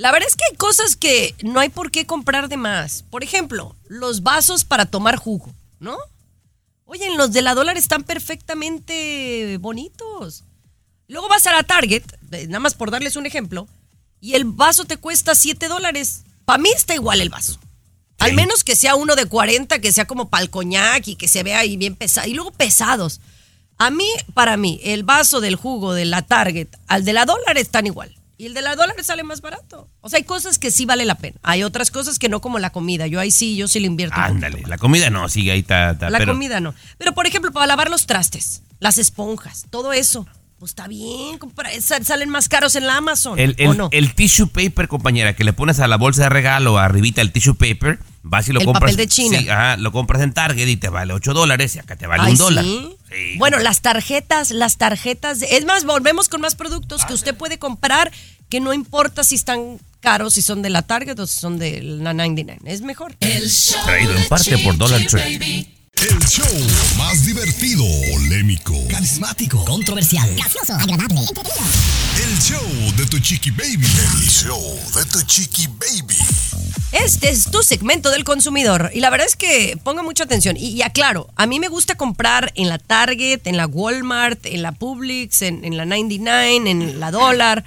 La 0.00 0.12
verdad 0.12 0.28
es 0.30 0.34
que 0.34 0.44
hay 0.50 0.56
cosas 0.56 0.96
que 0.96 1.34
no 1.42 1.60
hay 1.60 1.68
por 1.68 1.90
qué 1.90 2.06
comprar 2.06 2.48
de 2.48 2.56
más. 2.56 3.04
Por 3.10 3.22
ejemplo, 3.22 3.76
los 3.86 4.22
vasos 4.22 4.64
para 4.64 4.86
tomar 4.86 5.16
jugo, 5.16 5.52
¿no? 5.78 5.98
Oye, 6.86 7.14
los 7.18 7.32
de 7.32 7.42
la 7.42 7.54
dólar 7.54 7.76
están 7.76 8.04
perfectamente 8.04 9.58
bonitos. 9.60 10.44
Luego 11.06 11.28
vas 11.28 11.46
a 11.46 11.52
la 11.52 11.64
Target, 11.64 12.04
nada 12.48 12.60
más 12.60 12.72
por 12.72 12.90
darles 12.90 13.16
un 13.16 13.26
ejemplo, 13.26 13.68
y 14.22 14.36
el 14.36 14.46
vaso 14.46 14.86
te 14.86 14.96
cuesta 14.96 15.34
7 15.34 15.68
dólares. 15.68 16.22
Para 16.46 16.62
mí 16.62 16.70
está 16.74 16.94
igual 16.94 17.20
el 17.20 17.28
vaso. 17.28 17.60
Al 18.20 18.32
menos 18.32 18.64
que 18.64 18.76
sea 18.76 18.94
uno 18.94 19.16
de 19.16 19.26
40, 19.26 19.80
que 19.80 19.92
sea 19.92 20.06
como 20.06 20.30
pa'l 20.30 20.48
coñac 20.48 21.08
y 21.08 21.16
que 21.16 21.28
se 21.28 21.42
vea 21.42 21.58
ahí 21.58 21.76
bien 21.76 21.94
pesado. 21.94 22.26
Y 22.26 22.32
luego 22.32 22.52
pesados. 22.52 23.20
A 23.76 23.90
mí, 23.90 24.08
para 24.32 24.56
mí, 24.56 24.80
el 24.82 25.02
vaso 25.02 25.42
del 25.42 25.56
jugo 25.56 25.92
de 25.92 26.06
la 26.06 26.22
Target 26.22 26.68
al 26.86 27.04
de 27.04 27.12
la 27.12 27.26
dólar 27.26 27.58
están 27.58 27.86
igual. 27.86 28.16
Y 28.40 28.46
el 28.46 28.54
de 28.54 28.62
la 28.62 28.74
dólar 28.74 28.96
sale 29.04 29.22
más 29.22 29.42
barato. 29.42 29.86
O 30.00 30.08
sea, 30.08 30.16
hay 30.16 30.24
cosas 30.24 30.58
que 30.58 30.70
sí 30.70 30.86
vale 30.86 31.04
la 31.04 31.14
pena. 31.16 31.36
Hay 31.42 31.62
otras 31.62 31.90
cosas 31.90 32.18
que 32.18 32.30
no 32.30 32.40
como 32.40 32.58
la 32.58 32.70
comida. 32.70 33.06
Yo 33.06 33.20
ahí 33.20 33.30
sí, 33.30 33.54
yo 33.54 33.68
sí 33.68 33.80
le 33.80 33.86
invierto. 33.86 34.16
Ándale, 34.18 34.62
la 34.66 34.78
comida 34.78 35.10
no, 35.10 35.28
sigue 35.28 35.50
ahí, 35.52 35.58
está, 35.60 35.90
está, 35.90 36.08
la 36.08 36.16
pero- 36.16 36.32
comida 36.32 36.58
no. 36.58 36.74
Pero, 36.96 37.12
por 37.12 37.26
ejemplo, 37.26 37.52
para 37.52 37.66
lavar 37.66 37.90
los 37.90 38.06
trastes, 38.06 38.62
las 38.78 38.96
esponjas, 38.96 39.66
todo 39.68 39.92
eso, 39.92 40.26
pues 40.58 40.70
está 40.70 40.88
bien. 40.88 41.38
Salen 42.02 42.30
más 42.30 42.48
caros 42.48 42.76
en 42.76 42.86
la 42.86 42.96
Amazon. 42.96 43.38
El, 43.38 43.56
el- 43.58 43.68
¿O 43.68 43.74
no? 43.74 43.88
el 43.92 44.14
tissue 44.14 44.46
paper, 44.48 44.88
compañera, 44.88 45.36
que 45.36 45.44
le 45.44 45.52
pones 45.52 45.78
a 45.78 45.86
la 45.86 45.96
bolsa 45.98 46.22
de 46.22 46.28
regalo 46.30 46.78
arribita 46.78 47.20
el 47.20 47.32
tissue 47.32 47.56
paper, 47.56 47.98
vas 48.22 48.48
y 48.48 48.54
lo 48.54 48.60
El 48.60 48.64
compras. 48.64 48.82
papel 48.92 48.96
de 48.96 49.06
China. 49.06 49.38
Sí, 49.38 49.50
ajá, 49.50 49.76
lo 49.76 49.92
compras 49.92 50.22
en 50.22 50.32
Target 50.32 50.66
y 50.66 50.76
te 50.78 50.88
vale 50.88 51.12
8 51.12 51.34
dólares 51.34 51.76
y 51.76 51.78
acá 51.78 51.96
te 51.96 52.06
vale 52.06 52.22
Ay, 52.24 52.32
un 52.32 52.38
dólar. 52.38 52.64
¿sí? 52.64 52.96
Bueno, 53.38 53.58
las 53.58 53.80
tarjetas, 53.80 54.50
las 54.50 54.76
tarjetas. 54.78 55.42
es 55.42 55.64
más, 55.64 55.84
volvemos 55.84 56.28
con 56.28 56.40
más 56.40 56.54
productos 56.54 57.04
que 57.04 57.14
usted 57.14 57.34
puede 57.34 57.58
comprar 57.58 58.12
que 58.48 58.60
no 58.60 58.72
importa 58.72 59.24
si 59.24 59.36
están 59.36 59.78
caros, 60.00 60.34
si 60.34 60.42
son 60.42 60.62
de 60.62 60.70
la 60.70 60.82
Target 60.82 61.18
o 61.18 61.26
si 61.26 61.38
son 61.38 61.58
de 61.58 61.82
la 61.82 62.12
99. 62.12 62.60
Es 62.64 62.82
mejor. 62.82 63.14
Traído 63.84 64.16
en 64.16 64.28
parte 64.28 64.58
por 64.58 64.76
Dollar 64.76 65.00
Tree. 65.06 65.79
El 66.02 66.18
show 66.26 66.46
más 66.96 67.26
divertido, 67.26 67.84
polémico, 68.10 68.74
Carismático, 68.88 69.62
controversial, 69.66 70.34
gracioso, 70.34 70.72
agradable, 70.74 71.20
entretenido. 71.20 71.64
el 72.24 72.38
show 72.38 72.96
de 72.96 73.06
tu 73.06 73.18
chiqui 73.18 73.50
baby. 73.50 73.86
El 73.86 74.28
show 74.28 74.78
de 74.94 75.04
tu 75.06 75.20
chiqui 75.22 75.66
baby. 75.66 76.16
Este 76.92 77.28
es 77.28 77.50
tu 77.50 77.62
segmento 77.62 78.10
del 78.10 78.24
consumidor. 78.24 78.90
Y 78.94 79.00
la 79.00 79.10
verdad 79.10 79.26
es 79.26 79.36
que 79.36 79.78
ponga 79.84 80.02
mucha 80.02 80.24
atención. 80.24 80.56
Y, 80.56 80.68
y 80.68 80.82
aclaro, 80.82 81.28
a 81.36 81.46
mí 81.46 81.60
me 81.60 81.68
gusta 81.68 81.94
comprar 81.96 82.52
en 82.56 82.68
la 82.70 82.78
Target, 82.78 83.46
en 83.46 83.56
la 83.58 83.66
Walmart, 83.66 84.46
en 84.46 84.62
la 84.62 84.72
Publix, 84.72 85.42
en, 85.42 85.64
en 85.64 85.76
la 85.76 85.84
99, 85.84 86.56
en 86.70 86.98
la 87.00 87.10
Dollar. 87.10 87.64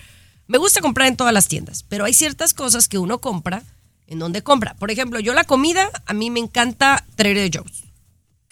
Me 0.48 0.58
gusta 0.58 0.82
comprar 0.82 1.08
en 1.08 1.18
todas 1.18 1.34
las 1.34 1.48
tiendas. 1.48 1.84
Pero 1.88 2.06
hay 2.06 2.14
ciertas 2.14 2.54
cosas 2.56 2.88
que 2.88 2.98
uno 2.98 3.20
compra 3.20 3.62
en 4.08 4.18
donde 4.20 4.42
compra. 4.42 4.74
Por 4.74 4.90
ejemplo, 4.92 5.20
yo 5.20 5.34
la 5.34 5.44
comida, 5.44 5.90
a 6.06 6.14
mí 6.14 6.30
me 6.30 6.40
encanta 6.40 7.06
Trader 7.16 7.50
Joe's, 7.54 7.84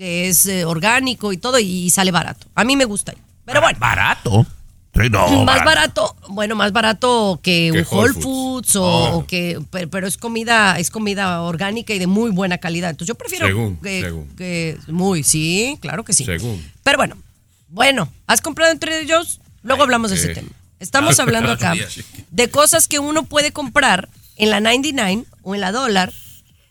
que 0.01 0.29
es 0.29 0.47
eh, 0.47 0.65
orgánico 0.65 1.31
y 1.31 1.37
todo 1.37 1.59
y 1.59 1.91
sale 1.91 2.09
barato. 2.09 2.47
A 2.55 2.63
mí 2.63 2.75
me 2.75 2.85
gusta. 2.85 3.13
Pero 3.45 3.61
bueno. 3.61 3.77
¿Barato? 3.79 4.47
Sí, 4.95 5.09
No, 5.11 5.45
más 5.45 5.63
barato, 5.63 6.15
bueno, 6.29 6.55
más 6.55 6.71
barato 6.71 7.39
que, 7.43 7.69
Que 7.71 7.81
un 7.81 7.87
Whole 7.99 8.13
Foods, 8.13 8.23
Foods. 8.23 8.75
o, 8.77 8.83
Oh. 8.83 9.17
o 9.19 9.27
que, 9.27 9.59
pero, 9.69 9.87
pero 9.91 10.07
es 10.07 10.17
comida, 10.17 10.79
es 10.79 10.89
comida 10.89 11.43
orgánica 11.43 11.93
y 11.93 11.99
de 11.99 12.07
muy 12.07 12.31
buena 12.31 12.57
calidad. 12.57 12.89
Entonces 12.89 13.09
yo 13.09 13.15
prefiero 13.15 13.45
Según, 13.45 13.77
que, 13.77 14.01
según. 14.01 14.27
que- 14.35 14.77
muy, 14.87 15.21
sí, 15.21 15.77
claro 15.81 16.03
que 16.03 16.13
sí. 16.13 16.25
Según. 16.25 16.65
Pero 16.81 16.97
bueno, 16.97 17.15
bueno, 17.69 18.11
¿has 18.25 18.41
comprado 18.41 18.71
entre 18.71 19.01
ellos? 19.01 19.39
Luego 19.61 19.83
hablamos 19.83 20.09
de 20.09 20.17
ese 20.17 20.31
eh. 20.31 20.33
tema. 20.33 20.49
Estamos 20.79 21.19
hablando 21.19 21.51
acá 21.51 21.75
de 22.31 22.49
cosas 22.49 22.87
que 22.87 22.97
uno 22.97 23.21
puede 23.21 23.51
comprar 23.51 24.09
en 24.35 24.49
la 24.49 24.61
99 24.61 25.25
o 25.43 25.53
en 25.53 25.61
la 25.61 25.71
dólar, 25.71 26.11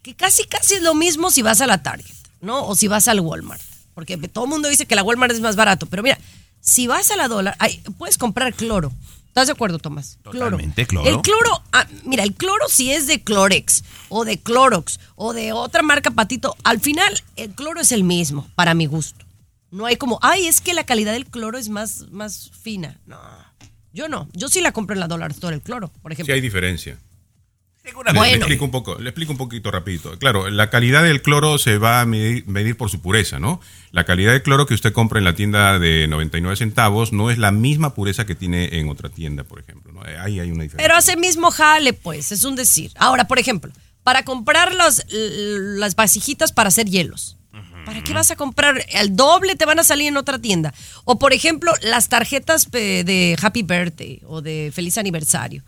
que 0.03 0.17
casi 0.17 0.43
casi 0.49 0.75
es 0.75 0.83
lo 0.83 0.95
mismo 0.95 1.31
si 1.31 1.43
vas 1.43 1.61
a 1.61 1.69
la 1.69 1.81
Target, 1.85 2.11
¿no? 2.41 2.67
O 2.67 2.75
si 2.75 2.89
vas 2.89 3.09
al 3.09 3.21
Walmart. 3.21 3.63
Porque 3.95 4.17
todo 4.17 4.45
el 4.45 4.51
mundo 4.51 4.69
dice 4.69 4.87
que 4.87 4.95
la 4.95 5.03
Walmart 5.03 5.33
es 5.33 5.41
más 5.41 5.57
barato, 5.57 5.87
pero 5.87 6.03
mira, 6.03 6.19
si 6.61 6.87
vas 6.87 7.11
a 7.11 7.17
la 7.17 7.29
dólar, 7.29 7.57
ay, 7.59 7.83
puedes 7.99 8.19
comprar 8.19 8.55
cloro. 8.55 8.93
¿Estás 9.29 9.47
de 9.47 9.53
acuerdo, 9.53 9.79
Tomás? 9.79 10.19
Totalmente, 10.23 10.87
cloro. 10.87 11.09
El 11.09 11.21
cloro, 11.21 11.63
ah, 11.73 11.87
mira, 12.05 12.25
el 12.25 12.35
cloro 12.35 12.69
si 12.69 12.93
es 12.93 13.07
de 13.07 13.23
Clorex 13.23 13.85
o 14.09 14.25
de 14.25 14.39
Clorox 14.41 14.99
o 15.15 15.33
de 15.33 15.53
otra 15.53 15.83
marca 15.83 16.11
patito, 16.11 16.57
al 16.65 16.81
final 16.81 17.15
el 17.37 17.51
cloro 17.53 17.81
es 17.81 17.93
el 17.93 18.03
mismo, 18.03 18.49
para 18.57 18.75
mi 18.75 18.87
gusto. 18.87 19.25
No 19.71 19.87
hay 19.87 19.97
como, 19.97 20.19
ay, 20.23 20.47
es 20.49 20.61
que 20.61 20.75
la 20.75 20.83
calidad 20.85 21.13
del 21.13 21.27
cloro 21.27 21.59
es 21.59 21.69
más, 21.69 22.07
más 22.11 22.51
fina. 22.61 22.99
No, 23.07 23.21
yo 23.93 24.09
no. 24.09 24.29
Yo 24.33 24.49
sí 24.49 24.61
la 24.61 24.73
compro 24.73 24.95
en 24.95 25.01
la 25.01 25.07
dólar 25.07 25.31
store, 25.31 25.55
el 25.55 25.63
cloro, 25.63 25.89
por 26.03 26.11
Sí 26.11 26.15
ejemplo. 26.15 26.35
hay 26.35 26.41
diferencia. 26.41 26.99
Le, 28.05 28.13
Bueno. 28.13 28.37
explico 28.37 28.65
un 28.65 28.71
poco, 28.71 28.99
le 28.99 29.11
explico 29.11 29.33
un 29.33 29.39
poquito 29.39 29.71
rapidito. 29.71 30.19
Claro, 30.19 30.49
la 30.51 30.71
calidad 30.71 31.03
del 31.03 31.23
cloro 31.23 31.59
se 31.59 31.79
va 31.79 32.01
a 32.01 32.07
medir, 32.07 32.47
medir 32.47 32.77
por 32.77 32.91
su 32.91 33.01
pureza, 33.01 33.39
¿no? 33.39 33.61
La 33.93 34.05
calidad 34.05 34.33
del 34.33 34.43
cloro 34.43 34.67
que 34.67 34.75
usted 34.75 34.93
compra 34.93 35.19
en 35.19 35.25
la 35.25 35.35
tienda 35.35 35.79
de 35.79 36.07
99 36.09 36.57
centavos 36.57 37.13
no 37.13 37.31
es 37.31 37.39
la 37.39 37.51
misma 37.51 37.95
pureza 37.95 38.27
que 38.27 38.35
tiene 38.35 38.79
en 38.79 38.89
otra 38.89 39.09
tienda, 39.09 39.45
por 39.45 39.61
ejemplo. 39.61 39.93
¿no? 39.93 40.03
Ahí 40.03 40.41
hay 40.41 40.51
una 40.51 40.63
diferencia. 40.63 40.77
Pero 40.79 40.97
hace 40.97 41.17
mismo 41.17 41.51
jale, 41.51 41.93
pues, 41.93 42.33
es 42.33 42.45
un 42.45 42.57
decir. 42.57 42.93
Ahora, 42.97 43.27
por 43.27 43.39
ejemplo, 43.39 43.73
para 44.03 44.25
comprar 44.25 44.75
los, 44.75 45.05
las 45.11 45.95
vasijitas 45.95 46.53
para 46.53 46.69
hacer 46.69 46.89
hielos. 46.89 47.37
¿Para 47.85 48.03
qué 48.05 48.13
vas 48.13 48.31
a 48.31 48.37
comprar? 48.37 48.85
Al 48.95 49.17
doble 49.17 49.57
te 49.57 49.65
van 49.65 49.79
a 49.81 49.85
salir 49.85 50.09
en 50.09 50.17
otra 50.17 50.39
tienda. 50.39 50.73
O, 51.05 51.19
por 51.19 51.33
ejemplo, 51.33 51.73
las 51.83 52.09
tarjetas 52.09 52.71
de 52.71 53.37
Happy 53.41 53.63
Birthday 53.63 54.21
o 54.27 54.43
de 54.43 54.71
Feliz 54.73 54.99
Aniversario. 54.99 55.65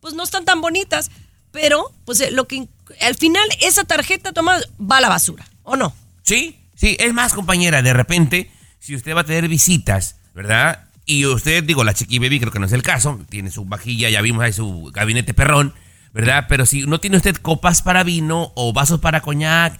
Pues 0.00 0.14
no 0.14 0.24
están 0.24 0.44
tan 0.44 0.60
bonitas, 0.60 1.10
pero 1.52 1.92
pues 2.04 2.20
eh, 2.20 2.30
lo 2.30 2.48
que 2.48 2.66
al 3.00 3.14
final 3.14 3.46
esa 3.60 3.84
tarjeta 3.84 4.32
Tomás 4.32 4.68
va 4.80 4.98
a 4.98 5.00
la 5.00 5.08
basura, 5.08 5.46
¿o 5.62 5.76
no? 5.76 5.94
Sí, 6.22 6.58
sí, 6.74 6.96
es 6.98 7.12
más, 7.12 7.32
compañera, 7.34 7.82
de 7.82 7.92
repente, 7.92 8.50
si 8.78 8.96
usted 8.96 9.14
va 9.14 9.20
a 9.20 9.24
tener 9.24 9.48
visitas, 9.48 10.16
¿verdad? 10.34 10.88
Y 11.04 11.26
usted, 11.26 11.64
digo, 11.64 11.84
la 11.84 11.94
Chiqui 11.94 12.18
Baby 12.18 12.40
creo 12.40 12.52
que 12.52 12.58
no 12.58 12.66
es 12.66 12.72
el 12.72 12.82
caso, 12.82 13.20
tiene 13.28 13.50
su 13.50 13.64
vajilla, 13.64 14.08
ya 14.08 14.20
vimos 14.22 14.44
ahí 14.44 14.52
su 14.52 14.90
gabinete 14.92 15.34
perrón, 15.34 15.74
¿verdad? 16.12 16.46
Pero 16.48 16.64
si 16.64 16.86
no 16.86 17.00
tiene 17.00 17.16
usted 17.16 17.36
copas 17.36 17.82
para 17.82 18.02
vino 18.04 18.52
o 18.54 18.72
vasos 18.72 19.00
para 19.00 19.20
coñac 19.20 19.78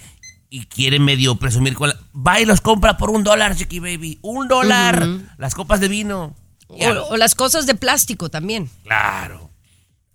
y 0.50 0.66
quiere 0.66 0.98
medio 0.98 1.36
presumir 1.36 1.74
con 1.74 1.90
la... 1.90 1.96
va 2.14 2.40
y 2.40 2.44
los 2.44 2.60
compra 2.60 2.96
por 2.96 3.10
un 3.10 3.24
dólar, 3.24 3.56
Chiqui 3.56 3.78
Baby. 3.78 4.18
Un 4.22 4.48
dólar. 4.48 5.06
Las 5.38 5.54
copas 5.54 5.80
de 5.80 5.88
vino. 5.88 6.34
O, 6.68 6.76
o 7.10 7.16
las 7.16 7.34
cosas 7.34 7.66
de 7.66 7.74
plástico 7.74 8.28
también. 8.28 8.68
Claro. 8.82 9.51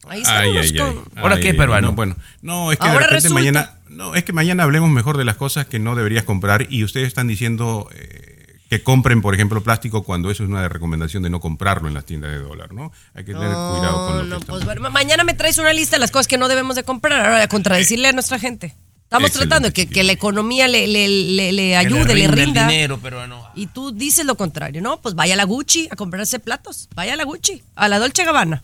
Ahí 0.09 0.23
Ay, 0.25 0.57
estamos 0.57 0.57
ay, 0.57 0.69
ay. 0.71 0.77
con- 1.03 1.17
¿Ahora 1.23 1.35
Ay, 1.35 1.41
qué, 1.41 1.53
peruano? 1.53 1.87
No, 1.89 1.93
bueno, 1.93 2.15
no, 2.41 2.71
es 2.71 2.77
que 2.79 2.87
Ahora 2.87 2.99
de 3.07 3.07
repente 3.13 3.29
resulta- 3.29 3.33
mañana. 3.39 3.73
No, 3.89 4.15
es 4.15 4.23
que 4.23 4.33
mañana 4.33 4.63
hablemos 4.63 4.89
mejor 4.89 5.17
de 5.17 5.25
las 5.25 5.37
cosas 5.37 5.65
que 5.65 5.79
no 5.79 5.95
deberías 5.95 6.23
comprar 6.23 6.67
y 6.69 6.83
ustedes 6.83 7.07
están 7.07 7.27
diciendo 7.27 7.89
eh, 7.95 8.59
que 8.69 8.83
compren, 8.83 9.21
por 9.21 9.33
ejemplo, 9.33 9.63
plástico 9.63 10.03
cuando 10.03 10.29
eso 10.29 10.43
es 10.43 10.49
una 10.49 10.67
recomendación 10.67 11.23
de 11.23 11.29
no 11.29 11.39
comprarlo 11.39 11.87
en 11.87 11.93
las 11.93 12.05
tiendas 12.05 12.31
de 12.31 12.39
dólar, 12.39 12.73
¿no? 12.73 12.91
Hay 13.15 13.23
que 13.23 13.33
tener 13.33 13.47
cuidado 13.49 14.07
con 14.07 14.17
lo 14.17 14.23
que 14.23 14.29
No, 14.29 14.35
estamos- 14.37 14.45
pues 14.47 14.65
bueno, 14.65 14.81
ma- 14.81 14.89
mañana 14.89 15.23
me 15.23 15.33
traes 15.33 15.57
una 15.57 15.71
lista 15.73 15.95
de 15.95 16.01
las 16.01 16.11
cosas 16.11 16.27
que 16.27 16.37
no 16.37 16.47
debemos 16.49 16.75
de 16.75 16.83
comprar, 16.83 17.25
ahora 17.25 17.43
a 17.43 17.47
contradecirle 17.47 18.09
a 18.09 18.11
nuestra 18.11 18.37
gente. 18.39 18.75
Estamos 19.03 19.29
Excelente, 19.29 19.47
tratando 19.49 19.67
de 19.69 19.73
que, 19.73 19.87
que 19.87 20.03
la 20.03 20.11
economía 20.11 20.67
le, 20.67 20.85
le, 20.85 21.07
le- 21.07 21.53
le 21.53 21.77
ayude, 21.77 22.13
le 22.13 22.27
rinda 22.27 22.63
el 22.63 22.67
dinero, 22.67 22.97
peruano. 22.99 23.41
Y 23.55 23.67
tú 23.67 23.93
dices 23.93 24.25
lo 24.25 24.35
contrario, 24.35 24.81
¿no? 24.81 24.99
Pues 25.01 25.15
vaya 25.15 25.33
a 25.35 25.37
la 25.37 25.45
Gucci 25.45 25.87
a 25.89 25.95
comprarse 25.95 26.39
platos. 26.39 26.89
Vaya 26.93 27.13
a 27.13 27.15
la 27.15 27.23
Gucci, 27.23 27.63
a 27.75 27.87
la 27.87 27.99
Dolce 27.99 28.25
Gabbana. 28.25 28.63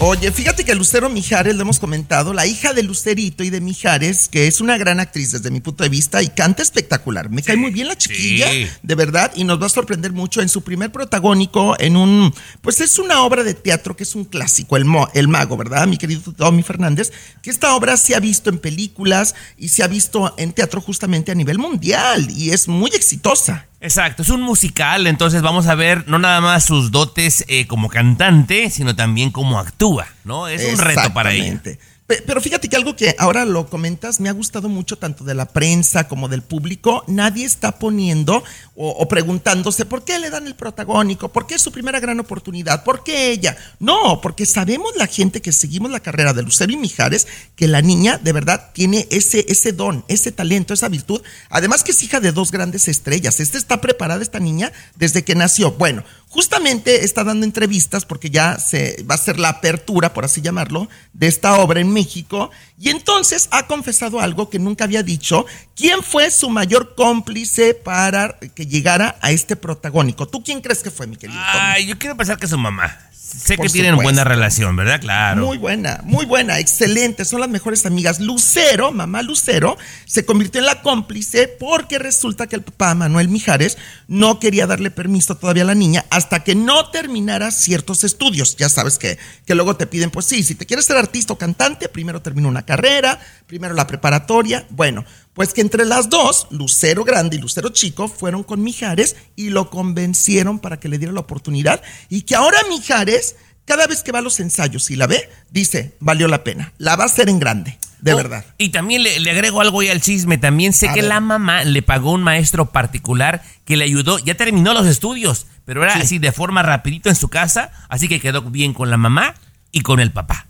Oye, 0.00 0.30
fíjate 0.30 0.64
que 0.64 0.76
Lucero 0.76 1.10
Mijares, 1.10 1.56
lo 1.56 1.62
hemos 1.62 1.80
comentado, 1.80 2.32
la 2.32 2.46
hija 2.46 2.72
de 2.72 2.84
Lucerito 2.84 3.42
y 3.42 3.50
de 3.50 3.60
Mijares, 3.60 4.28
que 4.28 4.46
es 4.46 4.60
una 4.60 4.78
gran 4.78 5.00
actriz 5.00 5.32
desde 5.32 5.50
mi 5.50 5.60
punto 5.60 5.82
de 5.82 5.88
vista 5.90 6.22
y 6.22 6.28
canta 6.28 6.62
espectacular. 6.62 7.30
Me 7.30 7.42
cae 7.42 7.56
muy 7.56 7.72
bien 7.72 7.88
la 7.88 7.98
chiquilla, 7.98 8.48
sí. 8.48 8.68
de 8.80 8.94
verdad, 8.94 9.32
y 9.34 9.42
nos 9.42 9.60
va 9.60 9.66
a 9.66 9.70
sorprender 9.70 10.12
mucho 10.12 10.40
en 10.40 10.48
su 10.48 10.62
primer 10.62 10.92
protagónico 10.92 11.74
en 11.80 11.96
un, 11.96 12.32
pues 12.62 12.80
es 12.80 13.00
una 13.00 13.22
obra 13.24 13.42
de 13.42 13.54
teatro 13.54 13.96
que 13.96 14.04
es 14.04 14.14
un 14.14 14.24
clásico, 14.24 14.76
El, 14.76 14.84
Mo- 14.84 15.08
el 15.14 15.26
Mago, 15.26 15.56
¿verdad? 15.56 15.88
Mi 15.88 15.96
querido 15.98 16.32
Tommy 16.32 16.62
Fernández, 16.62 17.12
que 17.42 17.50
esta 17.50 17.74
obra 17.74 17.96
se 17.96 18.14
ha 18.14 18.20
visto 18.20 18.50
en 18.50 18.58
películas 18.60 19.34
y 19.58 19.68
se 19.70 19.82
ha 19.82 19.88
visto 19.88 20.32
en 20.38 20.52
teatro 20.52 20.80
justamente 20.80 21.32
a 21.32 21.34
nivel 21.34 21.58
mundial 21.58 22.30
y 22.30 22.50
es 22.50 22.68
muy 22.68 22.90
exitosa. 22.94 23.66
Exacto, 23.80 24.22
es 24.22 24.28
un 24.28 24.42
musical, 24.42 25.06
entonces 25.06 25.40
vamos 25.40 25.68
a 25.68 25.76
ver 25.76 26.08
no 26.08 26.18
nada 26.18 26.40
más 26.40 26.64
sus 26.64 26.90
dotes 26.90 27.44
eh, 27.46 27.68
como 27.68 27.88
cantante, 27.88 28.70
sino 28.70 28.96
también 28.96 29.30
cómo 29.30 29.58
actúa, 29.60 30.08
¿no? 30.24 30.48
Es 30.48 30.64
un 30.72 30.78
reto 30.78 31.14
para 31.14 31.32
ella. 31.32 31.60
Pero 32.08 32.40
fíjate 32.40 32.70
que 32.70 32.76
algo 32.76 32.96
que 32.96 33.14
ahora 33.18 33.44
lo 33.44 33.68
comentas 33.68 34.18
me 34.18 34.30
ha 34.30 34.32
gustado 34.32 34.70
mucho 34.70 34.96
tanto 34.96 35.24
de 35.24 35.34
la 35.34 35.44
prensa 35.44 36.08
como 36.08 36.28
del 36.28 36.40
público. 36.40 37.04
Nadie 37.06 37.44
está 37.44 37.78
poniendo 37.78 38.42
o, 38.74 38.88
o 38.88 39.08
preguntándose 39.08 39.84
por 39.84 40.04
qué 40.04 40.18
le 40.18 40.30
dan 40.30 40.46
el 40.46 40.54
protagónico, 40.54 41.28
por 41.28 41.46
qué 41.46 41.56
es 41.56 41.60
su 41.60 41.70
primera 41.70 42.00
gran 42.00 42.18
oportunidad, 42.18 42.82
por 42.82 43.04
qué 43.04 43.30
ella. 43.30 43.58
No, 43.78 44.22
porque 44.22 44.46
sabemos 44.46 44.96
la 44.96 45.06
gente 45.06 45.42
que 45.42 45.52
seguimos 45.52 45.90
la 45.90 46.00
carrera 46.00 46.32
de 46.32 46.42
Lucero 46.42 46.72
y 46.72 46.78
Mijares 46.78 47.26
que 47.54 47.68
la 47.68 47.82
niña 47.82 48.16
de 48.16 48.32
verdad 48.32 48.70
tiene 48.72 49.06
ese, 49.10 49.44
ese 49.46 49.72
don, 49.72 50.02
ese 50.08 50.32
talento, 50.32 50.72
esa 50.72 50.88
virtud. 50.88 51.20
Además 51.50 51.84
que 51.84 51.90
es 51.90 52.02
hija 52.02 52.20
de 52.20 52.32
dos 52.32 52.50
grandes 52.52 52.88
estrellas. 52.88 53.38
Esta 53.38 53.58
está 53.58 53.82
preparada, 53.82 54.22
esta 54.22 54.40
niña, 54.40 54.72
desde 54.96 55.24
que 55.24 55.34
nació. 55.34 55.72
Bueno, 55.72 56.04
justamente 56.28 57.04
está 57.04 57.24
dando 57.24 57.44
entrevistas 57.44 58.04
porque 58.04 58.30
ya 58.30 58.58
se 58.58 59.04
va 59.08 59.14
a 59.14 59.18
ser 59.18 59.38
la 59.38 59.48
apertura, 59.48 60.12
por 60.12 60.24
así 60.24 60.40
llamarlo, 60.40 60.88
de 61.12 61.26
esta 61.26 61.58
obra 61.58 61.80
en 61.80 61.92
México. 61.92 62.50
Y 62.78 62.90
entonces 62.90 63.48
ha 63.50 63.66
confesado 63.66 64.20
algo 64.20 64.50
que 64.50 64.58
nunca 64.58 64.84
había 64.84 65.02
dicho. 65.02 65.46
¿Quién 65.74 66.02
fue 66.02 66.30
su 66.30 66.50
mayor 66.50 66.94
cómplice 66.94 67.74
para 67.74 68.38
que 68.54 68.66
llegara 68.66 69.16
a 69.20 69.30
este 69.30 69.56
protagónico? 69.56 70.28
¿Tú 70.28 70.42
quién 70.42 70.60
crees 70.60 70.82
que 70.82 70.90
fue, 70.90 71.06
mi 71.06 71.16
querido? 71.16 71.40
Ay, 71.42 71.86
yo 71.86 71.98
quiero 71.98 72.16
pensar 72.16 72.38
que 72.38 72.46
su 72.46 72.58
mamá. 72.58 72.98
Sé 73.28 73.56
Por 73.56 73.66
que 73.66 73.72
tienen 73.72 73.92
supuesto. 73.92 74.06
buena 74.06 74.24
relación, 74.24 74.74
¿verdad? 74.74 75.00
Claro. 75.02 75.44
Muy 75.44 75.58
buena, 75.58 76.00
muy 76.04 76.24
buena, 76.24 76.58
excelente, 76.58 77.26
son 77.26 77.40
las 77.40 77.50
mejores 77.50 77.84
amigas. 77.84 78.20
Lucero, 78.20 78.90
mamá 78.90 79.20
Lucero, 79.20 79.76
se 80.06 80.24
convirtió 80.24 80.60
en 80.60 80.66
la 80.66 80.80
cómplice 80.80 81.46
porque 81.46 81.98
resulta 81.98 82.46
que 82.46 82.56
el 82.56 82.62
papá 82.62 82.94
Manuel 82.94 83.28
Mijares 83.28 83.76
no 84.06 84.40
quería 84.40 84.66
darle 84.66 84.90
permiso 84.90 85.36
todavía 85.36 85.64
a 85.64 85.66
la 85.66 85.74
niña 85.74 86.06
hasta 86.08 86.42
que 86.42 86.54
no 86.54 86.88
terminara 86.90 87.50
ciertos 87.50 88.02
estudios. 88.02 88.56
Ya 88.56 88.70
sabes 88.70 88.98
que, 88.98 89.18
que 89.44 89.54
luego 89.54 89.76
te 89.76 89.86
piden, 89.86 90.10
pues 90.10 90.24
sí, 90.24 90.42
si 90.42 90.54
te 90.54 90.64
quieres 90.64 90.86
ser 90.86 90.96
artista 90.96 91.34
o 91.34 91.38
cantante, 91.38 91.90
primero 91.90 92.22
termina 92.22 92.48
una 92.48 92.64
carrera, 92.64 93.20
primero 93.46 93.74
la 93.74 93.86
preparatoria. 93.86 94.66
Bueno, 94.70 95.04
pues 95.38 95.54
que 95.54 95.60
entre 95.60 95.84
las 95.84 96.10
dos, 96.10 96.48
Lucero 96.50 97.04
Grande 97.04 97.36
y 97.36 97.38
Lucero 97.38 97.68
Chico, 97.68 98.08
fueron 98.08 98.42
con 98.42 98.60
Mijares 98.60 99.14
y 99.36 99.50
lo 99.50 99.70
convencieron 99.70 100.58
para 100.58 100.80
que 100.80 100.88
le 100.88 100.98
diera 100.98 101.12
la 101.14 101.20
oportunidad 101.20 101.80
y 102.08 102.22
que 102.22 102.34
ahora 102.34 102.58
Mijares, 102.68 103.36
cada 103.64 103.86
vez 103.86 104.02
que 104.02 104.10
va 104.10 104.18
a 104.18 104.22
los 104.22 104.40
ensayos 104.40 104.90
y 104.90 104.96
la 104.96 105.06
ve, 105.06 105.30
dice, 105.52 105.94
valió 106.00 106.26
la 106.26 106.42
pena, 106.42 106.72
la 106.78 106.96
va 106.96 107.04
a 107.04 107.06
hacer 107.06 107.28
en 107.28 107.38
grande, 107.38 107.78
de 108.00 108.14
Oh, 108.14 108.16
verdad. 108.16 108.44
Y 108.58 108.70
también 108.70 109.04
le, 109.04 109.20
le 109.20 109.30
agrego 109.30 109.60
algo 109.60 109.78
ahí 109.78 109.88
al 109.90 110.00
chisme. 110.00 110.38
También 110.38 110.72
sé 110.72 110.88
A 110.88 110.92
que 110.92 111.02
ver. 111.02 111.08
la 111.08 111.20
mamá 111.20 111.62
le 111.62 111.82
pagó 111.82 112.10
un 112.10 112.24
maestro 112.24 112.72
particular 112.72 113.44
que 113.64 113.76
le 113.76 113.84
ayudó. 113.84 114.18
Ya 114.18 114.34
terminó 114.34 114.74
los 114.74 114.88
estudios, 114.88 115.46
pero 115.64 115.84
era 115.84 115.94
Sí. 115.94 116.00
así 116.02 116.18
de 116.18 116.32
forma 116.32 116.64
rapidito 116.64 117.08
en 117.10 117.14
su 117.14 117.28
casa. 117.28 117.70
Así 117.88 118.08
que 118.08 118.18
quedó 118.20 118.42
bien 118.42 118.74
con 118.74 118.90
la 118.90 118.96
mamá 118.96 119.34
y 119.70 119.82
con 119.82 120.00
el 120.00 120.10
papá. 120.10 120.46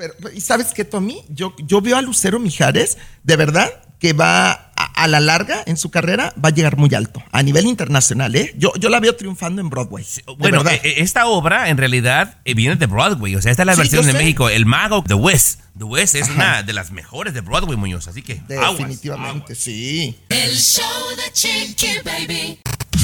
Pero, 0.00 0.14
¿y 0.34 0.40
sabes 0.40 0.68
qué, 0.74 0.84
Tommy? 0.86 1.20
Yo, 1.28 1.54
yo 1.58 1.82
veo 1.82 1.96
a 1.98 2.00
Lucero 2.02 2.38
Mijares, 2.38 2.96
de 3.22 3.36
verdad, 3.36 3.70
que 3.98 4.14
va 4.14 4.50
a, 4.50 4.84
a 4.94 5.06
la 5.08 5.20
larga 5.20 5.62
en 5.66 5.76
su 5.76 5.90
carrera, 5.90 6.32
va 6.42 6.48
a 6.48 6.52
llegar 6.52 6.78
muy 6.78 6.94
alto, 6.94 7.22
a 7.32 7.42
nivel 7.42 7.66
internacional, 7.66 8.34
¿eh? 8.34 8.54
Yo, 8.56 8.72
yo 8.78 8.88
la 8.88 8.98
veo 8.98 9.14
triunfando 9.14 9.60
en 9.60 9.68
Broadway. 9.68 10.06
Bueno, 10.38 10.64
verdad. 10.64 10.72
eh, 10.72 10.80
eh, 10.84 10.94
esta 11.02 11.26
obra 11.26 11.68
en 11.68 11.76
realidad 11.76 12.38
eh, 12.46 12.54
viene 12.54 12.76
de 12.76 12.86
Broadway. 12.86 13.36
O 13.36 13.42
sea, 13.42 13.50
esta 13.50 13.64
es 13.64 13.66
la 13.66 13.74
Sí, 13.74 13.80
versión 13.80 14.06
de 14.06 14.12
sé. 14.12 14.18
México. 14.18 14.48
El 14.48 14.64
Mago, 14.64 15.04
The 15.06 15.12
West. 15.14 15.60
The 15.76 15.84
West 15.84 16.14
es 16.14 16.22
Ajá. 16.24 16.32
una 16.34 16.62
de 16.62 16.72
las 16.72 16.92
mejores 16.92 17.34
de 17.34 17.42
Broadway, 17.42 17.76
Muñoz. 17.76 18.08
Así 18.08 18.22
que, 18.22 18.40
aguas, 18.56 18.78
Definitivamente, 18.78 19.54
sí. 19.54 20.18
El 20.30 20.56
show 20.56 20.84
de 21.16 21.30
Chiqui 21.32 21.88
Baby. 22.02 22.58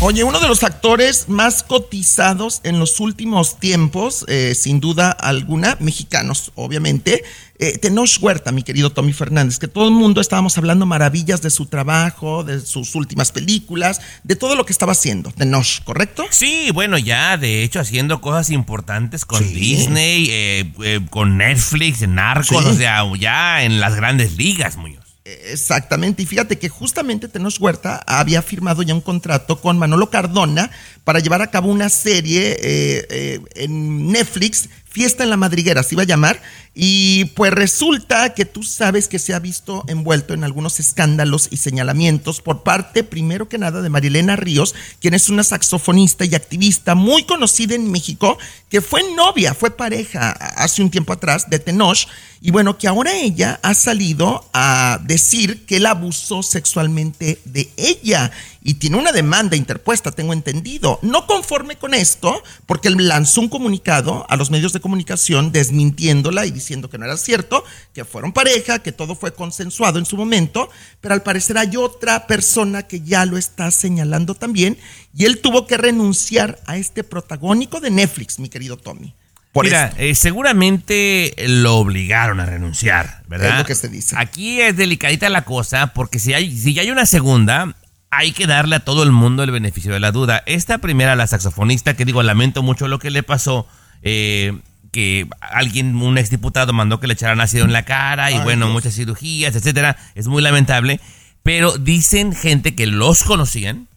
Oye, 0.00 0.22
uno 0.24 0.38
de 0.40 0.48
los 0.48 0.64
actores 0.64 1.28
más 1.28 1.62
cotizados 1.62 2.60
en 2.64 2.78
los 2.78 3.00
últimos 3.00 3.58
tiempos, 3.58 4.24
eh, 4.28 4.54
sin 4.54 4.80
duda 4.80 5.10
alguna, 5.10 5.78
mexicanos, 5.80 6.52
obviamente, 6.56 7.24
eh, 7.58 7.78
Tenoch 7.78 8.18
Huerta, 8.20 8.52
mi 8.52 8.62
querido 8.64 8.90
Tommy 8.90 9.12
Fernández, 9.14 9.58
que 9.58 9.68
todo 9.68 9.86
el 9.86 9.92
mundo 9.94 10.20
estábamos 10.20 10.58
hablando 10.58 10.84
maravillas 10.84 11.40
de 11.40 11.48
su 11.48 11.66
trabajo, 11.66 12.44
de 12.44 12.60
sus 12.60 12.94
últimas 12.96 13.32
películas, 13.32 14.00
de 14.24 14.36
todo 14.36 14.56
lo 14.56 14.66
que 14.66 14.72
estaba 14.72 14.92
haciendo. 14.92 15.30
Tenoch, 15.30 15.82
¿correcto? 15.84 16.24
Sí, 16.30 16.70
bueno, 16.74 16.98
ya 16.98 17.38
de 17.38 17.62
hecho 17.62 17.80
haciendo 17.80 18.20
cosas 18.20 18.50
importantes 18.50 19.24
con 19.24 19.42
Sí. 19.42 19.54
Disney, 19.54 20.26
eh, 20.28 20.72
eh, 20.82 21.00
con 21.08 21.38
Netflix, 21.38 22.02
en 22.02 22.16
Narcos, 22.16 22.62
Sí. 22.62 22.68
o 22.70 22.74
sea, 22.74 23.04
ya 23.18 23.62
en 23.62 23.80
las 23.80 23.94
grandes 23.94 24.36
ligas, 24.36 24.76
Muñoz. 24.76 25.03
Exactamente, 25.26 26.22
y 26.22 26.26
fíjate 26.26 26.58
que 26.58 26.68
justamente 26.68 27.28
Tenoch 27.28 27.58
Huerta 27.58 28.02
había 28.06 28.42
firmado 28.42 28.82
ya 28.82 28.92
un 28.92 29.00
contrato 29.00 29.58
con 29.58 29.78
Manolo 29.78 30.10
Cardona 30.10 30.70
para 31.02 31.18
llevar 31.18 31.40
a 31.40 31.50
cabo 31.50 31.70
una 31.70 31.88
serie 31.88 32.58
eh, 32.60 33.06
eh, 33.08 33.40
en 33.54 34.12
Netflix, 34.12 34.68
Fiesta 34.94 35.24
en 35.24 35.30
la 35.30 35.36
Madriguera, 35.36 35.82
se 35.82 35.96
iba 35.96 36.04
a 36.04 36.06
llamar, 36.06 36.40
y 36.72 37.24
pues 37.34 37.52
resulta 37.52 38.32
que 38.32 38.44
tú 38.44 38.62
sabes 38.62 39.08
que 39.08 39.18
se 39.18 39.34
ha 39.34 39.40
visto 39.40 39.82
envuelto 39.88 40.34
en 40.34 40.44
algunos 40.44 40.78
escándalos 40.78 41.48
y 41.50 41.56
señalamientos 41.56 42.40
por 42.40 42.62
parte, 42.62 43.02
primero 43.02 43.48
que 43.48 43.58
nada, 43.58 43.82
de 43.82 43.90
Marilena 43.90 44.36
Ríos, 44.36 44.72
quien 45.00 45.14
es 45.14 45.28
una 45.28 45.42
saxofonista 45.42 46.24
y 46.24 46.36
activista 46.36 46.94
muy 46.94 47.24
conocida 47.24 47.74
en 47.74 47.90
México, 47.90 48.38
que 48.68 48.80
fue 48.80 49.02
novia, 49.16 49.52
fue 49.52 49.72
pareja 49.72 50.30
hace 50.30 50.80
un 50.80 50.90
tiempo 50.90 51.12
atrás 51.12 51.50
de 51.50 51.58
Tenoch, 51.58 52.06
y 52.40 52.52
bueno, 52.52 52.78
que 52.78 52.86
ahora 52.86 53.14
ella 53.14 53.58
ha 53.64 53.74
salido 53.74 54.48
a 54.52 55.00
decir 55.02 55.66
que 55.66 55.78
él 55.78 55.86
abusó 55.86 56.44
sexualmente 56.44 57.40
de 57.46 57.68
ella 57.76 58.30
y 58.66 58.74
tiene 58.74 58.96
una 58.96 59.12
demanda 59.12 59.56
interpuesta, 59.56 60.10
tengo 60.10 60.32
entendido. 60.32 60.98
No 61.02 61.26
conforme 61.26 61.76
con 61.76 61.92
esto, 61.92 62.42
porque 62.64 62.88
él 62.88 62.96
lanzó 63.06 63.42
un 63.42 63.50
comunicado 63.50 64.26
a 64.28 64.36
los 64.36 64.50
medios 64.50 64.72
de 64.72 64.80
comunicación 64.80 65.52
desmintiéndola 65.52 66.46
y 66.46 66.50
diciendo 66.50 66.88
que 66.88 66.96
no 66.96 67.04
era 67.04 67.18
cierto, 67.18 67.62
que 67.92 68.06
fueron 68.06 68.32
pareja, 68.32 68.78
que 68.78 68.90
todo 68.90 69.14
fue 69.14 69.34
consensuado 69.34 69.98
en 69.98 70.06
su 70.06 70.16
momento, 70.16 70.70
pero 71.02 71.12
al 71.14 71.22
parecer 71.22 71.58
hay 71.58 71.76
otra 71.76 72.26
persona 72.26 72.84
que 72.84 73.02
ya 73.02 73.26
lo 73.26 73.36
está 73.36 73.70
señalando 73.70 74.34
también 74.34 74.78
y 75.14 75.26
él 75.26 75.42
tuvo 75.42 75.66
que 75.66 75.76
renunciar 75.76 76.58
a 76.66 76.78
este 76.78 77.04
protagónico 77.04 77.80
de 77.80 77.90
Netflix, 77.90 78.38
mi 78.38 78.48
querido 78.48 78.78
Tommy. 78.78 79.14
Por 79.52 79.66
Mira, 79.66 79.92
eh, 79.98 80.16
seguramente 80.16 81.32
lo 81.46 81.76
obligaron 81.76 82.40
a 82.40 82.46
renunciar, 82.46 83.22
¿verdad? 83.28 83.52
Es 83.52 83.58
lo 83.58 83.64
que 83.66 83.74
se 83.76 83.88
dice. 83.88 84.16
Aquí 84.18 84.60
es 84.60 84.76
delicadita 84.76 85.28
la 85.28 85.44
cosa 85.44 85.92
porque 85.92 86.18
si 86.18 86.32
hay, 86.32 86.56
si 86.56 86.74
ya 86.74 86.82
hay 86.82 86.90
una 86.90 87.06
segunda, 87.06 87.76
hay 88.16 88.32
que 88.32 88.46
darle 88.46 88.76
a 88.76 88.80
todo 88.80 89.02
el 89.02 89.12
mundo 89.12 89.42
el 89.42 89.50
beneficio 89.50 89.92
de 89.92 90.00
la 90.00 90.12
duda. 90.12 90.42
Esta 90.46 90.78
primera, 90.78 91.16
la 91.16 91.26
saxofonista, 91.26 91.94
que 91.94 92.04
digo, 92.04 92.22
lamento 92.22 92.62
mucho 92.62 92.88
lo 92.88 92.98
que 92.98 93.10
le 93.10 93.22
pasó, 93.22 93.66
eh, 94.02 94.58
que 94.92 95.26
alguien, 95.40 95.96
un 95.96 96.18
exdiputado, 96.18 96.72
mandó 96.72 97.00
que 97.00 97.06
le 97.06 97.14
echaran 97.14 97.40
ácido 97.40 97.64
en 97.64 97.72
la 97.72 97.84
cara 97.84 98.30
y 98.30 98.38
bueno, 98.38 98.68
muchas 98.68 98.94
cirugías, 98.94 99.56
etcétera. 99.56 99.96
Es 100.14 100.28
muy 100.28 100.42
lamentable. 100.42 101.00
Pero 101.42 101.76
dicen 101.76 102.34
gente 102.34 102.74
que 102.74 102.86
los 102.86 103.24
conocían, 103.24 103.88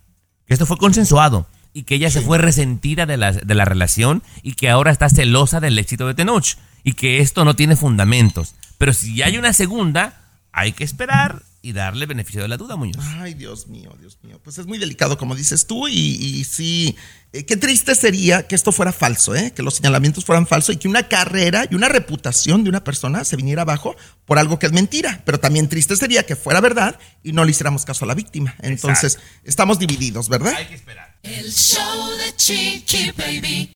que 0.48 0.54
esto 0.54 0.66
fue 0.66 0.78
consensuado 0.78 1.48
y 1.74 1.84
que 1.84 1.96
ella 1.96 2.10
se 2.10 2.22
fue 2.22 2.40
resentida 2.40 3.06
de 3.06 3.18
la, 3.18 3.32
de 3.32 3.56
la 3.56 3.66
relación 3.66 4.24
y 4.42 4.54
que 4.54 4.70
ahora 4.70 4.92
está 4.92 5.10
celosa 5.10 5.60
del 5.60 5.78
éxito 5.78 6.08
de 6.08 6.16
Tenoch 6.16 6.58
y 6.84 6.94
que 6.94 7.20
esto 7.20 7.46
no 7.46 7.56
tiene 7.56 7.76
fundamentos. 7.76 8.56
Pero 8.78 8.94
si 8.94 9.22
hay 9.22 9.38
una 9.38 9.54
segunda, 9.54 10.14
hay 10.52 10.72
que 10.72 10.84
esperar 10.84 11.44
y 11.62 11.74
darle 11.74 12.06
beneficio 12.06 12.42
de 12.42 12.48
la 12.48 12.58
duda, 12.58 12.76
Muñoz. 12.76 13.04
Ay, 13.20 13.34
Dios 13.34 13.68
mío, 13.68 13.96
Dios 14.00 14.18
mío. 14.24 14.40
Pues 14.44 14.58
es 14.58 14.66
muy 14.66 14.78
delicado, 14.78 15.18
como 15.18 15.36
dices 15.36 15.68
tú, 15.68 15.88
y, 15.88 15.94
y 15.94 16.44
sí, 16.44 16.96
eh, 17.34 17.46
qué 17.46 17.58
triste 17.58 17.94
sería 17.94 18.48
que 18.48 18.56
esto 18.56 18.72
fuera 18.72 18.94
falso, 18.94 19.36
¿eh? 19.36 19.52
que 19.52 19.62
los 19.62 19.76
señalamientos 19.76 20.24
fueran 20.24 20.48
falsos 20.48 20.76
y 20.76 20.78
que 20.78 20.88
una 20.88 21.08
carrera 21.08 21.68
y 21.70 21.76
una 21.76 21.90
reputación 21.90 22.64
de 22.64 22.70
una 22.70 22.84
persona 22.84 23.24
se 23.26 23.36
viniera 23.36 23.64
abajo 23.64 23.96
por 24.26 24.40
algo 24.40 24.60
que 24.60 24.66
es 24.68 24.72
mentira. 24.72 25.22
Pero 25.26 25.40
también 25.40 25.68
triste 25.68 25.96
sería 25.96 26.26
que 26.26 26.36
fuera 26.36 26.62
verdad 26.62 27.00
y 27.24 27.34
no 27.34 27.44
le 27.44 27.52
hiciéramos 27.52 27.86
caso 27.86 28.06
a 28.06 28.08
la 28.08 28.16
víctima. 28.16 28.56
Entonces, 28.60 29.20
estamos 29.44 29.78
divididos, 29.78 30.30
¿verdad? 30.30 30.54
Hay 30.56 30.68
que 30.68 30.76
esperar. 30.76 31.18
El 31.24 31.52
show 31.52 32.10
de 32.18 32.36
Chiqui 32.36 33.12
Baby. 33.12 33.74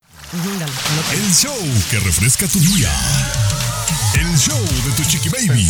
El 1.14 1.34
show 1.34 1.58
que 1.90 2.00
refresca 2.00 2.48
tu 2.48 2.60
día. 2.60 2.90
El 4.16 4.38
show 4.38 4.60
de 4.60 4.92
tu 4.96 5.04
chiqui 5.04 5.30
baby. 5.30 5.68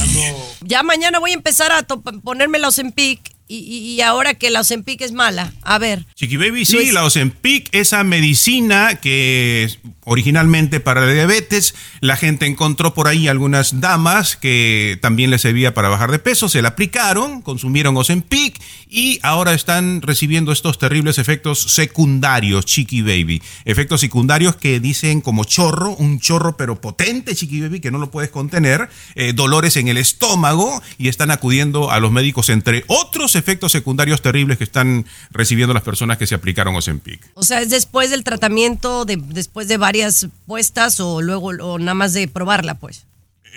Ya 0.62 0.84
mañana 0.84 1.20
voy 1.20 1.32
a 1.32 1.34
empezar 1.34 1.72
a 1.72 1.84
ponerme 2.24 2.60
la 2.60 2.68
Ozempic 2.68 3.20
y, 3.20 3.41
y- 3.58 3.94
y 3.96 4.02
ahora 4.02 4.34
que 4.36 4.50
la 4.50 4.62
Ozempic 4.62 5.02
es 5.02 5.12
mala. 5.12 5.54
A 5.62 5.78
ver. 5.78 6.06
Chiqui 6.16 6.38
Baby, 6.38 6.66
sí, 6.66 6.76
Luis. 6.78 6.94
la 6.94 7.04
Ozempic, 7.06 7.70
esa 7.74 8.04
medicina 8.04 8.96
que 9.02 9.70
originalmente 10.04 10.80
para 10.80 11.06
la 11.06 11.14
diabetes, 11.14 11.76
la 12.02 12.18
gente 12.18 12.46
encontró 12.48 12.94
por 12.94 13.08
ahí 13.08 13.28
algunas 13.28 13.80
damas 13.82 14.36
que 14.36 14.98
también 15.02 15.30
les 15.30 15.42
servía 15.42 15.74
para 15.74 15.90
bajar 15.90 16.12
de 16.12 16.20
peso, 16.20 16.50
se 16.50 16.62
la 16.62 16.70
aplicaron, 16.70 17.42
consumieron 17.42 17.96
Ozempic 17.96 18.60
y 18.90 19.20
ahora 19.22 19.54
están 19.54 20.02
recibiendo 20.02 20.52
estos 20.52 20.80
terribles 20.80 21.18
efectos 21.20 21.62
secundarios, 21.62 22.66
Chiqui 22.66 23.02
Baby. 23.04 23.42
Efectos 23.64 24.02
secundarios 24.02 24.56
que 24.56 24.80
dicen 24.80 25.22
como 25.22 25.44
chorro, 25.44 25.92
un 25.96 26.20
chorro 26.20 26.58
pero 26.58 26.82
potente, 26.82 27.36
Chiqui 27.36 27.62
Baby, 27.62 27.80
que 27.80 27.92
no 27.92 28.00
lo 28.00 28.10
puedes 28.12 28.32
contener, 28.32 28.90
eh, 29.16 29.34
dolores 29.34 29.78
en 29.78 29.88
el 29.88 29.98
estómago 29.98 30.82
y 30.98 31.08
están 31.10 31.32
acudiendo 31.32 31.92
a 31.92 32.00
los 32.00 32.12
médicos 32.12 32.50
entre 32.50 32.84
otros 32.88 33.36
efectos 33.42 33.72
secundarios 33.74 34.22
terribles 34.22 34.58
que 34.58 34.64
están 34.64 35.06
recibiendo 35.32 35.74
las 35.74 35.84
personas 35.84 36.18
que 36.18 36.26
se 36.28 36.36
aplicaron 36.36 36.76
Ozempic. 36.76 37.20
O 37.34 37.44
sea, 37.44 37.60
es 37.62 37.70
después 37.70 38.10
del 38.10 38.24
tratamiento, 38.24 39.04
de, 39.06 39.18
después 39.18 39.68
de 39.68 39.78
varias 39.78 40.28
puestas 40.46 41.00
o 41.00 41.22
luego 41.22 41.48
o 41.48 41.78
nada 41.80 41.94
más 41.96 42.14
de 42.14 42.28
probarla, 42.28 42.76
pues. 42.76 43.06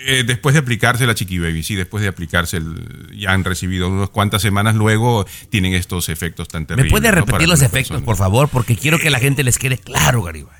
Eh, 0.07 0.23
después 0.27 0.51
de 0.53 0.59
aplicarse 0.59 1.05
la 1.07 1.15
Chiqui 1.15 1.39
Baby, 1.39 1.63
sí, 1.63 1.73
después 1.75 2.01
de 2.01 2.09
aplicarse, 2.09 2.57
el- 2.57 3.11
ya 3.17 3.31
han 3.31 3.45
recibido 3.45 3.87
unas 3.87 4.09
cuantas 4.09 4.41
semanas 4.41 4.75
luego, 4.75 5.25
tienen 5.49 5.73
estos 5.73 6.09
efectos 6.09 6.49
tan 6.49 6.63
¿Me 6.63 6.67
terribles. 6.67 6.91
puede 6.91 7.07
¿no? 7.07 7.11
para 7.13 7.25
repetir 7.25 7.47
los 7.47 7.59
efectos, 7.61 7.71
personas. 7.91 8.03
por 8.03 8.17
favor? 8.17 8.49
Porque 8.49 8.75
quiero 8.75 8.99
que 8.99 9.09
la 9.09 9.19
gente 9.19 9.43
les 9.45 9.57
quede 9.57 9.77
claro, 9.77 10.21
Garibay. 10.21 10.59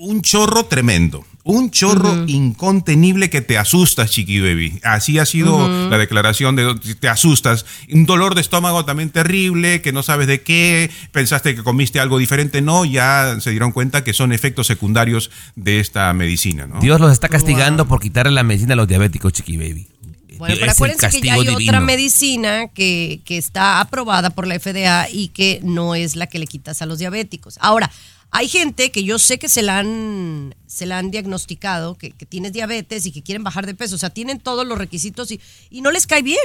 Un 0.00 0.20
chorro 0.20 0.64
tremendo, 0.66 1.24
un 1.44 1.70
chorro 1.70 2.24
incontenible 2.26 3.28
que 3.28 3.42
te 3.42 3.58
asustas, 3.58 4.10
Chiqui 4.10 4.40
Baby. 4.40 4.80
Así 4.82 5.18
ha 5.18 5.26
sido 5.26 5.68
la 5.90 5.98
declaración 5.98 6.56
de 6.56 6.74
te 6.98 7.08
asustas. 7.08 7.66
Un 7.92 8.06
dolor 8.06 8.34
de 8.34 8.40
estómago 8.40 8.86
también 8.86 9.10
terrible, 9.10 9.82
que 9.82 9.92
no 9.92 10.02
sabes 10.02 10.26
de 10.26 10.42
qué, 10.42 10.90
pensaste 11.12 11.54
que 11.54 11.62
comiste 11.62 12.00
algo 12.00 12.18
diferente, 12.18 12.62
no, 12.62 12.86
ya 12.86 13.36
se 13.40 13.50
dieron 13.50 13.72
cuenta 13.72 14.02
que 14.02 14.14
son 14.14 14.32
efectos 14.32 14.66
secundarios 14.66 15.30
de 15.54 15.80
esta 15.80 16.12
medicina, 16.14 16.66
¿no? 16.66 16.80
Dios 16.80 16.98
los 16.98 17.12
está 17.12 17.28
castigando 17.28 17.86
por 17.86 18.00
quitarle 18.00 18.32
la 18.32 18.42
medicina 18.42 18.72
a 18.72 18.76
los 18.76 18.88
diabéticos, 18.88 19.34
Chiqui 19.34 19.58
Baby. 19.58 19.86
Bueno, 20.38 20.54
Es 20.54 20.60
pero 20.60 20.72
acuérdense 20.72 21.10
que 21.20 21.26
ya 21.26 21.34
hay 21.34 21.40
castigo 21.40 21.52
otra 21.52 21.58
divino. 21.58 21.80
medicina 21.82 22.68
que, 22.68 23.20
que 23.24 23.36
está 23.38 23.80
aprobada 23.80 24.30
por 24.30 24.46
la 24.46 24.58
FDA 24.58 25.08
y 25.10 25.28
que 25.28 25.60
no 25.62 25.94
es 25.94 26.16
la 26.16 26.26
que 26.26 26.38
le 26.38 26.46
quitas 26.46 26.82
a 26.82 26.86
los 26.86 26.98
diabéticos. 26.98 27.56
Ahora, 27.60 27.90
hay 28.36 28.48
gente 28.48 28.90
que 28.90 29.04
yo 29.04 29.20
sé 29.20 29.38
que 29.38 29.48
se 29.48 29.62
la 29.62 29.78
han, 29.78 30.56
se 30.66 30.86
la 30.86 30.98
han 30.98 31.12
diagnosticado, 31.12 31.94
que, 31.94 32.10
que 32.10 32.26
tienes 32.26 32.52
diabetes 32.52 33.06
y 33.06 33.12
que 33.12 33.22
quieren 33.22 33.44
bajar 33.44 33.64
de 33.64 33.76
peso. 33.76 33.94
O 33.94 33.98
sea, 33.98 34.10
tienen 34.10 34.40
todos 34.40 34.66
los 34.66 34.76
requisitos 34.76 35.30
y, 35.30 35.40
y 35.70 35.82
no 35.82 35.92
les 35.92 36.08
cae 36.08 36.22
bien. 36.22 36.40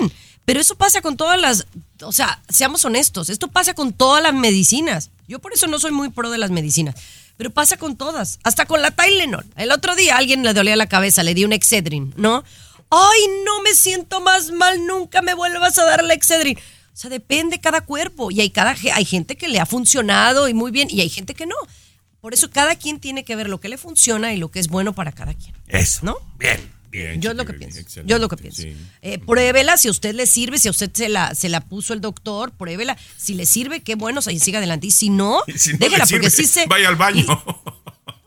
Pero 0.45 0.59
eso 0.59 0.75
pasa 0.75 1.01
con 1.01 1.17
todas 1.17 1.41
las, 1.41 1.65
o 2.03 2.11
sea, 2.11 2.43
seamos 2.47 2.85
honestos, 2.85 3.31
esto 3.31 3.47
pasa 3.47 3.73
con 3.73 3.91
todas 3.91 4.21
las 4.21 4.35
medicinas. 4.35 5.09
Yo 5.27 5.39
por 5.39 5.51
eso 5.51 5.65
no 5.65 5.79
soy 5.79 5.89
muy 5.89 6.09
pro 6.09 6.29
de 6.29 6.37
las 6.37 6.51
medicinas. 6.51 6.93
Pero 7.37 7.49
pasa 7.49 7.77
con 7.77 7.97
todas, 7.97 8.37
hasta 8.43 8.67
con 8.67 8.83
la 8.83 8.91
Tylenol. 8.91 9.47
El 9.55 9.71
otro 9.71 9.95
día 9.95 10.17
alguien 10.17 10.43
le 10.43 10.53
dolía 10.53 10.75
la 10.75 10.85
cabeza, 10.85 11.23
le 11.23 11.33
di 11.33 11.43
un 11.43 11.53
Excedrin, 11.53 12.13
¿no? 12.17 12.43
Ay, 12.91 13.21
no 13.45 13.63
me 13.63 13.73
siento 13.73 14.21
más 14.21 14.51
mal, 14.51 14.85
nunca 14.85 15.23
me 15.23 15.33
vuelvas 15.33 15.79
a 15.79 15.85
dar 15.85 16.03
la 16.03 16.13
Excedrin. 16.13 16.59
O 16.93 16.97
sea, 16.97 17.09
depende 17.09 17.59
cada 17.59 17.81
cuerpo 17.81 18.31
y 18.31 18.41
hay, 18.41 18.49
cada, 18.49 18.75
hay 18.93 19.05
gente 19.05 19.35
que 19.35 19.47
le 19.47 19.59
ha 19.59 19.65
funcionado 19.65 20.47
y 20.47 20.53
muy 20.53 20.71
bien 20.71 20.89
y 20.91 21.01
hay 21.01 21.09
gente 21.09 21.33
que 21.33 21.45
no. 21.45 21.55
Por 22.21 22.33
eso 22.33 22.49
cada 22.49 22.75
quien 22.75 22.99
tiene 22.99 23.23
que 23.23 23.35
ver 23.35 23.47
lo 23.47 23.59
que 23.59 23.69
le 23.69 23.77
funciona 23.77 24.33
y 24.33 24.37
lo 24.37 24.51
que 24.51 24.59
es 24.59 24.67
bueno 24.67 24.93
para 24.93 25.11
cada 25.11 25.33
quien. 25.33 25.55
Eso. 25.67 25.99
¿No? 26.03 26.17
Bien. 26.37 26.79
Bien, 26.91 27.21
Yo 27.21 27.31
es 27.31 27.37
lo 27.37 27.45
que 27.45 27.53
pienso. 27.53 28.01
Yo 28.03 28.15
es 28.15 28.21
lo 28.21 28.27
que 28.27 28.37
pienso. 28.37 28.63
Eh, 29.01 29.19
pruébela 29.19 29.77
si 29.77 29.89
a 29.89 29.91
usted 29.91 30.15
le 30.15 30.25
sirve, 30.25 30.57
si 30.57 30.67
a 30.69 30.71
usted 30.71 30.89
se 30.91 31.07
la, 31.07 31.35
se 31.35 31.47
la 31.47 31.61
puso 31.61 31.93
el 31.93 32.01
doctor, 32.01 32.51
pruébela. 32.51 32.97
Si 33.15 33.35
le 33.35 33.45
sirve, 33.45 33.81
qué 33.81 33.93
bueno, 33.93 34.19
o 34.19 34.21
sea, 34.23 34.33
y 34.33 34.39
siga 34.39 34.57
adelante. 34.57 34.87
Y 34.87 34.91
si 34.91 35.11
no, 35.11 35.43
Si 35.55 35.73
no 35.73 35.77
déjela, 35.79 36.07
porque 36.09 36.31
sí 36.31 36.45
se. 36.45 36.65
Vaya 36.65 36.89
al 36.89 36.95
baño. 36.95 37.25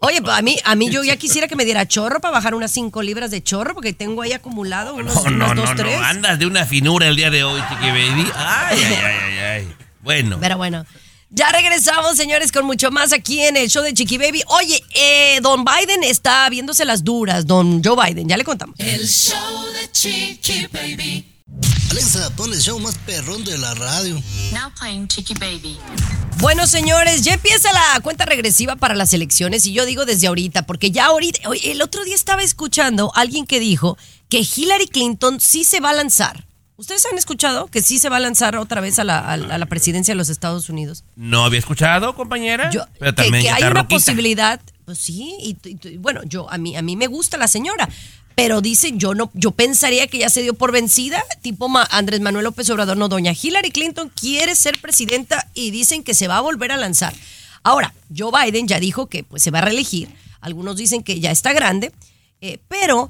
Oye, 0.05 0.21
pues, 0.21 0.37
a 0.37 0.43
mí, 0.43 0.59
a 0.65 0.75
mí 0.75 0.91
yo 0.91 1.05
ya 1.05 1.17
quisiera 1.17 1.47
que 1.47 1.55
me 1.55 1.65
diera 1.65 1.87
chorro 1.87 2.21
para 2.21 2.33
bajar 2.33 2.57
unas 2.57 2.73
5 2.73 3.03
libras 3.03 3.31
de 3.31 3.41
chorro, 3.41 3.73
porque 3.73 3.93
tengo 3.93 4.23
ahí 4.23 4.33
acumulado 4.33 4.95
unos, 4.97 5.15
No, 5.15 5.31
no, 5.31 5.45
unos 5.45 5.55
no, 5.55 5.63
dos, 5.63 5.71
no, 5.71 5.77
tres. 5.77 5.97
andas 6.03 6.39
de 6.41 6.47
una 6.47 6.67
finura 6.67 7.07
el 7.07 7.15
día 7.15 7.31
de 7.31 7.45
hoy, 7.45 7.61
Chiqui 7.69 7.87
Baby. 7.87 8.27
Ay, 8.35 8.79
ay, 8.85 8.95
ay, 8.95 9.17
ay, 9.23 9.39
ay. 9.39 9.77
Bueno. 10.01 10.39
Pero 10.41 10.57
bueno. 10.57 10.85
Ya 11.31 11.51
regresamos, 11.53 12.17
señores, 12.17 12.51
con 12.51 12.67
mucho 12.67 12.91
más 12.91 13.13
aquí 13.13 13.41
en 13.41 13.57
el 13.57 13.71
show 13.71 13.83
de 13.85 13.95
Chiqui 13.95 14.19
Baby. 14.19 14.43
Oye, 14.49 14.83
eh, 14.95 15.39
don 15.41 15.65
Biden 15.65 16.03
está 16.03 16.49
viéndose 16.51 16.85
las 16.85 17.05
duras, 17.05 17.47
don 17.47 17.83
Joe 17.83 17.97
Biden, 18.05 18.29
ya 18.29 18.37
le 18.37 18.43
contamos. 18.45 18.75
El 18.81 19.07
show 19.09 19.65
de 19.81 19.91
Chiqui 19.93 20.67
Baby. 20.73 21.32
Alexa, 21.91 22.31
pon 22.37 22.53
el 22.53 22.61
show 22.61 22.79
más 22.81 22.97
perrón 22.99 23.45
de 23.45 23.59
la 23.59 23.75
radio. 23.75 24.15
Now 24.53 24.71
playing 24.79 25.07
Chiqui 25.09 25.35
Baby. 25.35 25.79
Bueno, 26.39 26.67
señores, 26.67 27.23
ya 27.23 27.35
empieza 27.35 27.71
la 27.73 28.01
cuenta 28.01 28.25
regresiva 28.25 28.77
para 28.77 28.95
las 28.95 29.13
elecciones 29.13 29.67
y 29.67 29.73
yo 29.73 29.85
digo 29.85 30.05
desde 30.07 30.27
ahorita, 30.29 30.63
porque 30.67 30.91
ya 30.91 31.07
ahorita, 31.07 31.41
el 31.65 31.83
otro 31.83 32.05
día 32.05 32.15
estaba 32.15 32.43
escuchando 32.43 33.13
a 33.15 33.21
alguien 33.21 33.47
que 33.47 33.61
dijo 33.61 33.99
que 34.29 34.39
Hillary 34.57 34.89
Clinton 34.89 35.41
sí 35.41 35.65
se 35.65 35.81
va 35.81 35.91
a 35.91 35.95
lanzar. 35.95 36.47
¿Ustedes 36.77 37.05
han 37.11 37.19
escuchado 37.19 37.67
que 37.67 37.83
sí 37.83 37.99
se 37.99 38.09
va 38.09 38.17
a 38.17 38.21
lanzar 38.21 38.57
otra 38.57 38.81
vez 38.81 38.99
a 38.99 39.05
la, 39.05 39.19
a 39.21 39.37
la- 39.37 39.55
a 39.55 39.59
la 39.59 39.67
presidencia 39.67 40.13
de 40.15 40.17
los 40.19 40.31
Estados 40.31 40.69
Unidos? 40.71 41.05
No 41.15 41.45
había 41.45 41.59
escuchado, 41.61 42.15
compañera. 42.17 42.71
pero 42.99 43.15
que, 43.15 43.23
también 43.23 43.45
que 43.45 43.51
hay 43.51 43.63
una 43.63 43.71
roquita. 43.83 43.89
posibilidad, 43.95 44.61
pues 44.87 44.99
sí, 44.99 45.37
y, 45.41 45.97
bueno, 45.99 46.23
yo 46.25 46.51
a 46.51 46.59
mí 46.59 46.75
a 46.77 46.83
mí 46.83 46.97
me 46.97 47.07
gusta 47.07 47.37
la 47.37 47.47
señora, 47.47 47.89
pero 48.35 48.61
dice 48.61 48.93
yo 48.95 49.15
no 49.15 49.31
yo 49.35 49.51
pensaría 49.53 50.07
que 50.07 50.19
ya 50.19 50.31
se 50.31 50.43
dio 50.43 50.55
por 50.55 50.73
vencida, 50.73 51.23
tipo 51.43 51.69
Ma- 51.69 51.89
Andrés 51.91 52.21
Manuel 52.21 52.45
López 52.45 52.69
Obrador, 52.71 52.97
no 52.97 53.09
doña 53.09 53.33
Hillary 53.41 53.71
Clinton 53.71 54.11
quiere 54.19 54.55
ser 54.55 54.81
presidenta 54.81 55.49
y 55.55 55.71
dicen 55.71 56.03
que 56.03 56.15
se 56.15 56.29
va 56.29 56.39
a 56.39 56.41
volver 56.41 56.73
a 56.73 56.77
lanzar. 56.77 57.15
Ahora, 57.63 57.95
Joe 58.17 58.31
Biden 58.33 58.67
ya 58.67 58.81
dijo 58.81 59.07
que 59.07 59.23
pues 59.25 59.43
se 59.43 59.51
va 59.51 59.59
a 59.59 59.63
reelegir. 59.63 60.09
Algunos 60.41 60.77
dicen 60.77 61.03
que 61.05 61.21
ya 61.21 61.31
está 61.31 61.53
grande, 61.53 61.93
eh, 62.41 62.59
pero 62.69 63.09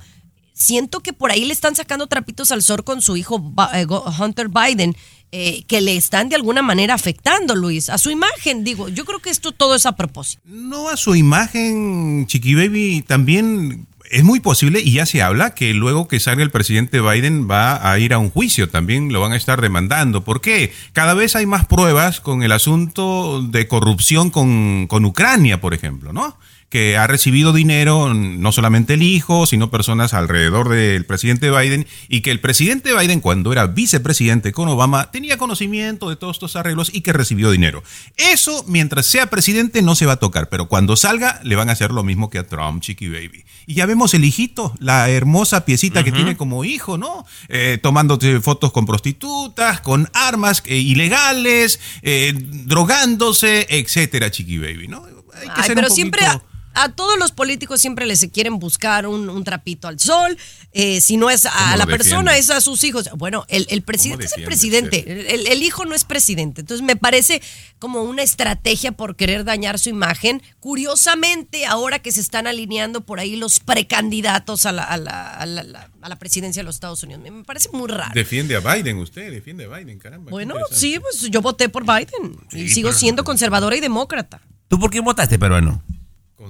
siento 0.52 1.00
que 1.00 1.12
por 1.14 1.30
ahí 1.30 1.44
le 1.46 1.52
están 1.54 1.74
sacando 1.74 2.06
trapitos 2.06 2.52
al 2.52 2.62
sol 2.62 2.84
con 2.84 3.00
su 3.00 3.16
hijo 3.16 3.42
eh, 3.72 3.86
Hunter 4.20 4.48
Biden, 4.48 4.94
eh, 5.34 5.62
que 5.66 5.80
le 5.80 5.96
están 5.96 6.28
de 6.28 6.36
alguna 6.36 6.60
manera 6.60 6.92
afectando, 6.92 7.54
Luis, 7.54 7.88
a 7.88 7.96
su 7.96 8.10
imagen. 8.10 8.64
Digo, 8.64 8.90
yo 8.90 9.06
creo 9.06 9.18
que 9.20 9.30
esto 9.30 9.52
todo 9.52 9.74
es 9.74 9.86
a 9.86 9.96
propósito. 9.96 10.42
No 10.44 10.90
a 10.90 10.98
su 10.98 11.14
imagen, 11.14 12.26
Chiqui 12.26 12.54
Baby, 12.54 13.02
también 13.08 13.86
es 14.12 14.24
muy 14.24 14.40
posible 14.40 14.80
y 14.80 14.92
ya 14.92 15.06
se 15.06 15.22
habla 15.22 15.54
que 15.54 15.72
luego 15.72 16.06
que 16.06 16.20
salga 16.20 16.42
el 16.42 16.50
presidente 16.50 17.00
Biden 17.00 17.50
va 17.50 17.90
a 17.90 17.98
ir 17.98 18.12
a 18.12 18.18
un 18.18 18.30
juicio, 18.30 18.68
también 18.68 19.10
lo 19.10 19.20
van 19.20 19.32
a 19.32 19.36
estar 19.36 19.60
demandando. 19.60 20.22
¿Por 20.22 20.42
qué? 20.42 20.70
Cada 20.92 21.14
vez 21.14 21.34
hay 21.34 21.46
más 21.46 21.64
pruebas 21.64 22.20
con 22.20 22.42
el 22.42 22.52
asunto 22.52 23.42
de 23.42 23.66
corrupción 23.66 24.30
con, 24.30 24.86
con 24.86 25.06
Ucrania, 25.06 25.62
por 25.62 25.72
ejemplo, 25.72 26.12
¿no? 26.12 26.36
Que 26.72 26.96
ha 26.96 27.06
recibido 27.06 27.52
dinero, 27.52 28.14
no 28.14 28.50
solamente 28.50 28.94
el 28.94 29.02
hijo, 29.02 29.44
sino 29.44 29.70
personas 29.70 30.14
alrededor 30.14 30.70
del 30.70 31.04
presidente 31.04 31.50
Biden, 31.50 31.86
y 32.08 32.22
que 32.22 32.30
el 32.30 32.40
presidente 32.40 32.96
Biden, 32.98 33.20
cuando 33.20 33.52
era 33.52 33.66
vicepresidente 33.66 34.52
con 34.52 34.68
Obama, 34.70 35.10
tenía 35.10 35.36
conocimiento 35.36 36.08
de 36.08 36.16
todos 36.16 36.36
estos 36.36 36.56
arreglos 36.56 36.88
y 36.90 37.02
que 37.02 37.12
recibió 37.12 37.50
dinero. 37.50 37.84
Eso, 38.16 38.64
mientras 38.66 39.04
sea 39.04 39.28
presidente, 39.28 39.82
no 39.82 39.94
se 39.94 40.06
va 40.06 40.14
a 40.14 40.16
tocar, 40.16 40.48
pero 40.48 40.66
cuando 40.66 40.96
salga, 40.96 41.40
le 41.44 41.56
van 41.56 41.68
a 41.68 41.72
hacer 41.72 41.90
lo 41.90 42.04
mismo 42.04 42.30
que 42.30 42.38
a 42.38 42.46
Trump, 42.46 42.82
Chiqui 42.82 43.10
Baby. 43.10 43.44
Y 43.66 43.74
ya 43.74 43.84
vemos 43.84 44.14
el 44.14 44.24
hijito, 44.24 44.72
la 44.78 45.10
hermosa 45.10 45.66
piecita 45.66 46.02
que 46.02 46.10
tiene 46.10 46.38
como 46.38 46.64
hijo, 46.64 46.96
¿no? 46.96 47.26
Eh, 47.50 47.78
tomándote 47.82 48.40
fotos 48.40 48.72
con 48.72 48.86
prostitutas, 48.86 49.82
con 49.82 50.08
armas 50.14 50.62
eh, 50.64 50.78
ilegales, 50.78 51.80
eh, 52.00 52.32
drogándose, 52.34 53.66
etcétera, 53.68 54.30
Chiqui 54.30 54.56
Baby, 54.56 54.88
¿no? 54.88 55.04
Hay 55.34 55.48
que 55.48 55.52
Ay, 55.60 55.64
ser 55.64 55.74
pero 55.74 55.88
un 55.88 55.94
siempre 55.94 56.24
poquito- 56.26 56.51
a 56.74 56.88
todos 56.90 57.18
los 57.18 57.32
políticos 57.32 57.80
siempre 57.80 58.06
les 58.06 58.26
quieren 58.32 58.58
buscar 58.58 59.06
un, 59.06 59.28
un 59.28 59.44
trapito 59.44 59.88
al 59.88 59.98
sol. 60.00 60.36
eh, 60.72 61.00
si 61.00 61.16
no 61.16 61.30
es 61.30 61.44
a 61.46 61.50
¿Cómo 61.50 61.76
la 61.76 61.86
persona, 61.86 62.36
es 62.36 62.50
a 62.50 62.60
sus 62.60 62.82
hijos. 62.84 63.10
Bueno, 63.16 63.44
el, 63.48 63.66
el 63.70 63.82
presidente 63.82 64.26
es 64.26 64.36
el 64.36 64.44
presidente. 64.44 65.32
El, 65.34 65.46
el 65.46 65.62
hijo 65.62 65.84
no 65.84 65.94
es 65.94 66.04
presidente. 66.04 66.62
Entonces 66.62 66.84
me 66.84 66.96
parece 66.96 67.42
como 67.78 68.02
una 68.02 68.22
estrategia 68.22 68.92
por 68.92 69.16
querer 69.16 69.44
dañar 69.44 69.78
su 69.78 69.88
imagen. 69.90 70.42
Curiosamente, 70.60 71.66
ahora 71.66 71.98
que 72.00 72.12
se 72.12 72.20
están 72.20 72.46
alineando 72.46 73.02
por 73.02 73.20
ahí 73.20 73.36
los 73.36 73.60
precandidatos 73.60 74.66
a 74.66 74.72
la, 74.72 74.82
a 74.84 74.96
la, 74.96 75.30
a 75.36 75.46
la- 75.46 75.62
la- 75.62 75.88
a 76.02 76.08
la 76.08 76.16
presidencia 76.16 76.60
de 76.62 76.64
los 76.64 76.74
Estados 76.74 77.02
Unidos. 77.04 77.22
Me, 77.22 77.44
parece 77.44 77.68
muy 77.72 77.88
raro. 77.88 78.10
Defiende 78.12 78.56
a 78.56 78.60
Biden 78.60 78.98
usted, 78.98 79.30
defiende 79.30 79.66
a 79.66 79.68
Biden, 79.78 79.98
caramba. 80.00 80.30
Bueno, 80.30 80.54
sí, 80.72 80.98
pues 80.98 81.30
yo 81.30 81.40
voté 81.40 81.68
por 81.68 81.84
Biden. 81.84 82.36
y 82.52 82.68
sigo 82.70 82.88
pero- 82.88 82.98
siendo 82.98 83.24
conservadora 83.24 83.76
y 83.76 83.80
demócrata. 83.80 84.40
¿Tú 84.66 84.78
por 84.80 84.90
qué 84.90 84.98
votaste, 85.00 85.38
peruano? 85.38 85.82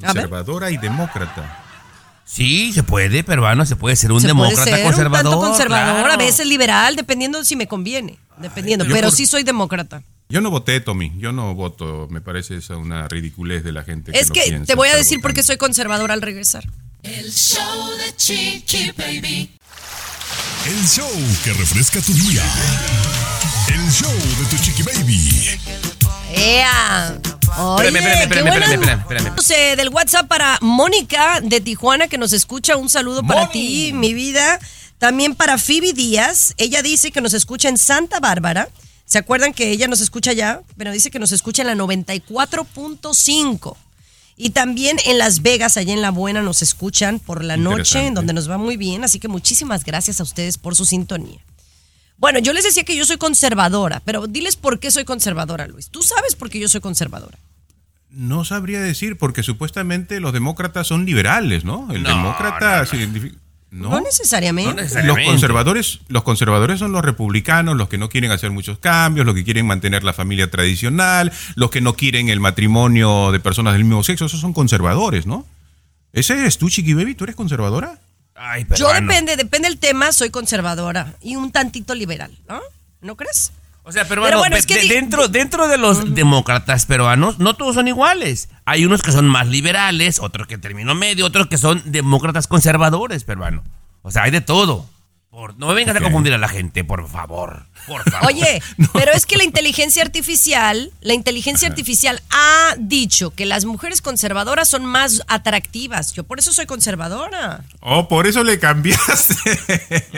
Conservadora 0.01 0.71
y 0.71 0.77
demócrata. 0.77 1.59
Sí, 2.25 2.73
se 2.73 2.83
puede, 2.83 3.25
peruano, 3.25 3.67
se 3.67 3.77
puede 3.77 3.97
ser 3.97 4.13
un 4.13 4.21
Se 4.21 4.29
demócrata 4.29 4.63
puede 4.63 4.77
ser 4.77 4.85
conservador. 4.85 5.27
un 5.27 5.33
tanto 5.33 5.47
conservador, 5.49 5.95
claro. 6.05 6.13
a 6.13 6.17
veces 6.17 6.47
liberal, 6.47 6.97
dependiendo 6.97 7.39
de 7.39 7.45
si 7.45 7.57
me 7.57 7.67
conviene. 7.67 8.19
Dependiendo, 8.39 8.87
pero 8.87 9.09
por- 9.09 9.17
sí 9.17 9.27
soy 9.27 9.43
demócrata. 9.43 10.03
Yo 10.29 10.41
no 10.41 10.51
voté, 10.51 10.81
Tommy. 10.81 11.13
Yo 11.19 11.33
no 11.33 11.55
voto. 11.55 12.07
Me 12.11 12.23
parece 12.23 12.57
esa 12.57 12.77
una 12.79 13.07
ridiculez 13.07 13.65
de 13.65 13.73
la 13.73 13.85
gente. 13.85 14.19
Es 14.19 14.31
que 14.31 14.43
piensa 14.45 14.65
te 14.65 14.75
voy 14.75 14.89
a 14.89 14.97
decir 14.97 15.21
por 15.21 15.35
qué 15.35 15.43
soy 15.43 15.59
conservadora 15.59 16.15
al 16.15 16.23
regresar. 16.23 16.65
El 17.03 17.31
show 17.31 17.91
de 17.99 18.17
Chiqui 18.17 18.93
Baby. 18.97 19.51
El 20.65 20.87
show 20.89 21.11
que 21.45 21.53
refresca 21.53 22.01
tu 22.01 22.15
día. 22.15 22.43
El 23.69 23.91
show 23.91 24.11
de 24.13 24.45
tu 24.57 24.63
chiqui 24.63 24.83
baby. 24.85 25.51
¡Ea! 26.35 27.19
Oye, 27.59 27.89
Espérame, 27.89 28.07
espérame, 28.07 28.19
qué 28.19 28.39
espérame, 28.39 28.73
espérame, 28.73 29.01
espérame, 29.01 29.39
espérame. 29.39 29.77
Del 29.77 29.89
WhatsApp 29.91 30.27
para 30.27 30.59
Mónica 30.61 31.41
de 31.43 31.61
Tijuana 31.61 32.09
que 32.09 32.19
nos 32.19 32.33
escucha. 32.33 32.77
Un 32.77 32.89
saludo 32.89 33.23
para 33.23 33.51
ti, 33.51 33.93
mi 33.93 34.15
vida. 34.15 34.59
También 34.99 35.35
para 35.35 35.59
Phoebe 35.59 35.93
Díaz. 35.93 36.55
Ella 36.57 36.83
dice 36.83 37.11
que 37.11 37.21
nos 37.21 37.35
escucha 37.35 37.69
en 37.69 37.77
Santa 37.77 38.21
Bárbara. 38.21 38.69
¿Se 39.05 39.19
acuerdan 39.19 39.53
que 39.53 39.71
ella 39.71 39.89
nos 39.89 40.01
escucha 40.01 40.33
ya? 40.33 40.63
Pero 40.77 40.93
dice 40.93 41.11
que 41.11 41.19
nos 41.19 41.33
escucha 41.33 41.63
en 41.63 41.69
la 41.69 41.75
94.5. 41.75 43.77
Y 44.37 44.51
también 44.51 44.97
en 45.05 45.19
Las 45.19 45.43
Vegas, 45.43 45.77
allá 45.77 45.93
en 45.93 46.01
La 46.01 46.11
Buena, 46.11 46.41
nos 46.41 46.63
escuchan 46.63 47.19
por 47.19 47.45
la 47.45 47.57
noche, 47.57 48.07
en 48.07 48.15
donde 48.15 48.33
nos 48.33 48.51
va 48.51 48.57
muy 48.57 48.77
bien. 48.77 49.05
Así 49.05 49.19
que 49.19 49.29
muchísimas 49.29 49.85
gracias 49.85 50.21
a 50.21 50.23
ustedes 50.23 50.57
por 50.57 50.75
su 50.75 50.87
sintonía. 50.87 51.41
Bueno, 52.19 52.39
yo 52.39 52.53
les 52.53 52.65
decía 52.65 52.85
que 52.85 52.97
yo 52.97 53.05
soy 53.05 53.17
conservadora, 53.17 54.01
pero 54.05 54.27
diles 54.27 54.57
por 54.57 54.79
qué 54.79 54.91
soy 54.91 55.05
conservadora, 55.05 55.67
Luis. 55.67 55.89
Tú 55.89 56.03
sabes 56.03 56.37
por 56.37 56.51
qué 56.51 56.61
yo 56.61 56.69
soy 56.69 56.81
conservadora. 56.81 57.39
No 58.11 58.45
sabría 58.45 58.81
decir, 58.81 59.17
porque 59.17 59.43
supuestamente 59.43 60.21
los 60.21 60.33
demócratas 60.33 60.87
son 60.87 61.07
liberales, 61.07 61.65
¿no? 61.65 61.91
El 61.93 62.03
No, 62.03 62.11
demócrata 62.11 62.71
no, 62.77 62.79
no. 62.83 62.87
significa- 62.87 63.37
No, 63.71 63.89
¿no? 63.89 64.01
necesariamente. 64.03 64.85
No 64.85 65.03
Los 65.15 65.19
conservadores, 65.27 66.01
los 66.09 66.23
conservadores 66.23 66.79
son 66.79 66.93
los 66.93 67.03
republicanos, 67.03 67.75
los 67.75 67.89
que 67.89 67.97
no 67.97 68.11
quieren 68.11 68.31
hacer 68.31 68.51
muchos 68.51 68.79
cambios, 68.79 69.25
los 69.25 69.35
que 69.35 69.45
quieren 69.45 69.67
mantener 69.67 70.05
la 70.05 70.13
familia 70.13 70.51
tradicional, 70.51 71.33
los 71.55 71.71
que 71.71 71.81
no 71.81 71.95
quieren 71.95 72.29
el 72.29 72.39
matrimonio 72.39 73.33
de 73.33 73.41
personas 73.41 73.73
del 73.73 73.85
mismo 73.85 74.05
sexo, 74.05 74.27
esos 74.27 74.41
son 74.41 74.53
conservadores, 74.53 75.25
¿no? 75.27 75.47
¿Ese 76.13 76.35
eres 76.35 76.59
tú, 76.59 76.69
Chiqui 76.69 76.93
Baby? 76.93 77.15
¿Tú 77.15 77.25
eres 77.25 77.35
conservadora? 77.35 77.99
Ay, 78.45 78.63
Yo 78.63 78.69
peruano. 78.69 79.07
depende, 79.07 79.37
depende 79.37 79.69
del 79.69 79.79
tema, 79.79 80.11
soy 80.11 80.31
conservadora 80.31 81.15
y 81.21 81.37
un 81.37 81.53
tantito 81.53 81.95
liberal, 81.95 82.37
¿no? 82.49 82.61
¿No 83.01 83.17
crees? 83.17 83.53
O 83.85 83.93
sea, 83.93 84.07
pero, 84.07 84.23
Pero 84.23 84.39
bueno, 84.39 84.57
es 84.57 84.67
que 84.67 84.89
dentro, 84.89 85.29
dentro 85.29 85.69
de 85.69 85.79
los 85.79 86.15
demócratas 86.15 86.87
peruanos, 86.87 87.39
no 87.39 87.55
todos 87.55 87.77
son 87.77 87.87
iguales. 87.87 88.49
Hay 88.65 88.85
unos 88.85 89.03
que 89.03 89.13
son 89.13 89.29
más 89.29 89.47
liberales, 89.47 90.19
otros 90.19 90.49
que 90.49 90.59
terminó 90.59 90.95
medio, 90.95 91.27
otros 91.27 91.47
que 91.47 91.57
son 91.57 91.83
demócratas 91.85 92.49
conservadores 92.49 93.23
peruanos. 93.23 93.65
O 94.03 94.11
sea, 94.11 94.25
hay 94.25 94.33
de 94.33 94.41
todo. 94.41 94.89
Por- 95.33 95.57
no 95.59 95.69
me 95.69 95.75
vengas 95.75 95.97
a 95.97 96.01
confundir 96.03 96.35
a 96.35 96.39
la 96.39 96.47
gente, 96.47 96.85
por 96.85 97.09
favor. 97.09 97.65
Por 97.87 98.03
favor. 98.11 98.29
Oye, 98.29 98.63
pero 98.93 99.13
es 99.13 99.25
que 99.25 99.37
la 99.39 99.45
inteligencia 99.45 100.03
artificial, 100.03 100.93
la 101.01 101.15
inteligencia 101.15 101.67
artificial 101.69 102.21
ha 102.29 102.75
dicho 102.79 103.31
que 103.31 103.47
las 103.47 103.65
mujeres 103.65 104.03
conservadoras 104.03 104.69
son 104.69 104.85
más 104.85 105.23
atractivas. 105.29 106.13
Yo 106.13 106.25
por 106.25 106.39
eso 106.39 106.53
soy 106.53 106.67
conservadora. 106.67 107.65
Oh, 107.81 108.09
por 108.09 108.27
eso 108.27 108.45
le 108.45 108.59
cambiaste. 108.59 109.35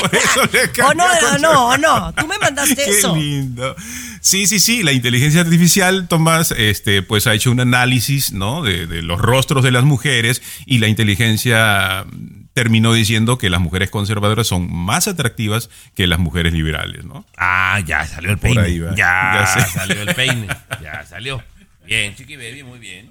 por 0.00 0.14
eso 0.14 0.44
le 0.50 0.70
cambiaste. 0.72 0.82
Oh, 0.82 0.94
no, 0.94 1.38
no, 1.38 1.38
no, 1.38 1.76
no. 1.76 2.12
Tú 2.14 2.26
me 2.26 2.38
mandaste 2.38 2.76
Qué 2.76 2.90
eso. 2.90 3.14
lindo. 3.14 3.76
Sí, 4.22 4.46
sí, 4.46 4.60
sí. 4.60 4.82
La 4.82 4.92
inteligencia 4.92 5.42
artificial, 5.42 6.08
Tomás, 6.08 6.52
este, 6.56 7.02
pues 7.02 7.26
ha 7.26 7.34
hecho 7.34 7.50
un 7.50 7.60
análisis, 7.60 8.32
¿no? 8.32 8.62
De, 8.62 8.86
de 8.86 9.02
los 9.02 9.20
rostros 9.20 9.62
de 9.62 9.70
las 9.72 9.84
mujeres 9.84 10.40
y 10.64 10.78
la 10.78 10.88
inteligencia 10.88 12.06
terminó 12.60 12.92
diciendo 12.92 13.38
que 13.38 13.48
las 13.48 13.62
mujeres 13.62 13.88
conservadoras 13.90 14.46
son 14.46 14.70
más 14.70 15.08
atractivas 15.08 15.70
que 15.94 16.06
las 16.06 16.18
mujeres 16.18 16.52
liberales, 16.52 17.06
¿no? 17.06 17.24
Ah, 17.38 17.80
ya 17.86 18.06
salió 18.06 18.32
el 18.32 18.36
Por 18.36 18.50
peine. 18.50 18.60
ahí 18.60 18.78
va. 18.80 18.94
Ya, 18.94 19.46
salió 19.72 20.02
el 20.02 20.14
peine. 20.14 20.46
Ya 20.82 21.06
salió. 21.08 21.42
Bien, 21.86 22.14
chiqui 22.14 22.36
baby, 22.36 22.62
muy 22.62 22.78
bien. 22.78 23.10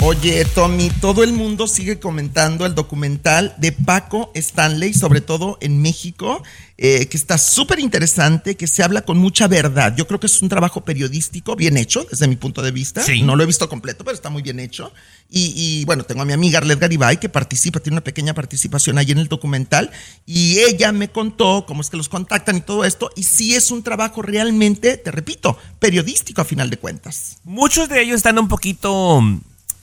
Oye, 0.00 0.44
Tommy, 0.44 0.90
todo 1.00 1.24
el 1.24 1.32
mundo 1.32 1.66
sigue 1.66 1.98
comentando 1.98 2.66
el 2.66 2.74
documental 2.74 3.54
de 3.56 3.72
Paco 3.72 4.30
Stanley, 4.34 4.92
sobre 4.92 5.22
todo 5.22 5.56
en 5.62 5.80
México, 5.80 6.42
eh, 6.76 7.06
que 7.06 7.16
está 7.16 7.38
súper 7.38 7.80
interesante, 7.80 8.54
que 8.54 8.66
se 8.66 8.82
habla 8.82 9.02
con 9.02 9.16
mucha 9.16 9.48
verdad. 9.48 9.94
Yo 9.96 10.06
creo 10.06 10.20
que 10.20 10.26
es 10.26 10.42
un 10.42 10.50
trabajo 10.50 10.84
periodístico 10.84 11.56
bien 11.56 11.78
hecho, 11.78 12.06
desde 12.10 12.28
mi 12.28 12.36
punto 12.36 12.60
de 12.60 12.70
vista. 12.70 13.02
Sí. 13.02 13.22
No 13.22 13.34
lo 13.34 13.44
he 13.44 13.46
visto 13.46 13.66
completo, 13.68 14.04
pero 14.04 14.14
está 14.14 14.28
muy 14.28 14.42
bien 14.42 14.60
hecho. 14.60 14.92
Y, 15.30 15.54
y, 15.56 15.84
bueno, 15.86 16.04
tengo 16.04 16.20
a 16.20 16.26
mi 16.26 16.34
amiga 16.34 16.58
Arlet 16.58 16.78
Garibay, 16.78 17.18
que 17.18 17.30
participa, 17.30 17.80
tiene 17.80 17.94
una 17.94 18.04
pequeña 18.04 18.34
participación 18.34 18.98
ahí 18.98 19.10
en 19.10 19.18
el 19.18 19.28
documental, 19.28 19.90
y 20.26 20.58
ella 20.58 20.92
me 20.92 21.08
contó 21.08 21.64
cómo 21.66 21.80
es 21.80 21.88
que 21.88 21.96
los 21.96 22.10
contactan 22.10 22.58
y 22.58 22.60
todo 22.60 22.84
esto, 22.84 23.10
y 23.16 23.22
sí 23.22 23.54
es 23.54 23.70
un 23.70 23.82
trabajo 23.82 24.20
realmente, 24.20 24.98
te 24.98 25.10
repito, 25.10 25.56
periodístico 25.78 26.42
a 26.42 26.44
final 26.44 26.68
de 26.68 26.76
cuentas. 26.76 27.38
Muchos 27.44 27.88
de 27.88 28.02
ellos 28.02 28.16
están 28.16 28.38
un 28.38 28.48
poquito 28.48 29.22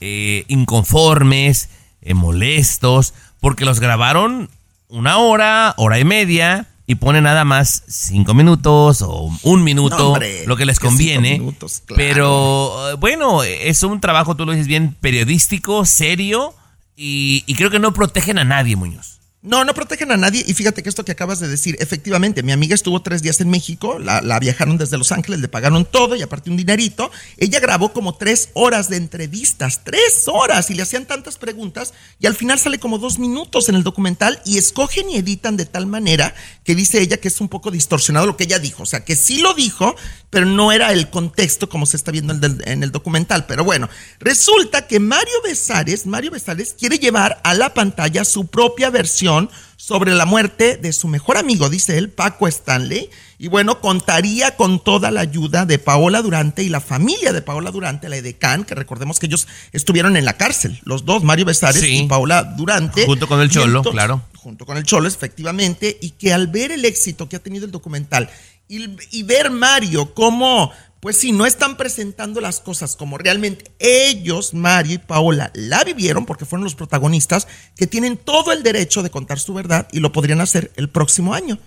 eh, 0.04 0.44
inconformes, 0.48 1.68
eh, 2.00 2.14
molestos, 2.14 3.14
porque 3.40 3.64
los 3.64 3.78
grabaron 3.78 4.50
una 4.88 5.18
hora, 5.18 5.74
hora 5.76 6.00
y 6.00 6.04
media, 6.04 6.66
y 6.86 6.96
ponen 6.96 7.22
nada 7.24 7.44
más 7.44 7.84
cinco 7.86 8.34
minutos 8.34 9.00
o 9.02 9.30
un 9.44 9.62
minuto, 9.62 9.96
No, 9.96 10.08
hombre, 10.08 10.44
lo 10.46 10.56
que 10.56 10.66
les 10.66 10.80
conviene. 10.80 11.38
minutos, 11.38 11.82
claro. 11.86 11.96
Pero 12.02 12.90
eh, 12.90 12.94
bueno, 12.94 13.44
es 13.44 13.84
un 13.84 14.00
trabajo, 14.00 14.34
tú 14.34 14.44
lo 14.44 14.52
dices 14.52 14.66
bien, 14.66 14.96
periodístico, 15.00 15.84
serio, 15.86 16.52
y, 16.96 17.44
y 17.46 17.54
creo 17.54 17.70
que 17.70 17.78
no 17.78 17.94
protegen 17.94 18.38
a 18.38 18.44
nadie, 18.44 18.74
Muñoz. 18.74 19.20
No, 19.44 19.64
no 19.64 19.74
protegen 19.74 20.12
a 20.12 20.16
nadie. 20.16 20.44
Y 20.46 20.54
fíjate 20.54 20.84
que 20.84 20.88
esto 20.88 21.04
que 21.04 21.10
acabas 21.10 21.40
de 21.40 21.48
decir, 21.48 21.76
efectivamente, 21.80 22.44
mi 22.44 22.52
amiga 22.52 22.76
estuvo 22.76 23.02
tres 23.02 23.22
días 23.22 23.40
en 23.40 23.50
México, 23.50 23.98
la, 23.98 24.38
viajaron 24.38 24.78
desde 24.78 24.96
Los 24.96 25.10
Ángeles, 25.10 25.40
le 25.40 25.48
pagaron 25.48 25.84
todo 25.84 26.14
y 26.14 26.22
aparte 26.22 26.48
un 26.48 26.56
dinerito. 26.56 27.10
Ella 27.38 27.58
grabó 27.58 27.92
como 27.92 28.14
tres 28.14 28.50
horas 28.52 28.88
de 28.88 28.98
entrevistas, 28.98 29.80
tres 29.82 30.28
horas, 30.28 30.70
y 30.70 30.74
le 30.74 30.82
hacían 30.82 31.06
tantas 31.06 31.38
preguntas, 31.38 31.92
y 32.20 32.26
al 32.26 32.36
final 32.36 32.60
sale 32.60 32.78
como 32.78 32.98
dos 32.98 33.18
minutos 33.18 33.68
en 33.68 33.74
el 33.74 33.82
documental 33.82 34.40
y 34.44 34.58
escogen 34.58 35.10
y 35.10 35.16
editan 35.16 35.56
de 35.56 35.66
tal 35.66 35.86
manera 35.86 36.36
que 36.62 36.76
dice 36.76 37.00
ella 37.00 37.16
que 37.16 37.26
es 37.26 37.40
un 37.40 37.48
poco 37.48 37.72
distorsionado 37.72 38.26
lo 38.26 38.36
que 38.36 38.44
ella 38.44 38.60
dijo. 38.60 38.84
O 38.84 38.86
sea, 38.86 39.04
que 39.04 39.16
sí 39.16 39.40
lo 39.40 39.54
dijo, 39.54 39.96
pero 40.30 40.46
no 40.46 40.70
era 40.70 40.92
el 40.92 41.10
contexto 41.10 41.68
como 41.68 41.86
se 41.86 41.96
está 41.96 42.12
viendo 42.12 42.32
en 42.32 42.44
el, 42.44 42.62
en 42.64 42.84
el 42.84 42.92
documental. 42.92 43.46
Pero 43.46 43.64
bueno, 43.64 43.88
resulta 44.20 44.86
que 44.86 45.00
Mario 45.00 45.34
Besares, 45.42 46.06
Mario 46.06 46.30
Besares 46.30 46.76
quiere 46.78 46.98
llevar 46.98 47.40
a 47.42 47.54
la 47.54 47.74
pantalla 47.74 48.24
su 48.24 48.46
propia 48.46 48.90
versión 48.90 49.31
sobre 49.76 50.12
la 50.14 50.24
muerte 50.26 50.76
de 50.76 50.92
su 50.92 51.08
mejor 51.08 51.36
amigo, 51.36 51.68
dice 51.68 51.98
él, 51.98 52.08
Paco 52.10 52.46
Stanley. 52.48 53.10
Y 53.38 53.48
bueno, 53.48 53.80
contaría 53.80 54.54
con 54.56 54.78
toda 54.82 55.10
la 55.10 55.20
ayuda 55.22 55.66
de 55.66 55.78
Paola 55.80 56.22
Durante 56.22 56.62
y 56.62 56.68
la 56.68 56.80
familia 56.80 57.32
de 57.32 57.42
Paola 57.42 57.72
Durante, 57.72 58.08
la 58.08 58.16
Edecán, 58.16 58.64
que 58.64 58.76
recordemos 58.76 59.18
que 59.18 59.26
ellos 59.26 59.48
estuvieron 59.72 60.16
en 60.16 60.24
la 60.24 60.34
cárcel, 60.36 60.78
los 60.84 61.04
dos, 61.04 61.24
Mario 61.24 61.44
Besares 61.46 61.82
Sí. 61.82 62.04
y 62.04 62.06
Paola 62.06 62.44
Durante. 62.56 63.04
Junto 63.04 63.26
con 63.26 63.40
el 63.40 63.50
Cholo, 63.50 63.78
entonces- 63.78 63.92
claro. 63.92 64.22
Junto 64.36 64.64
con 64.66 64.76
el 64.76 64.84
Cholo, 64.84 65.08
efectivamente, 65.08 65.98
y 66.00 66.10
que 66.10 66.32
al 66.32 66.46
ver 66.48 66.70
el 66.72 66.84
éxito 66.84 67.28
que 67.28 67.36
ha 67.36 67.40
tenido 67.40 67.64
el 67.64 67.72
documental 67.72 68.28
y, 68.68 68.86
y 69.10 69.22
ver 69.24 69.50
Mario 69.50 70.14
cómo, 70.14 70.70
pues 71.02 71.16
sí, 71.16 71.32
no 71.32 71.46
están 71.46 71.76
presentando 71.76 72.40
las 72.40 72.60
cosas 72.60 72.94
como 72.94 73.18
realmente 73.18 73.72
ellos, 73.80 74.54
Mario 74.54 74.94
y 74.94 74.98
Paola, 74.98 75.50
la 75.52 75.82
vivieron 75.82 76.26
porque 76.26 76.44
fueron 76.44 76.62
los 76.62 76.76
protagonistas 76.76 77.48
que 77.74 77.88
tienen 77.88 78.16
todo 78.16 78.52
el 78.52 78.62
derecho 78.62 79.02
de 79.02 79.10
contar 79.10 79.40
su 79.40 79.52
verdad 79.52 79.88
y 79.90 79.98
lo 79.98 80.12
podrían 80.12 80.40
hacer 80.40 80.70
el 80.76 80.88
próximo 80.88 81.34
año. 81.34 81.58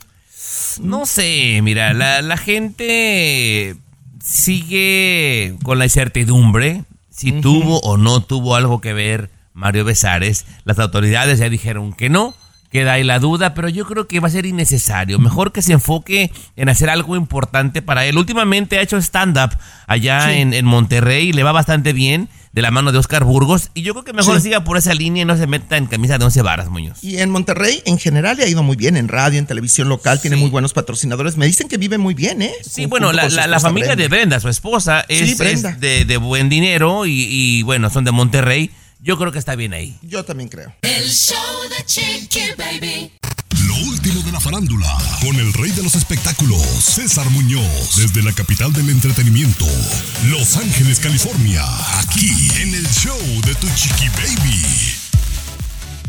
No 0.80 1.06
sé, 1.06 1.60
mira, 1.62 1.94
la, 1.94 2.22
la 2.22 2.38
gente 2.38 3.76
sigue 4.24 5.58
con 5.64 5.80
la 5.80 5.86
incertidumbre 5.86 6.86
si 7.10 7.34
tuvo 7.34 7.80
o 7.82 7.98
no 7.98 8.24
tuvo 8.24 8.56
algo 8.56 8.80
que 8.80 8.94
ver 8.94 9.32
Mario 9.52 9.84
Besares. 9.84 10.46
Las 10.64 10.80
autoridades 10.80 11.40
ya 11.40 11.50
dijeron 11.50 11.92
que 11.92 12.08
no, 12.08 12.36
queda 12.76 12.94
ahí 12.94 13.04
la 13.06 13.20
duda, 13.20 13.54
pero 13.54 13.70
yo 13.70 13.86
creo 13.86 14.06
que 14.08 14.20
va 14.20 14.28
a 14.28 14.32
ser 14.32 14.46
innecesario. 14.46 15.18
Mejor 15.18 15.52
que 15.54 15.62
se 15.62 15.72
enfoque 15.72 16.30
en 16.58 16.68
hacer 16.68 16.90
algo 16.90 17.16
importante 17.16 17.82
para 17.82 18.06
él. 18.06 18.18
Últimamente 18.18 18.78
ha 18.78 18.82
hecho 18.82 18.98
stand-up 18.98 19.52
allá 19.88 20.28
Sí. 20.30 20.40
en, 20.42 20.54
en 20.54 20.66
Monterrey 20.66 21.30
y 21.30 21.34
le 21.34 21.44
va 21.44 21.52
bastante 21.54 21.94
bien 21.94 22.28
de 22.52 22.62
la 22.62 22.72
mano 22.72 22.92
de 22.92 22.98
Oscar 22.98 23.24
Burgos. 23.24 23.70
Y 23.74 23.82
yo 23.82 23.94
creo 23.94 24.04
que 24.06 24.14
mejor 24.14 24.36
Sí. 24.38 24.44
siga 24.44 24.64
por 24.64 24.78
esa 24.78 24.94
línea 24.94 25.24
y 25.24 25.26
no 25.26 25.38
se 25.38 25.48
meta 25.48 25.78
en 25.78 25.88
camisa 25.88 26.18
de 26.18 26.26
once 26.26 26.42
varas, 26.42 26.70
Muñoz. 26.70 27.02
Y 27.04 27.18
en 27.20 27.30
Monterrey, 27.30 27.82
en 27.86 27.98
general, 27.98 28.38
le 28.38 28.44
ha 28.44 28.48
ido 28.48 28.62
muy 28.64 28.76
bien 28.76 28.96
en 28.98 29.08
radio, 29.08 29.40
en 29.40 29.46
televisión 29.46 29.88
local, 29.90 30.20
tiene 30.22 30.36
muy 30.38 30.50
buenos 30.50 30.74
patrocinadores. 30.74 31.38
Me 31.38 31.46
dicen 31.46 31.68
que 31.68 31.78
vive 31.78 31.98
muy 31.98 32.14
bien, 32.14 32.42
¿eh? 32.42 32.54
Sí, 32.62 32.86
bueno, 32.86 33.12
la, 33.14 33.28
la- 33.30 33.60
familia 33.60 33.96
de 33.96 34.08
Brenda, 34.08 34.40
su 34.40 34.50
esposa, 34.50 35.04
es, 35.10 35.40
es 35.40 35.80
de, 35.80 36.06
de 36.06 36.18
buen 36.18 36.50
dinero 36.50 37.06
y, 37.06 37.28
y, 37.30 37.64
bueno, 37.64 37.90
son 37.90 38.04
de 38.06 38.12
Monterrey. 38.12 38.70
Yo 39.06 39.20
creo 39.20 39.32
que 39.32 39.38
está 39.38 39.56
bien 39.56 39.72
ahí. 39.72 39.96
Yo 40.02 40.26
también 40.26 40.50
creo. 40.50 40.74
El 40.82 41.08
show 41.12 41.38
de 41.70 41.86
Chiqui 41.86 42.40
Baby. 42.58 43.12
Lo 43.68 43.76
último 43.88 44.24
de 44.24 44.32
la 44.32 44.40
farándula, 44.40 44.98
con 45.22 45.36
el 45.36 45.54
rey 45.54 45.70
de 45.70 45.84
los 45.84 45.94
espectáculos, 45.94 46.60
César 46.64 47.30
Muñoz, 47.30 47.98
desde 47.98 48.24
la 48.24 48.34
capital 48.34 48.74
del 48.74 48.90
entretenimiento, 48.90 49.68
Los 50.24 50.58
Ángeles, 50.58 51.00
California, 51.00 51.64
aquí 52.00 52.32
en 52.60 52.74
el 52.74 52.88
show 52.88 53.20
de 53.46 53.54
Tu 53.54 53.68
Chiqui 53.76 54.10
Baby. 54.10 55.05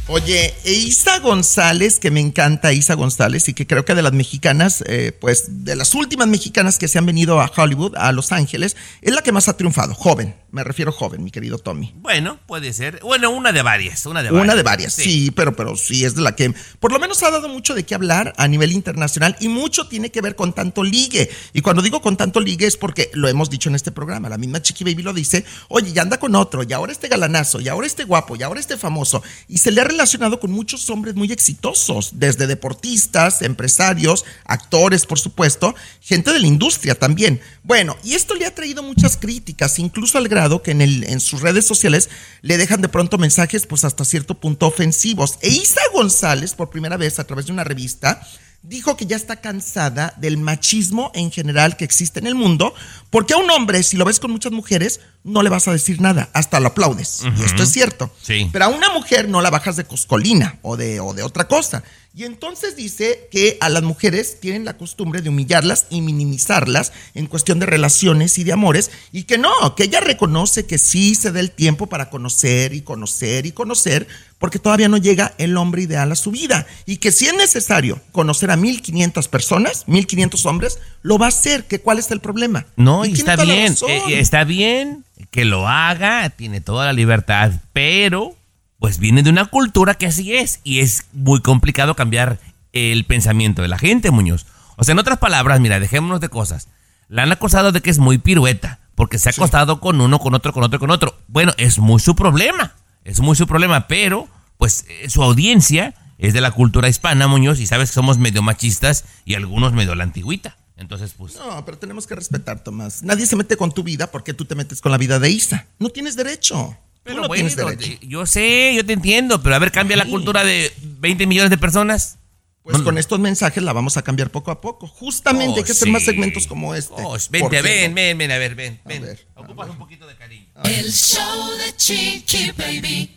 Oye, 0.09 0.55
e 0.63 0.73
Isa 0.73 1.19
González, 1.19 1.99
que 1.99 2.13
me 2.13 2.21
encanta 2.21 2.73
Isa 2.73 2.95
González 2.95 3.49
y 3.49 3.55
que 3.55 3.67
creo 3.67 3.85
que 3.85 3.97
de 3.97 4.03
las 4.03 4.13
mexicanas, 4.13 4.85
eh, 4.87 5.11
pues 5.21 5.65
de 5.65 5.75
las 5.75 5.95
últimas 5.95 6.29
mexicanas 6.29 6.79
que 6.79 6.87
se 6.87 6.99
han 6.99 7.07
venido 7.07 7.41
a 7.41 7.51
Hollywood, 7.55 7.97
a 7.97 8.13
Los 8.13 8.31
Ángeles, 8.31 8.77
es 9.03 9.13
la 9.13 9.23
que 9.23 9.33
más 9.33 9.49
ha 9.49 9.57
triunfado. 9.57 9.95
Joven, 9.95 10.37
me 10.53 10.63
refiero 10.63 10.93
joven, 10.93 11.25
mi 11.25 11.33
querido 11.33 11.59
Tommy. 11.59 11.93
Bueno, 11.97 12.39
puede 12.47 12.73
ser. 12.73 13.01
Bueno, 13.03 13.31
una 13.31 13.51
de 13.51 13.63
varias, 13.63 14.07
una 14.07 14.23
de 14.23 14.31
varias. 14.31 14.45
Una 14.45 14.55
de 14.55 14.63
varias, 14.63 14.93
sí. 14.93 15.33
pero, 15.33 15.57
pero 15.57 15.77
sí 15.77 16.05
es 16.05 16.15
de 16.15 16.23
la 16.23 16.37
que 16.37 16.55
por 16.79 16.93
lo 16.93 17.01
menos 17.01 17.25
ha 17.25 17.31
dado 17.33 17.49
mucho 17.49 17.75
de 17.75 17.85
qué 17.85 17.97
hablar 17.97 18.33
a 18.37 18.47
nivel 18.47 18.71
internacional 18.71 19.37
y 19.41 19.49
mucho 19.49 19.89
tiene 19.89 20.11
que 20.11 20.21
ver 20.21 20.37
con 20.37 20.53
tanto 20.53 20.85
ligue. 20.85 21.29
Y 21.53 21.63
cuando 21.63 21.83
digo 21.83 22.01
con 22.01 22.17
tanto 22.17 22.41
ligue 22.41 22.67
es 22.67 22.77
porque 22.77 23.11
lo 23.13 23.27
hemos 23.27 23.51
dicho 23.51 23.69
en 23.69 23.75
este 23.75 23.91
programa, 23.91 24.29
la 24.29 24.39
misma 24.39 24.63
Chiqui 24.63 24.85
Baby 24.85 25.03
lo 25.03 25.13
dice, 25.13 25.45
oye, 25.69 25.93
ya 25.93 26.03
anda 26.03 26.21
con 26.21 26.37
otro, 26.37 26.63
y 26.63 26.73
ahora 26.73 26.93
este 26.93 27.09
galanazo, 27.09 27.61
y 27.61 27.69
ahora 27.69 27.89
este 27.89 28.05
guapo, 28.05 28.37
y 28.37 28.45
ahora 28.45 28.61
este 28.61 28.77
famoso. 28.77 29.21
Y 29.49 29.59
se 29.59 29.73
le 29.73 29.81
ha 29.81 29.85
relacionado 29.97 30.39
con 30.39 30.53
muchos 30.53 30.89
hombres 30.91 31.15
muy 31.15 31.33
exitosos, 31.33 32.11
desde 32.15 32.47
deportistas, 32.47 33.43
empresarios, 33.43 34.25
actores, 34.45 35.07
por 35.07 35.19
supuesto, 35.19 35.75
gente 36.01 36.33
de 36.33 36.39
la 36.39 36.47
industria 36.47 36.95
también. 36.95 37.41
Bueno, 37.63 37.97
y 38.05 38.15
esto 38.15 38.35
le 38.35 38.47
ha 38.47 38.55
traído 38.55 38.83
muchas 38.83 39.17
críticas, 39.17 39.79
incluso 39.79 40.19
al 40.19 40.29
grado 40.29 40.63
que 40.63 40.73
en, 40.73 41.21
sus 41.21 41.41
redes 41.41 41.67
sociales 41.67 42.11
le 42.43 42.59
dejan 42.59 42.83
de 42.83 42.89
pronto 42.89 43.19
mensajes, 43.19 43.67
pues 43.67 43.85
hasta 43.85 44.05
cierto 44.05 44.39
punto 44.39 44.67
ofensivos. 44.67 45.39
E 45.41 45.49
Isa 45.49 45.81
González, 45.93 46.55
por 46.55 46.71
primera 46.71 46.97
vez 46.97 47.19
a 47.19 47.25
través 47.25 47.47
de 47.47 47.53
una 47.53 47.65
revista, 47.65 48.21
dijo 48.69 48.97
que 48.97 49.07
ya 49.07 49.17
está 49.17 49.37
cansada 49.37 50.13
del 50.17 50.39
machismo 50.39 51.13
en 51.15 51.31
general 51.31 51.77
que 51.77 51.85
existe 51.85 52.19
en 52.19 52.27
el 52.27 52.35
mundo, 52.35 52.75
porque 53.11 53.35
a 53.35 53.37
un 53.37 53.49
hombre, 53.51 53.83
si 53.83 53.97
lo 53.97 54.05
ves 54.05 54.19
con 54.19 54.33
muchas 54.33 54.51
mujeres, 54.51 55.01
no 55.23 55.43
le 55.43 55.51
vas 55.51 55.69
a 55.69 55.73
decir 55.73 56.01
nada, 56.01 56.29
hasta 56.33 56.59
lo 56.59 56.69
aplaudes. 56.69 57.23
Y 57.39 57.45
esto 57.45 57.63
es 57.63 57.71
cierto. 57.71 58.13
Sí. 58.21 58.49
Pero 58.53 58.65
a 58.65 58.69
una 58.69 58.91
mujer 58.91 59.29
no 59.29 59.41
la 59.41 59.51
bajas 59.51 59.77
de 59.77 59.85
coscolina 59.85 60.59
o 60.63 60.77
de, 60.77 60.99
o 60.99 61.15
de 61.15 61.23
otra 61.23 61.47
cosa. 61.47 61.85
Y 62.19 62.25
entonces 62.25 62.77
dice 62.77 63.29
que 63.31 63.59
a 63.61 63.69
las 63.69 63.83
mujeres 63.83 64.41
tienen 64.41 64.65
la 64.65 64.79
costumbre 64.79 65.21
de 65.21 65.29
humillarlas 65.29 65.87
y 65.91 66.01
minimizarlas 66.01 66.95
en 67.13 67.27
cuestión 67.27 67.59
de 67.59 67.67
relaciones 67.67 68.39
y 68.39 68.45
de 68.45 68.55
amores, 68.55 68.91
y 69.13 69.25
que 69.25 69.37
no, 69.37 69.51
que 69.77 69.85
ella 69.85 70.01
reconoce 70.01 70.65
que 70.65 70.79
sí 70.79 71.15
se 71.15 71.31
da 71.31 71.41
el 71.41 71.51
tiempo 71.51 71.89
para 71.89 72.09
conocer 72.09 72.73
y 72.73 72.81
conocer 72.81 73.45
y 73.45 73.53
conocer, 73.53 74.09
porque 74.39 74.59
todavía 74.59 74.89
no 74.89 74.97
llega 74.97 75.35
el 75.37 75.59
hombre 75.59 75.83
ideal 75.83 76.11
a 76.11 76.15
su 76.15 76.31
vida, 76.31 76.67
y 76.87 76.97
que 76.97 77.13
si 77.13 77.27
es 77.27 77.35
necesario 77.35 78.01
conocer 78.13 78.51
a 78.51 78.57
1500 78.57 79.29
personas, 79.29 79.85
1500 79.87 80.47
hombres, 80.47 80.79
lo 81.03 81.19
va 81.19 81.27
a 81.27 81.29
hacer, 81.29 81.65
que 81.65 81.83
cuál 81.83 81.99
es 81.99 82.11
el 82.11 82.21
problema. 82.21 82.65
No, 82.77 83.05
y, 83.05 83.13
está 83.13 83.37
bien, 83.37 83.75
eh, 83.87 84.03
eh, 84.09 84.21
está 84.21 84.45
bien 84.45 85.05
que 85.31 85.45
lo 85.45 85.69
haga, 85.69 86.31
tiene 86.31 86.63
toda 86.63 86.87
la 86.87 86.95
libertad, 86.95 87.53
pero 87.75 88.35
pues 88.79 88.99
viene 88.99 89.23
de 89.23 89.31
una 89.31 89.47
cultura 89.47 89.95
que 89.95 90.07
así 90.07 90.35
es 90.35 90.61
y 90.65 90.81
es 90.81 91.07
muy 91.13 91.41
complicado 91.41 91.97
cambiar 91.97 92.39
el 92.73 93.05
pensamiento 93.05 93.63
de 93.63 93.69
la 93.69 93.79
gente, 93.79 94.11
Muñoz. 94.11 94.47
O 94.77 94.85
sea, 94.85 94.93
en 94.93 94.99
otras 94.99 95.19
palabras, 95.19 95.61
mira, 95.61 95.81
dejémonos 95.81 96.21
de 96.21 96.29
cosas. 96.29 96.69
La 97.09 97.23
han 97.23 97.33
acusado 97.33 97.73
de 97.73 97.81
que 97.81 97.91
es 97.91 97.99
muy 97.99 98.19
pirueta, 98.19 98.81
porque 98.95 99.19
se 99.19 99.29
ha 99.29 99.33
acostado 99.33 99.81
con 99.81 100.01
uno, 100.01 100.19
con 100.19 100.35
otro, 100.35 100.53
con 100.53 100.63
otro, 100.65 100.79
con 100.79 100.91
otro. 100.91 101.17
Bueno, 101.29 101.53
es 101.57 101.79
muy 101.79 102.01
su 102.01 102.15
problema, 102.15 102.75
es 103.05 103.21
muy 103.21 103.37
su 103.37 103.47
problema, 103.47 103.87
pero 103.87 104.29
pues 104.59 104.85
eh, 104.89 105.09
su 105.09 105.23
audiencia 105.23 105.95
es 106.19 106.35
de 106.35 106.41
la 106.41 106.51
cultura 106.51 106.89
hispana, 106.89 107.27
Muñoz, 107.29 107.61
y 107.61 107.67
sabes 107.67 107.91
que 107.91 107.95
somos 107.95 108.19
medio 108.19 108.43
machistas 108.43 109.05
y 109.25 109.35
algunos 109.35 109.73
medio 109.73 109.95
la 109.95 110.05
antigüita. 110.05 110.57
Entonces, 110.77 111.15
pues... 111.17 111.37
No, 111.37 111.65
pero 111.65 111.79
tenemos 111.79 112.07
que 112.07 112.15
respetar, 112.15 112.63
Tomás. 112.63 113.03
Nadie 113.03 113.27
se 113.27 113.37
mete 113.37 113.57
con 113.57 113.73
tu 113.73 113.83
vida 113.83 114.11
porque 114.11 114.35
tú 114.35 114.45
te 114.45 114.55
metes 114.55 114.83
con 114.83 114.93
la 114.93 114.99
vida 114.99 115.19
de 115.19 115.31
Isa. 115.31 115.67
No 115.79 115.89
tienes 115.89 116.17
derecho. 116.17 116.77
Pero 117.07 117.23
no 117.23 117.29
bueno, 117.29 117.49
derecho. 117.49 117.99
yo 118.03 118.27
sé, 118.27 118.75
yo 118.75 118.85
te 118.85 118.93
entiendo, 118.93 119.43
pero 119.43 119.55
a 119.55 119.59
ver, 119.59 119.73
cambia 119.73 119.97
la 119.97 120.05
cultura 120.07 120.45
de 120.45 120.73
20 120.83 121.27
millones 121.27 121.51
de 121.51 121.59
personas. 121.59 122.19
Pues 122.63 122.83
con 122.83 122.99
estos 122.99 123.21
mensajes 123.21 123.63
la 123.63 123.73
vamos 123.73 123.97
a 123.97 124.03
cambiar 124.03 124.31
poco 124.33 124.51
a 124.51 124.61
poco. 124.61 124.89
Justamente 124.89 125.55
Oh, 125.55 125.59
hay 125.59 125.63
que 125.65 125.71
hacer 125.71 125.89
más 125.89 126.03
sí. 126.03 126.07
segmentos 126.07 126.49
como 126.49 126.75
este. 126.75 126.95
Oh, 126.97 127.11
¿Por 127.13 127.31
vente, 127.31 127.63
ven, 127.63 127.95
ven, 127.95 128.19
ven, 128.19 128.31
a 128.33 128.39
ver, 128.39 128.57
ven, 128.57 128.81
ven. 128.85 129.17
Ocupas 129.37 129.71
un 129.71 129.79
poquito 129.79 130.05
de 130.05 130.17
cariño. 130.17 130.47
El 130.65 130.93
show 130.93 131.49
de 131.59 131.77
Chiqui 131.77 132.51
Baby. 132.59 133.17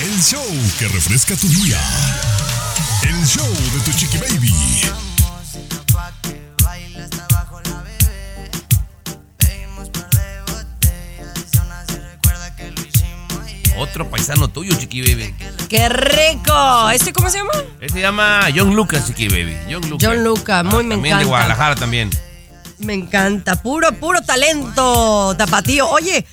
El 0.00 0.22
show 0.22 0.42
que 0.78 0.88
refresca 0.88 1.36
tu 1.36 1.46
día. 1.48 1.78
El 3.02 3.26
show 3.26 3.46
de 3.46 3.80
Tu 3.84 3.98
Chiqui 3.98 4.16
Baby. 4.16 4.54
Otro 13.78 14.10
paisano 14.10 14.48
tuyo, 14.48 14.76
Chiqui 14.76 15.00
Baby. 15.00 15.34
¡Qué 15.68 15.88
rico! 15.88 16.90
¿Este 16.90 17.12
cómo 17.12 17.30
se 17.30 17.38
llama? 17.38 17.52
Este 17.80 17.94
se 17.94 18.00
llama 18.00 18.48
John 18.54 18.74
Lucas, 18.74 19.06
Chiqui 19.06 19.28
Baby. 19.28 19.56
John 19.70 19.88
Lucas. 19.88 20.08
John 20.08 20.24
Luca, 20.24 20.62
muy 20.62 20.84
me 20.84 20.94
También 20.96 21.02
de 21.02 21.22
encanta. 21.22 21.26
Guadalajara 21.28 21.74
también. 21.76 22.10
Me 22.78 22.94
encanta, 22.94 23.62
puro, 23.62 23.92
puro 23.92 24.20
talento, 24.22 25.34
tapatío. 25.36 25.88
Oye, 25.88 26.26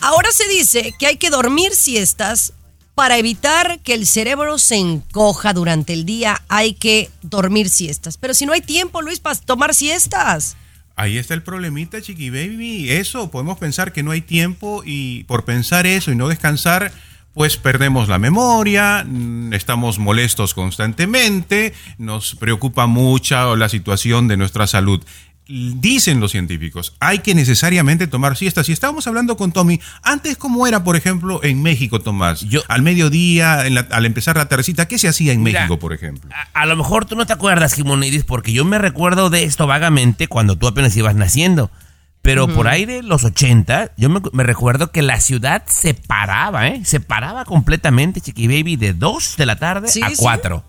ahora 0.00 0.30
se 0.32 0.48
dice 0.48 0.94
que 0.98 1.06
hay 1.06 1.16
que 1.16 1.30
dormir 1.30 1.74
siestas 1.74 2.52
para 2.94 3.18
evitar 3.18 3.80
que 3.80 3.94
el 3.94 4.06
cerebro 4.06 4.58
se 4.58 4.76
encoja 4.76 5.52
durante 5.52 5.92
el 5.92 6.04
día. 6.04 6.42
Hay 6.48 6.74
que 6.74 7.10
dormir 7.22 7.68
siestas. 7.68 8.16
Pero 8.16 8.34
si 8.34 8.46
no 8.46 8.52
hay 8.52 8.60
tiempo, 8.60 9.02
Luis, 9.02 9.20
para 9.20 9.36
tomar 9.36 9.74
siestas. 9.74 10.56
Ahí 11.00 11.16
está 11.16 11.32
el 11.32 11.42
problemita, 11.42 12.02
Chiqui 12.02 12.28
Baby. 12.28 12.90
Eso, 12.90 13.30
podemos 13.30 13.56
pensar 13.56 13.90
que 13.94 14.02
no 14.02 14.10
hay 14.10 14.20
tiempo 14.20 14.82
y 14.84 15.24
por 15.24 15.46
pensar 15.46 15.86
eso 15.86 16.12
y 16.12 16.14
no 16.14 16.28
descansar, 16.28 16.92
pues 17.32 17.56
perdemos 17.56 18.06
la 18.06 18.18
memoria, 18.18 19.06
mm, 19.08 19.54
estamos 19.54 19.98
molestos 19.98 20.52
constantemente, 20.52 21.72
nos 21.96 22.34
preocupa 22.34 22.86
mucho 22.86 23.56
la 23.56 23.70
situación 23.70 24.28
de 24.28 24.36
nuestra 24.36 24.66
salud. 24.66 25.02
Dicen 25.52 26.20
los 26.20 26.30
científicos, 26.30 26.94
hay 27.00 27.18
que 27.18 27.34
necesariamente 27.34 28.06
tomar 28.06 28.36
siestas. 28.36 28.66
Si 28.66 28.72
estábamos 28.72 29.06
hablando 29.08 29.36
con 29.36 29.50
Tommy, 29.50 29.80
antes 30.02 30.36
cómo 30.36 30.66
era, 30.66 30.84
por 30.84 30.94
ejemplo, 30.94 31.42
en 31.42 31.60
México, 31.62 32.00
Tomás, 32.00 32.42
Yo- 32.42 32.62
al 32.68 32.82
mediodía, 32.82 33.66
en 33.66 33.74
la- 33.74 33.88
al 33.90 34.06
empezar 34.06 34.36
la 34.36 34.48
tardecita, 34.48 34.86
¿qué 34.86 34.98
se 34.98 35.08
hacía 35.08 35.32
en 35.32 35.42
Mira, 35.42 35.60
México, 35.62 35.78
por 35.80 35.92
ejemplo? 35.92 36.30
A, 36.32 36.62
a 36.62 36.66
lo 36.66 36.76
mejor 36.76 37.04
tú 37.04 37.16
no 37.16 37.26
te 37.26 37.32
acuerdas, 37.32 37.74
Jimonidis, 37.74 38.22
porque 38.24 38.52
yo 38.52 38.64
me 38.64 38.78
recuerdo 38.78 39.28
de 39.28 39.42
esto 39.42 39.66
vagamente 39.66 40.28
cuando 40.28 40.56
tú 40.56 40.68
apenas 40.68 40.96
ibas 40.96 41.16
naciendo. 41.16 41.70
Pero 42.22 42.46
por 42.48 42.68
ahí 42.68 42.84
de 42.84 43.02
los 43.02 43.24
80, 43.24 43.92
yo 43.96 44.10
me, 44.10 44.20
me 44.32 44.42
recuerdo 44.44 44.92
que 44.92 45.00
la 45.00 45.18
ciudad 45.20 45.62
se 45.66 45.94
paraba, 45.94 46.68
¿eh? 46.68 46.82
Se 46.84 47.00
paraba 47.00 47.46
completamente, 47.46 48.20
Chiqui 48.20 48.46
Baby, 48.46 48.76
de 48.76 48.92
2 48.92 49.36
de 49.38 49.46
la 49.46 49.56
tarde 49.56 49.88
Sí, 49.88 50.02
a 50.02 50.10
sí. 50.10 50.16
4. 50.18 50.62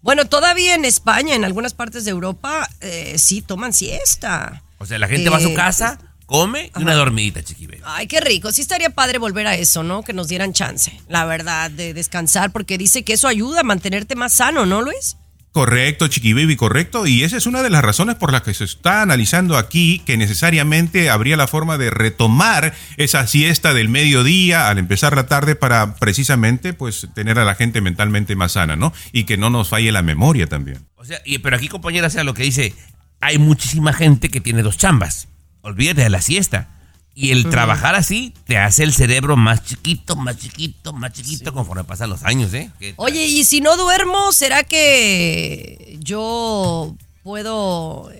Bueno, 0.00 0.26
todavía 0.26 0.74
en 0.74 0.84
España, 0.84 1.34
en 1.34 1.44
algunas 1.44 1.74
partes 1.74 2.04
de 2.04 2.10
Europa, 2.12 2.68
eh, 2.80 3.16
sí 3.18 3.42
toman 3.42 3.72
siesta. 3.72 4.62
O 4.78 4.86
sea, 4.86 4.98
la 4.98 5.08
gente 5.08 5.28
va 5.28 5.38
a 5.38 5.40
su 5.40 5.48
Eh, 5.48 5.54
casa, 5.54 5.98
come 6.26 6.70
y 6.76 6.82
una 6.82 6.94
dormidita, 6.94 7.42
Chiqui 7.42 7.66
Baby. 7.66 7.82
Ay, 7.84 8.06
qué 8.06 8.20
rico. 8.20 8.52
Sí 8.52 8.60
estaría 8.60 8.90
padre 8.90 9.18
volver 9.18 9.46
a 9.48 9.56
eso, 9.56 9.82
¿no? 9.82 10.02
Que 10.04 10.12
nos 10.12 10.28
dieran 10.28 10.52
chance, 10.52 10.98
la 11.08 11.24
verdad, 11.24 11.70
de 11.70 11.94
descansar, 11.94 12.52
porque 12.52 12.78
dice 12.78 13.02
que 13.02 13.14
eso 13.14 13.26
ayuda 13.28 13.60
a 13.60 13.64
mantenerte 13.64 14.14
más 14.14 14.34
sano, 14.34 14.66
¿no, 14.66 14.82
Luis? 14.82 15.16
Correcto, 15.52 16.08
Chiqui 16.08 16.56
correcto. 16.56 17.06
Y 17.06 17.24
esa 17.24 17.36
es 17.36 17.46
una 17.46 17.62
de 17.62 17.70
las 17.70 17.82
razones 17.82 18.16
por 18.16 18.32
las 18.32 18.42
que 18.42 18.54
se 18.54 18.64
está 18.64 19.02
analizando 19.02 19.56
aquí 19.56 20.00
que 20.06 20.16
necesariamente 20.16 21.10
habría 21.10 21.36
la 21.36 21.46
forma 21.46 21.78
de 21.78 21.90
retomar 21.90 22.74
esa 22.96 23.26
siesta 23.26 23.74
del 23.74 23.88
mediodía 23.88 24.68
al 24.68 24.78
empezar 24.78 25.16
la 25.16 25.26
tarde 25.26 25.54
para 25.56 25.94
precisamente 25.96 26.74
pues 26.74 27.08
tener 27.14 27.38
a 27.38 27.44
la 27.44 27.54
gente 27.54 27.80
mentalmente 27.80 28.36
más 28.36 28.52
sana, 28.52 28.76
¿no? 28.76 28.92
Y 29.12 29.24
que 29.24 29.36
no 29.36 29.50
nos 29.50 29.70
falle 29.70 29.90
la 29.90 30.02
memoria 30.02 30.46
también. 30.46 30.86
O 30.96 31.04
sea, 31.04 31.20
y, 31.24 31.38
pero 31.38 31.56
aquí, 31.56 31.68
compañera, 31.68 32.10
sea 32.10 32.24
lo 32.24 32.34
que 32.34 32.42
dice, 32.42 32.74
hay 33.20 33.38
muchísima 33.38 33.92
gente 33.92 34.28
que 34.28 34.40
tiene 34.40 34.62
dos 34.62 34.76
chambas. 34.76 35.28
Olvídate 35.62 36.02
de 36.02 36.10
la 36.10 36.20
siesta. 36.20 36.77
Y 37.14 37.32
el 37.32 37.50
trabajar 37.50 37.96
así 37.96 38.32
te 38.46 38.58
hace 38.58 38.84
el 38.84 38.92
cerebro 38.92 39.36
más 39.36 39.64
chiquito, 39.64 40.14
más 40.14 40.36
chiquito, 40.36 40.92
más 40.92 41.12
chiquito 41.12 41.52
conforme 41.52 41.82
pasan 41.82 42.10
los 42.10 42.22
años, 42.24 42.54
¿eh? 42.54 42.70
Oye, 42.96 43.24
y 43.26 43.44
si 43.44 43.60
no 43.60 43.76
duermo, 43.76 44.30
¿será 44.32 44.62
que 44.62 45.98
yo 46.00 46.94
puedo 47.24 48.10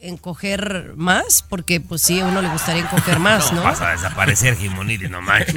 encoger 0.00 0.92
más? 0.96 1.44
Porque, 1.48 1.80
pues 1.80 2.02
sí, 2.02 2.20
a 2.20 2.26
uno 2.26 2.40
le 2.40 2.48
gustaría 2.48 2.82
encoger 2.82 3.18
más, 3.18 3.52
¿no? 3.52 3.62
Vas 3.62 3.80
a 3.80 3.90
desaparecer, 3.90 4.56
Jimoniti, 4.56 5.08
no 5.08 5.20
manches. 5.20 5.54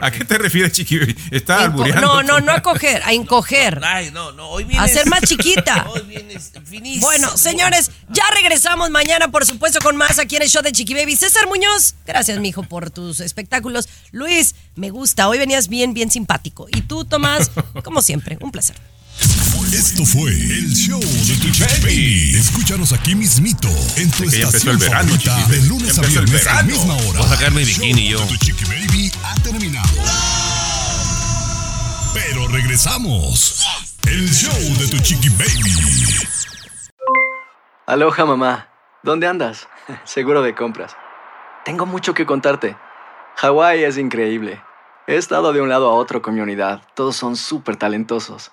¿A 0.00 0.10
qué 0.10 0.24
te 0.24 0.38
refieres, 0.38 0.72
Chiqui? 0.72 0.98
Está 1.30 1.56
Enco- 1.58 1.64
albureando. 1.64 2.00
no, 2.00 2.22
no, 2.22 2.40
no 2.40 2.52
a 2.52 2.60
coger, 2.62 3.02
a 3.04 3.12
encoger. 3.12 3.80
Ay, 3.84 4.10
no, 4.12 4.32
no, 4.32 4.48
hoy 4.48 4.64
A 4.64 4.66
vienes... 4.66 4.92
ser 4.92 5.06
más 5.08 5.22
chiquita. 5.22 5.86
Hoy 5.94 6.02
vienes 6.02 6.52
finísimo. 6.64 7.06
Bueno, 7.06 7.36
señores, 7.36 7.90
ya 8.08 8.24
regresamos 8.34 8.90
mañana, 8.90 9.28
por 9.30 9.44
supuesto, 9.44 9.80
con 9.80 9.96
más 9.96 10.18
aquí 10.18 10.36
en 10.36 10.42
el 10.42 10.48
show 10.48 10.62
de 10.62 10.72
Chiqui 10.72 10.94
Baby. 10.94 11.16
César 11.16 11.46
Muñoz, 11.46 11.94
gracias, 12.06 12.38
mijo, 12.38 12.62
por 12.62 12.90
tus 12.90 13.20
espectáculos. 13.20 13.88
Luis, 14.12 14.54
me 14.76 14.90
gusta. 14.90 15.28
Hoy 15.28 15.38
venías 15.38 15.68
bien, 15.68 15.92
bien 15.94 16.10
simpático. 16.10 16.66
Y 16.70 16.82
tú, 16.82 17.04
Tomás, 17.04 17.50
como 17.82 18.00
siempre, 18.02 18.38
un 18.40 18.50
placer. 18.52 18.76
Esto 19.18 20.04
fue 20.04 20.30
el 20.30 20.72
show 20.74 21.00
de 21.00 21.36
tu 21.40 21.50
Chiqui 21.50 21.80
Baby. 21.82 22.34
Escúchanos 22.36 22.92
aquí 22.92 23.14
mismito 23.14 23.68
en 23.96 24.10
tu 24.10 24.24
que 24.28 24.40
estación 24.42 24.74
el 24.74 24.78
verano, 24.78 25.02
favorita 25.08 25.36
Chiqui. 25.36 25.50
de 25.52 25.62
lunes 25.68 25.98
a 25.98 26.02
viernes 26.02 26.46
a 26.46 26.54
la 26.54 26.62
misma 26.64 26.94
hora. 26.94 27.18
Voy 27.20 27.26
a 27.26 27.28
sacar 27.28 27.50
mi 27.52 27.60
El 27.62 27.66
bikini 27.66 28.08
yo. 28.08 28.20
tu 28.26 28.36
Chiqui 28.36 28.64
Baby 28.64 29.12
ha 29.24 29.34
terminado. 29.42 29.88
Pero 32.12 32.48
regresamos. 32.48 33.64
El 34.06 34.28
show 34.32 34.56
de 34.78 34.88
tu 34.88 34.98
Chiqui 34.98 35.28
Baby. 35.30 35.72
Aloha 37.86 38.24
mamá, 38.24 38.68
¿dónde 39.02 39.26
andas? 39.26 39.68
Seguro 40.04 40.42
de 40.42 40.54
compras. 40.54 40.96
Tengo 41.64 41.86
mucho 41.86 42.14
que 42.14 42.26
contarte. 42.26 42.76
Hawái 43.36 43.84
es 43.84 43.98
increíble. 43.98 44.62
He 45.06 45.16
estado 45.16 45.52
de 45.52 45.60
un 45.60 45.68
lado 45.68 45.90
a 45.90 45.94
otro 45.94 46.22
con 46.22 46.34
mi 46.34 46.40
unidad. 46.40 46.82
Todos 46.94 47.16
son 47.16 47.36
súper 47.36 47.76
talentosos. 47.76 48.52